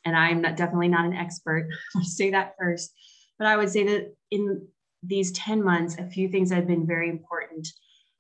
and 0.03 0.15
I'm 0.15 0.41
not 0.41 0.55
definitely 0.55 0.87
not 0.87 1.05
an 1.05 1.13
expert. 1.13 1.67
I'll 1.95 2.03
say 2.03 2.31
that 2.31 2.55
first, 2.59 2.93
but 3.37 3.47
I 3.47 3.57
would 3.57 3.69
say 3.69 3.83
that 3.85 4.15
in 4.31 4.67
these 5.03 5.31
10 5.31 5.63
months, 5.63 5.97
a 5.97 6.07
few 6.07 6.29
things 6.29 6.49
that 6.49 6.55
have 6.55 6.67
been 6.67 6.87
very 6.87 7.09
important 7.09 7.67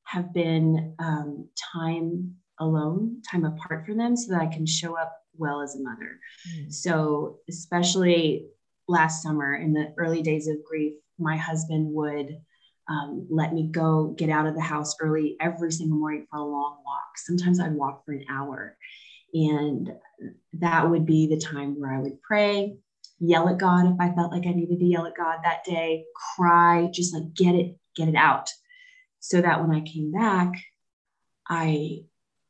have 0.03 0.33
been 0.33 0.95
um, 0.99 1.49
time 1.73 2.35
alone, 2.59 3.21
time 3.29 3.45
apart 3.45 3.85
from 3.85 3.97
them, 3.97 4.15
so 4.15 4.33
that 4.33 4.41
I 4.41 4.47
can 4.47 4.65
show 4.65 4.97
up 4.97 5.13
well 5.37 5.61
as 5.61 5.75
a 5.75 5.81
mother. 5.81 6.19
Mm. 6.53 6.73
So, 6.73 7.39
especially 7.49 8.47
last 8.87 9.23
summer 9.23 9.55
in 9.55 9.73
the 9.73 9.93
early 9.97 10.21
days 10.21 10.47
of 10.47 10.63
grief, 10.63 10.93
my 11.17 11.37
husband 11.37 11.93
would 11.93 12.37
um, 12.87 13.27
let 13.29 13.53
me 13.53 13.67
go 13.71 14.13
get 14.17 14.29
out 14.29 14.45
of 14.45 14.55
the 14.55 14.61
house 14.61 14.95
early 15.01 15.37
every 15.39 15.71
single 15.71 15.97
morning 15.97 16.27
for 16.29 16.37
a 16.37 16.43
long 16.43 16.77
walk. 16.85 17.17
Sometimes 17.17 17.59
I'd 17.59 17.73
walk 17.73 18.05
for 18.05 18.11
an 18.11 18.25
hour. 18.29 18.77
And 19.33 19.91
that 20.53 20.89
would 20.89 21.05
be 21.05 21.27
the 21.27 21.39
time 21.39 21.79
where 21.79 21.93
I 21.93 21.99
would 21.99 22.21
pray, 22.21 22.77
yell 23.19 23.49
at 23.49 23.57
God 23.57 23.87
if 23.87 23.99
I 23.99 24.13
felt 24.13 24.31
like 24.31 24.45
I 24.45 24.51
needed 24.51 24.79
to 24.79 24.85
yell 24.85 25.07
at 25.07 25.17
God 25.17 25.39
that 25.43 25.63
day, 25.65 26.05
cry, 26.35 26.89
just 26.93 27.13
like 27.13 27.33
get 27.33 27.55
it, 27.55 27.75
get 27.95 28.07
it 28.07 28.15
out. 28.15 28.49
So 29.19 29.41
that 29.41 29.61
when 29.61 29.75
I 29.75 29.81
came 29.81 30.11
back, 30.11 30.53
I 31.49 32.03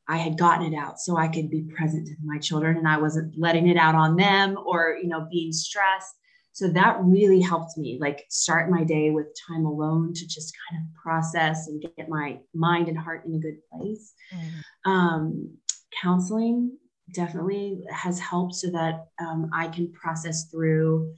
I 0.08 0.18
had 0.18 0.38
gotten 0.38 0.72
it 0.72 0.78
out 0.78 1.00
so 1.00 1.18
I 1.18 1.28
could 1.28 1.50
be 1.50 1.64
present 1.64 2.08
to 2.08 2.14
my 2.24 2.38
children 2.38 2.78
and 2.78 2.88
I 2.88 2.98
wasn't 2.98 3.34
letting 3.38 3.68
it 3.68 3.78
out 3.78 3.96
on 3.96 4.16
them 4.16 4.58
or, 4.66 4.98
you 5.02 5.08
know, 5.08 5.28
being 5.32 5.52
stressed. 5.52 6.16
So 6.52 6.68
that 6.70 6.98
really 7.02 7.42
helped 7.42 7.78
me 7.78 7.98
like 8.00 8.26
start 8.30 8.70
my 8.70 8.84
day 8.84 9.10
with 9.10 9.28
time 9.48 9.66
alone 9.66 10.14
to 10.14 10.28
just 10.28 10.54
kind 10.70 10.82
of 10.82 11.02
process 11.02 11.68
and 11.68 11.84
get 11.98 12.08
my 12.08 12.40
mind 12.54 12.88
and 12.88 12.98
heart 12.98 13.26
in 13.26 13.36
a 13.36 13.40
good 13.40 13.58
place. 13.72 14.14
Mm-hmm. 14.34 14.92
Um, 14.92 15.58
counseling 16.02 16.78
definitely 17.14 17.82
has 17.92 18.20
helped 18.20 18.56
so 18.56 18.70
that 18.72 19.08
um, 19.20 19.50
I 19.54 19.68
can 19.68 19.92
process 19.92 20.46
through 20.46 21.14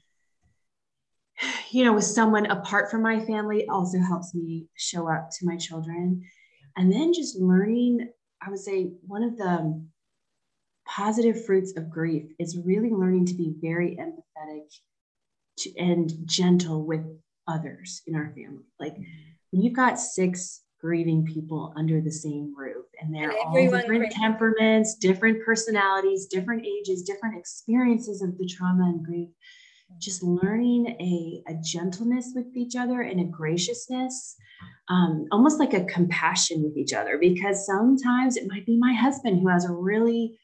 you 1.69 1.83
know 1.83 1.93
with 1.93 2.03
someone 2.03 2.45
apart 2.47 2.89
from 2.89 3.01
my 3.03 3.19
family 3.19 3.67
also 3.67 3.99
helps 3.99 4.33
me 4.33 4.65
show 4.75 5.07
up 5.09 5.29
to 5.29 5.45
my 5.45 5.55
children 5.55 6.23
and 6.75 6.91
then 6.91 7.13
just 7.13 7.39
learning 7.39 8.09
I 8.41 8.49
would 8.49 8.59
say 8.59 8.91
one 9.05 9.23
of 9.23 9.37
the 9.37 9.83
positive 10.87 11.45
fruits 11.45 11.75
of 11.75 11.89
grief 11.89 12.31
is 12.39 12.57
really 12.57 12.91
learning 12.91 13.25
to 13.25 13.33
be 13.33 13.53
very 13.61 13.97
empathetic 13.97 14.73
to, 15.57 15.77
and 15.77 16.11
gentle 16.25 16.85
with 16.85 17.05
others 17.47 18.01
in 18.07 18.15
our 18.15 18.33
family. 18.35 18.63
Like 18.79 18.95
when 19.51 19.61
you've 19.61 19.73
got 19.73 19.99
six 19.99 20.61
grieving 20.79 21.25
people 21.25 21.73
under 21.75 21.99
the 21.99 22.11
same 22.11 22.53
roof 22.55 22.85
and 23.01 23.13
they're 23.13 23.31
and 23.31 23.39
all 23.39 23.53
different 23.53 24.11
temperaments, 24.11 24.95
different 24.95 25.43
personalities, 25.43 26.27
different 26.27 26.65
ages, 26.65 27.03
different 27.03 27.37
experiences 27.37 28.21
of 28.21 28.37
the 28.37 28.45
trauma 28.45 28.85
and 28.85 29.03
grief. 29.03 29.29
Just 29.99 30.23
learning 30.23 30.87
a, 30.99 31.43
a 31.51 31.55
gentleness 31.63 32.33
with 32.35 32.55
each 32.55 32.75
other 32.75 33.01
and 33.01 33.19
a 33.19 33.23
graciousness 33.23 34.35
um, 34.89 35.25
almost 35.31 35.59
like 35.59 35.73
a 35.73 35.85
compassion 35.85 36.63
with 36.63 36.77
each 36.77 36.93
other 36.93 37.17
because 37.17 37.65
sometimes 37.65 38.37
it 38.37 38.47
might 38.47 38.65
be 38.65 38.77
my 38.77 38.93
husband 38.93 39.39
who 39.39 39.47
has 39.49 39.65
a 39.65 39.73
really 39.73 40.37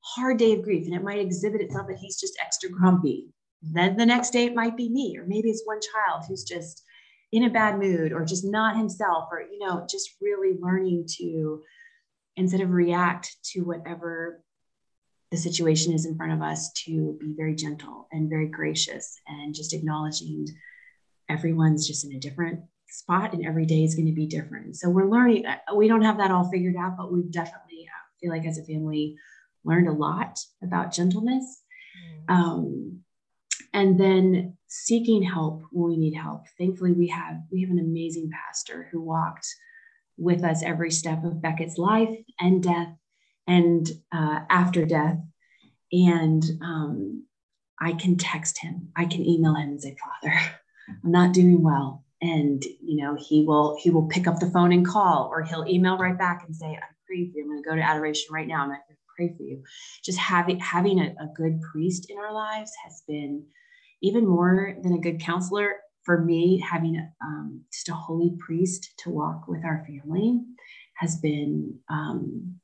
hard 0.00 0.38
day 0.38 0.52
of 0.52 0.62
grief 0.62 0.86
and 0.86 0.94
it 0.94 1.02
might 1.02 1.18
exhibit 1.18 1.60
itself 1.60 1.88
that 1.88 1.98
he's 1.98 2.20
just 2.20 2.38
extra 2.40 2.70
grumpy. 2.70 3.28
Then 3.60 3.96
the 3.96 4.06
next 4.06 4.30
day 4.30 4.44
it 4.44 4.54
might 4.54 4.76
be 4.76 4.88
me, 4.88 5.16
or 5.18 5.26
maybe 5.26 5.50
it's 5.50 5.66
one 5.66 5.80
child 5.80 6.24
who's 6.28 6.44
just 6.44 6.84
in 7.32 7.44
a 7.44 7.50
bad 7.50 7.78
mood 7.78 8.12
or 8.12 8.24
just 8.24 8.44
not 8.44 8.76
himself, 8.76 9.28
or, 9.32 9.42
you 9.42 9.58
know, 9.58 9.84
just 9.90 10.10
really 10.20 10.56
learning 10.60 11.06
to, 11.18 11.60
instead 12.36 12.60
of 12.60 12.70
react 12.70 13.36
to 13.42 13.62
whatever 13.62 14.44
the 15.30 15.36
situation 15.36 15.92
is 15.92 16.06
in 16.06 16.16
front 16.16 16.32
of 16.32 16.42
us, 16.42 16.72
to 16.84 17.16
be 17.20 17.34
very 17.36 17.54
gentle 17.54 18.08
and 18.12 18.30
very 18.30 18.48
gracious 18.48 19.20
and 19.26 19.54
just 19.54 19.74
acknowledging 19.74 20.46
everyone's 21.28 21.86
just 21.86 22.04
in 22.04 22.12
a 22.12 22.20
different 22.20 22.60
spot 22.88 23.34
and 23.34 23.44
every 23.44 23.66
day 23.66 23.84
is 23.84 23.94
going 23.94 24.06
to 24.06 24.14
be 24.14 24.26
different. 24.26 24.76
So 24.76 24.88
we're 24.88 25.10
learning, 25.10 25.44
uh, 25.44 25.74
we 25.74 25.88
don't 25.88 26.02
have 26.02 26.16
that 26.18 26.30
all 26.30 26.50
figured 26.50 26.76
out, 26.76 26.96
but 26.96 27.12
we've 27.12 27.30
definitely, 27.30 27.86
I 27.86 27.92
uh, 27.92 28.08
feel 28.20 28.30
like 28.30 28.46
as 28.46 28.58
a 28.58 28.64
family, 28.64 29.16
learned 29.64 29.88
a 29.88 29.92
lot 29.92 30.38
about 30.62 30.92
gentleness. 30.92 31.62
Mm. 32.28 32.34
Um, 32.34 33.00
and 33.74 34.00
then 34.00 34.56
seeking 34.68 35.22
help 35.22 35.62
when 35.70 35.90
we 35.90 35.96
need 35.98 36.14
help. 36.14 36.44
Thankfully, 36.56 36.92
we 36.92 37.08
have 37.08 37.36
we 37.52 37.60
have 37.60 37.70
an 37.70 37.78
amazing 37.78 38.30
pastor 38.30 38.88
who 38.90 39.00
walked 39.00 39.46
with 40.16 40.42
us 40.42 40.62
every 40.62 40.90
step 40.90 41.22
of 41.24 41.42
Beckett's 41.42 41.78
life 41.78 42.16
and 42.40 42.62
death 42.62 42.88
and 43.48 43.88
uh, 44.12 44.40
after 44.48 44.84
death. 44.84 45.18
And 45.90 46.44
um, 46.62 47.24
I 47.80 47.94
can 47.94 48.16
text 48.16 48.58
him, 48.58 48.90
I 48.94 49.06
can 49.06 49.24
email 49.26 49.54
him 49.54 49.70
and 49.70 49.80
say, 49.80 49.96
Father, 49.96 50.34
I'm 51.04 51.10
not 51.10 51.32
doing 51.32 51.62
well. 51.62 52.04
And 52.20 52.62
you 52.82 53.02
know, 53.02 53.16
he 53.18 53.44
will 53.44 53.78
he 53.80 53.90
will 53.90 54.06
pick 54.08 54.26
up 54.26 54.38
the 54.38 54.50
phone 54.50 54.72
and 54.72 54.86
call, 54.86 55.30
or 55.32 55.42
he'll 55.42 55.64
email 55.66 55.96
right 55.96 56.18
back 56.18 56.44
and 56.46 56.54
say, 56.54 56.66
I'm 56.66 56.96
praying 57.06 57.32
for 57.32 57.38
you. 57.38 57.44
I'm 57.44 57.50
going 57.50 57.62
to 57.62 57.68
go 57.68 57.76
to 57.76 57.82
adoration 57.82 58.34
right 58.34 58.46
now. 58.46 58.62
I'm 58.62 58.70
to 58.70 58.76
pray 59.16 59.32
for 59.36 59.42
you. 59.44 59.62
Just 60.04 60.18
having 60.18 60.58
having 60.58 61.00
a, 61.00 61.14
a 61.20 61.28
good 61.34 61.60
priest 61.62 62.10
in 62.10 62.18
our 62.18 62.34
lives 62.34 62.72
has 62.84 63.02
been 63.06 63.44
even 64.02 64.26
more 64.26 64.76
than 64.82 64.94
a 64.94 65.00
good 65.00 65.20
counselor 65.20 65.76
for 66.02 66.20
me. 66.20 66.60
Having 66.68 67.08
um, 67.22 67.62
just 67.72 67.88
a 67.88 67.94
holy 67.94 68.36
priest 68.44 68.94
to 68.98 69.10
walk 69.10 69.46
with 69.46 69.64
our 69.64 69.84
family 69.86 70.40
has 70.94 71.16
been 71.20 71.78
um, 71.88 72.58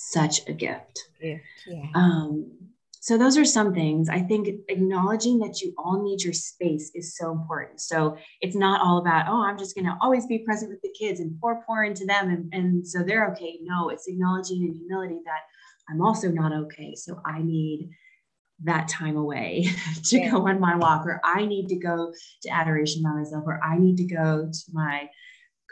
such 0.00 0.48
a 0.48 0.52
gift. 0.52 1.08
Yeah. 1.20 1.36
yeah. 1.66 1.86
Um, 1.94 2.52
so 3.02 3.16
those 3.16 3.38
are 3.38 3.46
some 3.46 3.72
things 3.74 4.08
i 4.10 4.20
think 4.20 4.46
acknowledging 4.68 5.38
that 5.38 5.60
you 5.60 5.74
all 5.78 6.02
need 6.02 6.22
your 6.22 6.34
space 6.34 6.90
is 6.94 7.16
so 7.16 7.32
important 7.32 7.80
so 7.80 8.16
it's 8.42 8.54
not 8.54 8.80
all 8.82 8.98
about 8.98 9.26
oh 9.26 9.42
i'm 9.42 9.58
just 9.58 9.74
going 9.74 9.86
to 9.86 9.96
always 10.00 10.26
be 10.26 10.38
present 10.38 10.70
with 10.70 10.80
the 10.82 10.94
kids 10.98 11.18
and 11.18 11.38
pour 11.40 11.62
pour 11.64 11.82
into 11.82 12.04
them 12.04 12.28
and, 12.28 12.52
and 12.52 12.86
so 12.86 13.02
they're 13.02 13.30
okay 13.30 13.58
no 13.62 13.88
it's 13.88 14.06
acknowledging 14.06 14.62
in 14.62 14.74
humility 14.74 15.18
that 15.24 15.40
i'm 15.88 16.02
also 16.02 16.28
not 16.28 16.52
okay 16.52 16.94
so 16.94 17.18
i 17.24 17.42
need 17.42 17.90
that 18.62 18.86
time 18.86 19.16
away 19.16 19.66
to 20.04 20.18
yeah. 20.18 20.30
go 20.30 20.46
on 20.46 20.60
my 20.60 20.76
walk 20.76 21.06
or 21.06 21.20
i 21.24 21.44
need 21.46 21.68
to 21.68 21.76
go 21.76 22.12
to 22.42 22.50
adoration 22.50 23.02
by 23.02 23.10
myself 23.10 23.44
or 23.46 23.58
i 23.64 23.78
need 23.78 23.96
to 23.96 24.04
go 24.04 24.48
to 24.52 24.60
my 24.72 25.08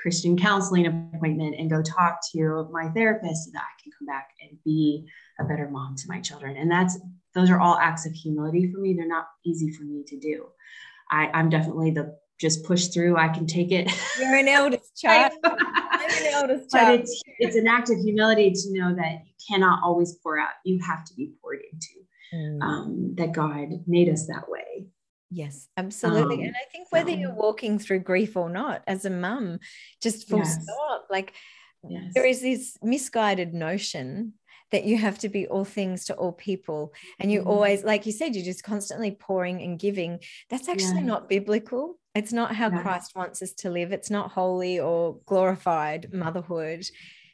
christian 0.01 0.37
counseling 0.37 0.87
appointment 0.87 1.55
and 1.59 1.71
go 1.71 1.83
talk 1.83 2.21
to 2.33 2.69
my 2.73 2.89
therapist 2.91 3.45
so 3.45 3.51
that 3.53 3.63
i 3.63 3.83
can 3.83 3.91
come 3.99 4.07
back 4.07 4.29
and 4.41 4.59
be 4.65 5.07
a 5.39 5.45
better 5.45 5.69
mom 5.71 5.97
to 5.97 6.09
my 6.09 6.21
children. 6.21 6.57
And 6.57 6.71
that's 6.71 6.99
those 7.35 7.51
are 7.51 7.61
all 7.61 7.79
acts 7.79 8.07
of 8.07 8.13
humility 8.13 8.71
for 8.73 8.81
me. 8.81 8.95
They're 8.95 9.07
not 9.07 9.27
easy 9.45 9.71
for 9.71 9.85
me 9.85 10.03
to 10.07 10.19
do. 10.19 10.47
I, 11.11 11.31
I'm 11.33 11.49
definitely 11.49 11.93
the 11.93 12.19
just 12.41 12.65
push 12.65 12.89
through. 12.89 13.17
I 13.17 13.29
can 13.29 13.47
take 13.47 13.73
it. 13.73 13.91
You're 14.19 14.37
an 14.37 14.49
eldest 14.49 14.97
child. 15.01 15.33
I'm 15.45 16.11
an 16.11 16.33
eldest 16.33 16.71
child. 16.71 17.01
But 17.01 17.01
it's 17.01 17.23
it's 17.39 17.57
an 17.57 17.67
act 17.67 17.91
of 17.91 17.99
humility 17.99 18.51
to 18.53 18.73
know 18.73 18.95
that 18.95 19.13
you 19.25 19.33
cannot 19.49 19.81
always 19.83 20.15
pour 20.23 20.39
out. 20.39 20.51
You 20.65 20.81
have 20.87 21.05
to 21.05 21.15
be 21.15 21.33
poured 21.41 21.61
into. 21.73 21.87
Mm. 22.35 22.63
Um, 22.63 23.15
that 23.17 23.33
God 23.33 23.69
made 23.87 24.11
us 24.11 24.27
that 24.27 24.51
way. 24.51 24.89
Yes, 25.31 25.69
absolutely. 25.77 26.37
Um, 26.37 26.43
and 26.43 26.57
I 26.57 26.71
think 26.73 26.89
whether 26.91 27.11
so. 27.11 27.17
you're 27.17 27.35
walking 27.35 27.79
through 27.79 28.01
grief 28.01 28.37
or 28.37 28.49
not, 28.49 28.83
as 28.87 29.05
a 29.05 29.11
mum, 29.11 29.59
just 30.03 30.29
full 30.29 30.39
yes. 30.39 30.63
stop, 30.63 31.07
like 31.11 31.35
yes. 31.89 32.13
there 32.15 32.25
is 32.25 32.41
this 32.41 32.79
misguided 32.83 33.53
notion 33.53 34.35
that 34.71 34.85
you 34.85 34.99
have 34.99 35.19
to 35.19 35.29
be 35.29 35.47
all 35.47 35.65
things 35.65 36.05
to 36.07 36.15
all 36.15 36.33
people 36.33 36.93
and 37.19 37.33
you 37.33 37.41
mm-hmm. 37.41 37.49
always 37.49 37.85
like 37.85 38.07
you 38.07 38.13
said 38.13 38.35
you're 38.35 38.45
just 38.45 38.63
constantly 38.63 39.11
pouring 39.11 39.63
and 39.63 39.79
giving 39.79 40.19
that's 40.51 40.69
actually 40.69 41.01
yeah. 41.01 41.07
not 41.07 41.29
biblical 41.29 41.99
it's 42.15 42.33
not 42.33 42.55
how 42.55 42.69
no. 42.69 42.81
christ 42.83 43.13
wants 43.17 43.41
us 43.43 43.53
to 43.53 43.71
live 43.71 43.93
it's 43.93 44.11
not 44.11 44.31
holy 44.31 44.79
or 44.79 45.19
glorified 45.27 46.13
motherhood 46.13 46.85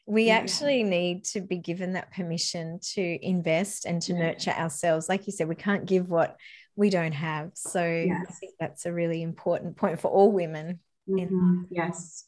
we 0.06 0.26
yeah. 0.26 0.34
actually 0.36 0.82
need 0.82 1.24
to 1.24 1.40
be 1.40 1.56
given 1.56 1.94
that 1.94 2.12
permission 2.12 2.78
to 2.82 3.18
invest 3.26 3.86
and 3.86 4.02
to 4.02 4.12
yeah. 4.12 4.18
nurture 4.18 4.52
ourselves 4.52 5.08
like 5.08 5.26
you 5.26 5.32
said 5.32 5.48
we 5.48 5.54
can't 5.54 5.86
give 5.86 6.08
what 6.08 6.36
we 6.76 6.90
don't 6.90 7.12
have 7.12 7.50
so 7.54 7.84
yes. 7.84 8.26
i 8.28 8.32
think 8.32 8.54
that's 8.58 8.86
a 8.86 8.92
really 8.92 9.22
important 9.22 9.76
point 9.76 10.00
for 10.00 10.10
all 10.10 10.32
women 10.32 10.80
mm-hmm. 11.08 11.62
yes 11.70 12.24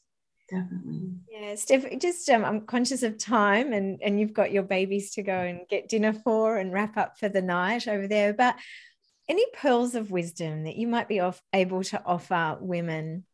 definitely 0.49 1.11
yeah 1.29 1.55
steph 1.55 1.85
just 1.99 2.29
um, 2.31 2.45
i'm 2.45 2.61
conscious 2.61 3.03
of 3.03 3.19
time 3.19 3.73
and 3.73 4.01
and 4.03 4.21
you've 4.21 4.33
got 4.33 4.53
your 4.53 4.63
babies 4.63 5.11
to 5.13 5.23
go 5.23 5.37
and 5.37 5.61
get 5.69 5.89
dinner 5.89 6.13
for 6.13 6.57
and 6.57 6.73
wrap 6.73 6.97
up 6.97 7.19
for 7.19 7.29
the 7.29 7.43
night 7.43 7.89
over 7.89 8.07
there 8.07 8.33
but 8.33 8.57
any 9.29 9.45
pearls 9.55 9.95
of 9.95 10.11
wisdom 10.11 10.65
that 10.65 10.77
you 10.77 10.87
might 10.87 11.09
be 11.09 11.21
off, 11.21 11.43
able 11.53 11.83
to 11.83 12.01
offer 12.05 12.57
women 12.61 13.25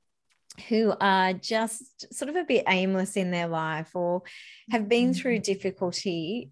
who 0.68 0.94
are 1.00 1.32
just 1.32 2.12
sort 2.14 2.28
of 2.28 2.36
a 2.36 2.44
bit 2.44 2.64
aimless 2.68 3.16
in 3.16 3.30
their 3.30 3.48
life 3.48 3.94
or 3.94 4.22
have 4.70 4.88
been 4.88 5.14
through 5.14 5.36
mm-hmm. 5.36 5.42
difficulty 5.42 6.50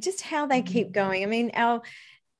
just 0.00 0.22
how 0.22 0.46
they 0.46 0.62
keep 0.62 0.88
mm-hmm. 0.88 0.92
going 0.92 1.22
i 1.22 1.26
mean 1.26 1.50
our 1.54 1.82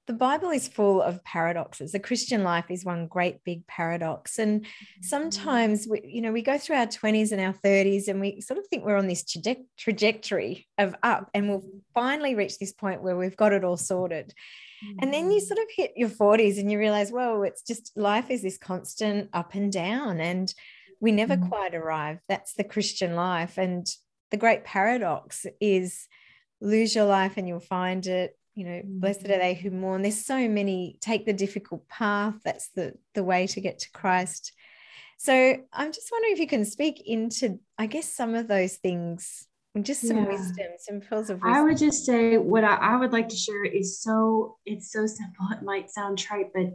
the 0.07 0.13
Bible 0.13 0.51
is 0.51 0.69
full 0.69 1.01
of 1.01 1.25
paradoxes. 1.25 1.93
The 1.93 1.99
Christian 1.99 2.43
life 2.43 2.67
is 2.69 2.85
one 2.85 3.07
great 3.07 3.43
big 3.45 3.67
paradox. 3.67 4.39
And 4.39 4.61
mm-hmm. 4.61 5.03
sometimes 5.03 5.87
we, 5.89 6.03
you 6.05 6.21
know, 6.21 6.33
we 6.33 6.43
go 6.43 6.59
through 6.59 6.77
our 6.77 6.87
20s 6.87 7.33
and 7.33 7.41
our 7.41 7.55
30s 7.55 8.09
and 8.09 8.21
we 8.21 8.41
sort 8.41 8.59
of 8.59 8.67
think 8.67 8.85
we're 8.85 8.99
on 8.99 9.07
this 9.07 9.25
traje- 9.25 9.65
trajectory 9.79 10.67
of 10.77 10.95
up 11.03 11.31
and 11.33 11.49
we'll 11.49 11.65
finally 11.95 12.35
reach 12.35 12.59
this 12.59 12.73
point 12.73 13.03
where 13.03 13.17
we've 13.17 13.37
got 13.37 13.53
it 13.53 13.65
all 13.65 13.79
sorted. 13.79 14.35
And 15.01 15.15
then 15.15 15.31
you 15.31 15.39
mm-hmm. 15.39 15.47
sort 15.47 15.59
of 15.59 15.67
hit 15.75 15.93
your 15.97 16.11
40s 16.11 16.59
and 16.59 16.71
you 16.71 16.79
realize, 16.79 17.11
well, 17.11 17.43
it's 17.43 17.63
just 17.63 17.93
life 17.97 18.31
is 18.31 18.43
this 18.43 18.59
constant 18.59 19.31
up 19.33 19.55
and 19.55 19.73
down 19.73 20.21
and 20.21 20.53
we 21.01 21.13
never 21.13 21.37
mm-hmm. 21.37 21.49
quite 21.49 21.75
arrive. 21.75 22.19
That's 22.29 22.53
the 22.55 22.65
Christian 22.65 23.15
life. 23.15 23.57
And 23.57 23.87
the 24.31 24.37
great 24.37 24.65
paradox 24.65 25.47
is 25.61 26.07
lose 26.61 26.95
your 26.95 27.05
life 27.05 27.35
and 27.37 27.49
you'll 27.49 27.61
find 27.61 28.07
it 28.07 28.37
you 28.55 28.65
know 28.65 28.81
blessed 28.85 29.25
are 29.25 29.39
they 29.39 29.55
who 29.55 29.71
mourn 29.71 30.03
there's 30.03 30.25
so 30.25 30.49
many 30.49 30.97
take 31.01 31.27
the 31.27 31.33
difficult 31.33 31.87
path 31.89 32.35
that's 32.45 32.69
the 32.69 32.95
the 33.15 33.25
way 33.25 33.47
to 33.47 33.61
get 33.61 33.79
to 33.79 33.91
christ 33.93 34.53
so 35.19 35.57
i'm 35.73 35.93
just 35.93 36.11
wondering 36.13 36.33
if 36.33 36.39
you 36.39 36.47
can 36.47 36.65
speak 36.65 37.03
into 37.07 37.59
i 37.79 37.87
guess 37.87 38.09
some 38.09 38.35
of 38.35 38.49
those 38.49 38.77
things 38.77 39.47
and 39.75 39.85
just 39.85 40.07
some 40.07 40.19
yeah. 40.19 40.29
wisdom 40.29 40.67
some 40.79 41.01
pearls 41.01 41.31
of 41.31 41.41
wisdom. 41.43 41.53
i 41.53 41.63
would 41.63 41.77
just 41.77 42.05
say 42.07 42.39
what 42.39 42.65
I, 42.65 42.75
I 42.75 42.97
would 42.97 43.13
like 43.13 43.29
to 43.29 43.37
share 43.37 43.65
is 43.65 44.01
so 44.01 44.57
it's 44.65 44.93
so 44.93 45.07
simple 45.07 45.47
it 45.53 45.63
might 45.63 45.91
sound 45.91 46.19
trite 46.19 46.53
but 46.55 46.67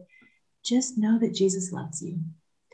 just 0.64 0.98
know 0.98 1.18
that 1.20 1.34
jesus 1.34 1.72
loves 1.72 2.02
you 2.02 2.20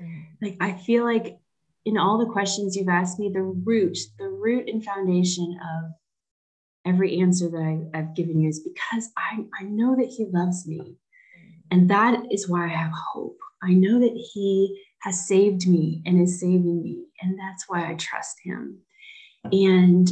mm. 0.02 0.26
like 0.42 0.58
i 0.60 0.74
feel 0.74 1.04
like 1.04 1.38
in 1.86 1.98
all 2.00 2.18
the 2.18 2.32
questions 2.32 2.76
you've 2.76 2.90
asked 2.90 3.20
me 3.20 3.30
the 3.32 3.44
root 3.44 3.98
the 4.18 4.28
root 4.28 4.68
and 4.68 4.84
foundation 4.84 5.60
of 5.62 5.92
every 6.86 7.20
answer 7.20 7.50
that 7.50 7.88
I, 7.94 7.98
have 7.98 8.16
given 8.16 8.40
you 8.40 8.50
is 8.50 8.60
because 8.60 9.10
I, 9.18 9.40
I 9.60 9.64
know 9.64 9.96
that 9.96 10.14
He 10.16 10.26
loves 10.32 10.68
me. 10.68 10.98
And 11.72 11.90
that 11.90 12.24
is 12.32 12.48
why 12.48 12.66
I 12.66 12.76
have 12.76 12.92
hope. 12.92 13.38
I 13.64 13.74
know 13.74 14.00
that 14.00 14.30
He 14.34 14.82
has 15.02 15.28
saved 15.28 15.68
me 15.68 16.02
and 16.06 16.22
is 16.22 16.40
saving 16.40 16.84
me. 16.84 17.06
And 17.22 17.38
that's 17.40 17.66
why 17.68 17.90
I 17.90 17.96
trust 17.96 18.38
Him. 18.44 18.80
And 19.52 20.10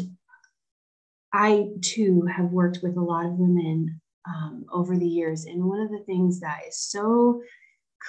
I 1.33 1.69
too 1.81 2.27
have 2.35 2.51
worked 2.51 2.79
with 2.83 2.95
a 2.97 3.01
lot 3.01 3.25
of 3.25 3.33
women 3.33 3.99
um, 4.27 4.65
over 4.71 4.97
the 4.97 5.07
years. 5.07 5.45
And 5.45 5.65
one 5.65 5.79
of 5.79 5.89
the 5.89 6.03
things 6.05 6.39
that 6.39 6.61
is 6.67 6.77
so 6.77 7.41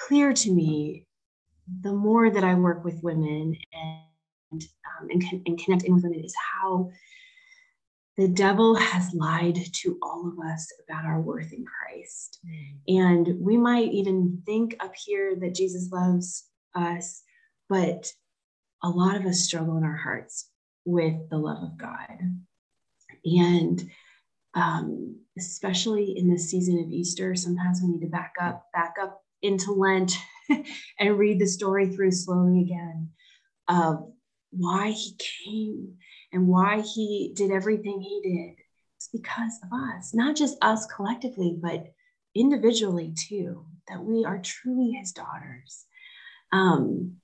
clear 0.07 0.33
to 0.33 0.51
me 0.51 1.05
the 1.81 1.93
more 1.93 2.29
that 2.29 2.43
I 2.43 2.53
work 2.53 2.83
with 2.83 3.01
women 3.01 3.55
and, 3.73 4.61
um, 4.61 5.07
and, 5.09 5.23
and 5.47 5.57
connect 5.57 5.83
in 5.83 5.95
with 5.95 6.03
women 6.03 6.23
is 6.23 6.35
how 6.53 6.91
the 8.17 8.27
devil 8.27 8.75
has 8.75 9.13
lied 9.13 9.59
to 9.73 9.97
all 10.01 10.31
of 10.31 10.45
us 10.45 10.71
about 10.87 11.05
our 11.05 11.19
worth 11.19 11.51
in 11.51 11.65
Christ. 11.65 12.39
Mm. 12.47 12.77
And 12.87 13.39
we 13.39 13.57
might 13.57 13.91
even 13.91 14.41
think 14.45 14.75
up 14.79 14.93
here 14.95 15.35
that 15.41 15.55
Jesus 15.55 15.91
loves 15.91 16.47
us, 16.73 17.23
but 17.67 18.11
a 18.83 18.89
lot 18.89 19.15
of 19.15 19.25
us 19.25 19.41
struggle 19.41 19.77
in 19.77 19.83
our 19.83 19.97
hearts 19.97 20.49
with 20.85 21.29
the 21.29 21.37
love 21.37 21.63
of 21.63 21.77
God. 21.77 22.19
And 23.25 23.89
um, 24.53 25.19
especially 25.37 26.17
in 26.17 26.29
this 26.29 26.49
season 26.49 26.79
of 26.79 26.91
Easter, 26.91 27.35
sometimes 27.35 27.81
we 27.81 27.89
need 27.89 28.01
to 28.01 28.07
back 28.07 28.33
up, 28.41 28.67
back 28.71 28.95
up 29.01 29.21
into 29.41 29.73
Lent 29.73 30.17
and 30.99 31.17
read 31.17 31.39
the 31.39 31.47
story 31.47 31.89
through 31.89 32.11
slowly 32.11 32.61
again 32.61 33.09
of 33.67 34.07
why 34.51 34.91
he 34.91 35.17
came 35.17 35.95
and 36.35 36.47
why 36.47 36.81
he 36.81 37.31
did 37.33 37.49
everything 37.49 38.01
he 38.01 38.19
did. 38.21 38.63
It's 38.97 39.07
because 39.07 39.57
of 39.63 39.69
us, 39.71 40.13
not 40.13 40.35
just 40.35 40.57
us 40.61 40.85
collectively, 40.85 41.57
but 41.59 41.93
individually 42.35 43.13
too, 43.17 43.65
that 43.87 44.03
we 44.03 44.25
are 44.25 44.39
truly 44.39 44.91
his 44.91 45.13
daughters. 45.13 45.85
Um, 46.51 47.17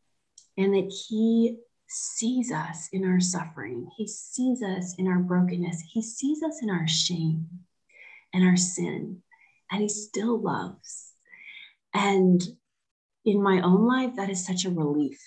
and 0.57 0.74
that 0.74 0.91
he 1.09 1.57
sees 1.88 2.51
us 2.51 2.88
in 2.93 3.05
our 3.05 3.20
suffering, 3.20 3.89
he 3.97 4.07
sees 4.07 4.64
us 4.64 4.95
in 4.97 5.07
our 5.07 5.20
brokenness, 5.20 5.84
he 5.91 6.01
sees 6.01 6.41
us 6.41 6.62
in 6.62 6.70
our 6.70 6.88
shame 6.88 7.47
and 8.34 8.45
our 8.45 8.57
sin, 8.57 9.22
and 9.70 9.82
he 9.82 9.89
still 9.89 10.39
loves. 10.39 11.12
And 11.93 12.41
in 13.26 13.43
my 13.43 13.62
own 13.62 13.86
life, 13.86 14.16
that 14.16 14.30
is 14.30 14.45
such 14.45 14.64
a 14.64 14.70
relief. 14.70 15.22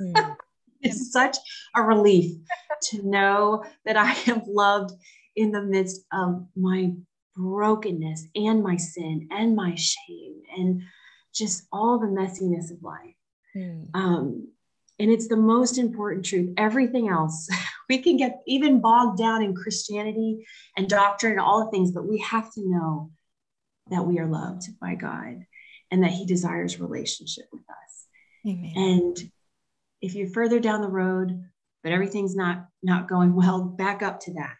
Mm. 0.00 0.36
It's 0.82 1.12
such 1.12 1.36
a 1.74 1.82
relief 1.82 2.36
to 2.90 3.02
know 3.02 3.64
that 3.84 3.96
I 3.96 4.14
am 4.30 4.42
loved 4.46 4.92
in 5.36 5.52
the 5.52 5.62
midst 5.62 6.02
of 6.12 6.46
my 6.56 6.92
brokenness 7.36 8.26
and 8.34 8.62
my 8.62 8.76
sin 8.76 9.28
and 9.30 9.56
my 9.56 9.74
shame 9.74 10.42
and 10.56 10.82
just 11.34 11.66
all 11.72 11.98
the 11.98 12.06
messiness 12.06 12.70
of 12.70 12.82
life. 12.82 13.14
Mm. 13.56 13.88
Um, 13.94 14.48
and 14.98 15.10
it's 15.10 15.28
the 15.28 15.36
most 15.36 15.78
important 15.78 16.24
truth. 16.24 16.52
Everything 16.56 17.08
else, 17.08 17.48
we 17.88 17.98
can 17.98 18.16
get 18.16 18.42
even 18.46 18.80
bogged 18.80 19.18
down 19.18 19.42
in 19.42 19.54
Christianity 19.54 20.44
and 20.76 20.88
doctrine 20.88 21.32
and 21.32 21.40
all 21.40 21.64
the 21.64 21.70
things, 21.70 21.90
but 21.90 22.06
we 22.06 22.18
have 22.18 22.52
to 22.52 22.68
know 22.68 23.10
that 23.90 24.06
we 24.06 24.18
are 24.18 24.26
loved 24.26 24.68
by 24.80 24.94
God 24.94 25.44
and 25.90 26.02
that 26.02 26.10
He 26.10 26.26
desires 26.26 26.80
relationship 26.80 27.46
with 27.52 27.62
us. 27.68 28.06
Amen. 28.46 28.72
And 28.76 29.32
if 30.02 30.14
you're 30.14 30.28
further 30.28 30.60
down 30.60 30.82
the 30.82 30.88
road, 30.88 31.40
but 31.82 31.92
everything's 31.92 32.36
not 32.36 32.66
not 32.82 33.08
going 33.08 33.34
well, 33.34 33.62
back 33.62 34.02
up 34.02 34.20
to 34.20 34.34
that 34.34 34.58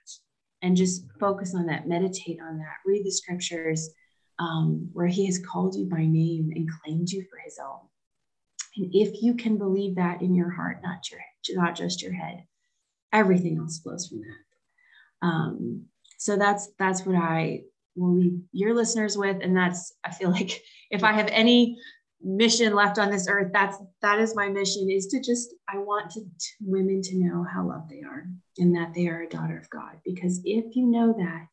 and 0.62 0.76
just 0.76 1.04
focus 1.18 1.54
on 1.54 1.66
that, 1.66 1.88
meditate 1.88 2.38
on 2.40 2.58
that, 2.58 2.76
read 2.86 3.04
the 3.04 3.10
scriptures 3.10 3.90
um, 4.38 4.88
where 4.92 5.08
He 5.08 5.26
has 5.26 5.38
called 5.44 5.74
you 5.74 5.86
by 5.86 6.04
name 6.06 6.52
and 6.54 6.70
claimed 6.82 7.10
you 7.10 7.24
for 7.28 7.38
His 7.44 7.58
own. 7.62 7.80
And 8.76 8.94
if 8.94 9.22
you 9.22 9.34
can 9.34 9.58
believe 9.58 9.96
that 9.96 10.22
in 10.22 10.34
your 10.34 10.50
heart, 10.50 10.78
not 10.82 11.10
your 11.10 11.20
not 11.50 11.74
just 11.74 12.02
your 12.02 12.12
head, 12.12 12.44
everything 13.12 13.58
else 13.58 13.80
flows 13.80 14.06
from 14.08 14.20
that. 14.20 15.26
Um, 15.26 15.86
so 16.18 16.36
that's 16.36 16.70
that's 16.78 17.04
what 17.04 17.16
I 17.16 17.62
will 17.96 18.16
leave 18.16 18.40
your 18.52 18.74
listeners 18.74 19.18
with, 19.18 19.38
and 19.42 19.56
that's 19.56 19.92
I 20.04 20.12
feel 20.12 20.30
like 20.30 20.62
if 20.90 21.04
I 21.04 21.12
have 21.12 21.28
any 21.30 21.78
mission 22.24 22.74
left 22.74 22.98
on 22.98 23.10
this 23.10 23.26
earth 23.28 23.50
that's 23.52 23.78
that 24.00 24.18
is 24.18 24.36
my 24.36 24.48
mission 24.48 24.88
is 24.90 25.06
to 25.06 25.20
just 25.20 25.54
i 25.68 25.76
want 25.76 26.10
to, 26.10 26.20
to, 26.20 26.48
women 26.60 27.02
to 27.02 27.16
know 27.16 27.44
how 27.52 27.66
loved 27.66 27.90
they 27.90 28.02
are 28.02 28.26
and 28.58 28.74
that 28.74 28.92
they 28.94 29.08
are 29.08 29.22
a 29.22 29.28
daughter 29.28 29.58
of 29.58 29.68
god. 29.70 29.98
Because 30.04 30.40
if 30.44 30.76
you 30.76 30.86
know 30.86 31.14
that 31.18 31.46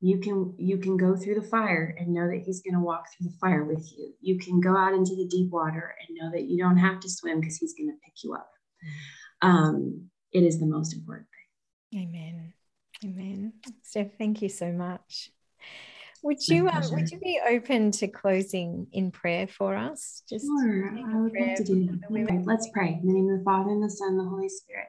you 0.00 0.18
can 0.18 0.54
you 0.58 0.78
can 0.78 0.96
go 0.96 1.16
through 1.16 1.34
the 1.34 1.42
fire 1.48 1.94
and 1.98 2.14
know 2.14 2.28
that 2.28 2.42
he's 2.44 2.62
going 2.62 2.74
to 2.74 2.80
walk 2.80 3.06
through 3.10 3.30
the 3.30 3.36
fire 3.38 3.64
with 3.64 3.92
you. 3.96 4.14
You 4.20 4.38
can 4.38 4.60
go 4.60 4.76
out 4.76 4.94
into 4.94 5.16
the 5.16 5.26
deep 5.26 5.50
water 5.50 5.94
and 6.00 6.16
know 6.16 6.30
that 6.30 6.44
you 6.44 6.56
don't 6.56 6.76
have 6.76 7.00
to 7.00 7.10
swim 7.10 7.40
because 7.40 7.56
he's 7.56 7.74
going 7.74 7.88
to 7.88 7.96
pick 8.04 8.14
you 8.22 8.34
up. 8.34 8.50
Um, 9.42 10.10
it 10.32 10.44
is 10.44 10.60
the 10.60 10.66
most 10.66 10.94
important 10.94 11.26
thing. 11.90 12.08
Amen. 12.08 12.52
Amen. 13.04 13.52
Steph 13.82 14.16
thank 14.18 14.40
you 14.40 14.48
so 14.48 14.72
much 14.72 15.30
would 16.22 16.46
you 16.46 16.68
um, 16.68 16.82
would 16.92 17.10
you 17.10 17.18
be 17.18 17.40
open 17.46 17.90
to 17.92 18.08
closing 18.08 18.86
in 18.92 19.10
prayer 19.10 19.46
for 19.46 19.76
us? 19.76 20.22
Just 20.28 20.44
sure, 20.44 20.88
I 20.88 21.20
would 21.20 21.32
love 21.34 21.56
to 21.56 21.64
do 21.64 21.86
that. 21.86 22.42
Let's 22.44 22.68
pray. 22.72 22.98
In 23.00 23.06
the 23.06 23.14
name 23.14 23.30
of 23.30 23.38
the 23.38 23.44
Father 23.44 23.70
and 23.70 23.82
the 23.82 23.90
Son 23.90 24.10
and 24.10 24.20
the 24.20 24.24
Holy 24.24 24.48
Spirit. 24.48 24.88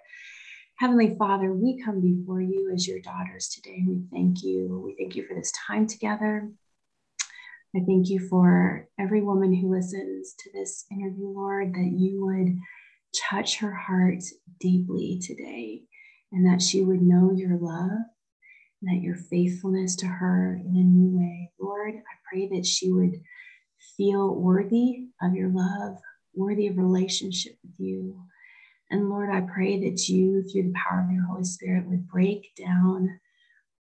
Heavenly 0.78 1.16
Father, 1.18 1.52
we 1.52 1.82
come 1.84 2.00
before 2.00 2.42
you 2.42 2.72
as 2.74 2.88
your 2.88 3.02
daughters 3.02 3.50
today. 3.50 3.84
We 3.86 4.02
thank 4.14 4.44
you. 4.44 4.82
We 4.86 4.96
thank 4.98 5.16
you 5.16 5.28
for 5.28 5.36
this 5.36 5.52
time 5.68 5.88
together. 5.88 6.50
I 7.76 7.80
thank 7.86 8.10
you 8.10 8.20
for 8.28 8.88
every 8.98 9.22
woman 9.22 9.54
who 9.54 9.70
listens 9.70 10.34
to 10.40 10.50
this 10.54 10.86
interview, 10.90 11.28
Lord, 11.28 11.74
that 11.74 11.92
you 11.96 12.26
would 12.26 12.58
touch 13.30 13.60
her 13.60 13.74
heart 13.74 14.24
deeply 14.60 15.20
today 15.22 15.82
and 16.32 16.46
that 16.48 16.62
she 16.62 16.82
would 16.82 17.02
know 17.02 17.32
your 17.32 17.58
love 17.58 18.06
that 18.82 19.02
your 19.02 19.16
faithfulness 19.16 19.96
to 19.98 20.08
her 20.08 20.60
in 20.64 20.76
a 20.76 20.84
new 20.84 21.18
way. 21.18 21.52
Lord, 21.60 21.96
I 21.96 22.16
pray 22.30 22.48
that 22.50 22.66
she 22.66 22.92
would 22.92 23.22
feel 23.98 24.34
worthy 24.36 25.08
of 25.22 25.34
your 25.34 25.50
love, 25.50 25.98
worthy 26.34 26.68
of 26.68 26.78
relationship 26.78 27.58
with 27.64 27.80
you. 27.80 28.22
And 28.90 29.10
Lord, 29.10 29.30
I 29.30 29.42
pray 29.42 29.80
that 29.90 30.08
you, 30.08 30.44
through 30.44 30.64
the 30.64 30.74
power 30.74 31.06
of 31.06 31.12
your 31.12 31.26
Holy 31.26 31.44
Spirit, 31.44 31.88
would 31.88 32.08
break 32.08 32.52
down 32.56 33.20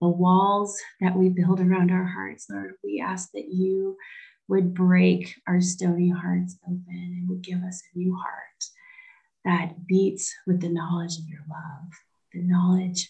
the 0.01 0.07
walls 0.07 0.77
that 0.99 1.15
we 1.15 1.29
build 1.29 1.59
around 1.59 1.91
our 1.91 2.05
hearts. 2.05 2.47
Lord, 2.49 2.73
we 2.83 3.01
ask 3.01 3.31
that 3.33 3.47
you 3.47 3.97
would 4.49 4.73
break 4.73 5.33
our 5.47 5.61
stony 5.61 6.09
hearts 6.09 6.57
open 6.65 6.85
and 6.89 7.29
would 7.29 7.41
give 7.41 7.63
us 7.63 7.81
a 7.93 7.97
new 7.97 8.15
heart 8.15 8.43
that 9.45 9.87
beats 9.87 10.33
with 10.45 10.61
the 10.61 10.69
knowledge 10.69 11.17
of 11.17 11.27
your 11.27 11.43
love, 11.49 11.89
the 12.33 12.41
knowledge 12.41 13.09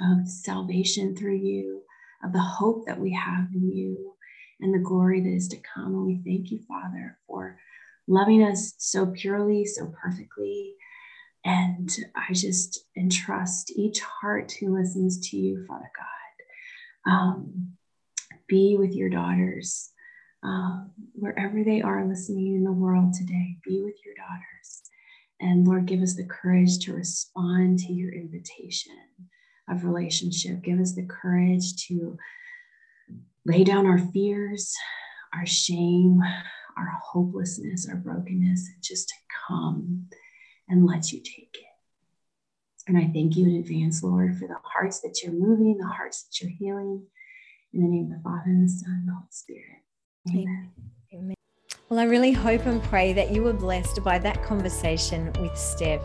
of 0.00 0.28
salvation 0.28 1.16
through 1.16 1.36
you, 1.36 1.82
of 2.24 2.32
the 2.32 2.40
hope 2.40 2.86
that 2.86 3.00
we 3.00 3.12
have 3.12 3.48
in 3.54 3.70
you, 3.70 4.14
and 4.60 4.74
the 4.74 4.78
glory 4.78 5.20
that 5.20 5.32
is 5.32 5.48
to 5.48 5.56
come. 5.74 5.94
And 5.94 6.06
we 6.06 6.22
thank 6.24 6.50
you, 6.50 6.60
Father, 6.66 7.18
for 7.26 7.58
loving 8.08 8.42
us 8.42 8.74
so 8.78 9.06
purely, 9.06 9.64
so 9.64 9.92
perfectly. 10.02 10.74
And 11.44 11.90
I 12.16 12.32
just 12.32 12.84
entrust 12.96 13.72
each 13.76 14.00
heart 14.00 14.52
who 14.58 14.76
listens 14.76 15.28
to 15.30 15.36
you, 15.36 15.64
Father 15.66 15.90
God. 15.96 17.12
Um, 17.12 17.76
be 18.48 18.76
with 18.76 18.94
your 18.94 19.08
daughters 19.08 19.90
um, 20.42 20.92
wherever 21.14 21.62
they 21.62 21.82
are 21.82 22.06
listening 22.06 22.56
in 22.56 22.64
the 22.64 22.72
world 22.72 23.14
today. 23.14 23.56
Be 23.64 23.82
with 23.82 23.96
your 24.04 24.14
daughters. 24.14 24.82
And 25.40 25.66
Lord, 25.66 25.86
give 25.86 26.00
us 26.00 26.14
the 26.14 26.24
courage 26.24 26.78
to 26.80 26.94
respond 26.94 27.78
to 27.80 27.92
your 27.92 28.12
invitation 28.12 28.94
of 29.68 29.84
relationship. 29.84 30.62
Give 30.62 30.80
us 30.80 30.92
the 30.92 31.06
courage 31.06 31.76
to 31.86 32.16
lay 33.44 33.64
down 33.64 33.86
our 33.86 33.98
fears, 33.98 34.74
our 35.34 35.46
shame, 35.46 36.20
our 36.76 36.98
hopelessness, 37.02 37.88
our 37.88 37.96
brokenness, 37.96 38.68
and 38.68 38.82
just 38.82 39.08
to 39.08 39.14
come 39.48 40.08
and 40.68 40.86
let 40.86 41.12
you 41.12 41.20
take 41.20 41.54
it. 41.54 41.66
And 42.88 42.96
I 42.96 43.10
thank 43.12 43.36
you 43.36 43.46
in 43.46 43.56
advance, 43.56 44.02
Lord, 44.02 44.38
for 44.38 44.46
the 44.46 44.58
hearts 44.62 45.00
that 45.00 45.20
you're 45.22 45.32
moving, 45.32 45.78
the 45.78 45.86
hearts 45.86 46.24
that 46.24 46.40
you're 46.40 46.56
healing. 46.56 47.04
In 47.72 47.82
the 47.82 47.88
name 47.88 48.12
of 48.12 48.18
the 48.18 48.22
Father 48.22 48.44
and 48.46 48.64
the 48.64 48.72
Son 48.72 48.90
and 48.90 49.08
the 49.08 49.12
Holy 49.12 49.26
Spirit. 49.30 49.82
Amen. 50.30 50.42
Amen. 50.44 50.95
Well, 51.88 52.00
I 52.00 52.04
really 52.04 52.32
hope 52.32 52.66
and 52.66 52.82
pray 52.82 53.12
that 53.12 53.30
you 53.30 53.44
were 53.44 53.52
blessed 53.52 54.02
by 54.02 54.18
that 54.18 54.42
conversation 54.42 55.32
with 55.40 55.56
Steph. 55.56 56.02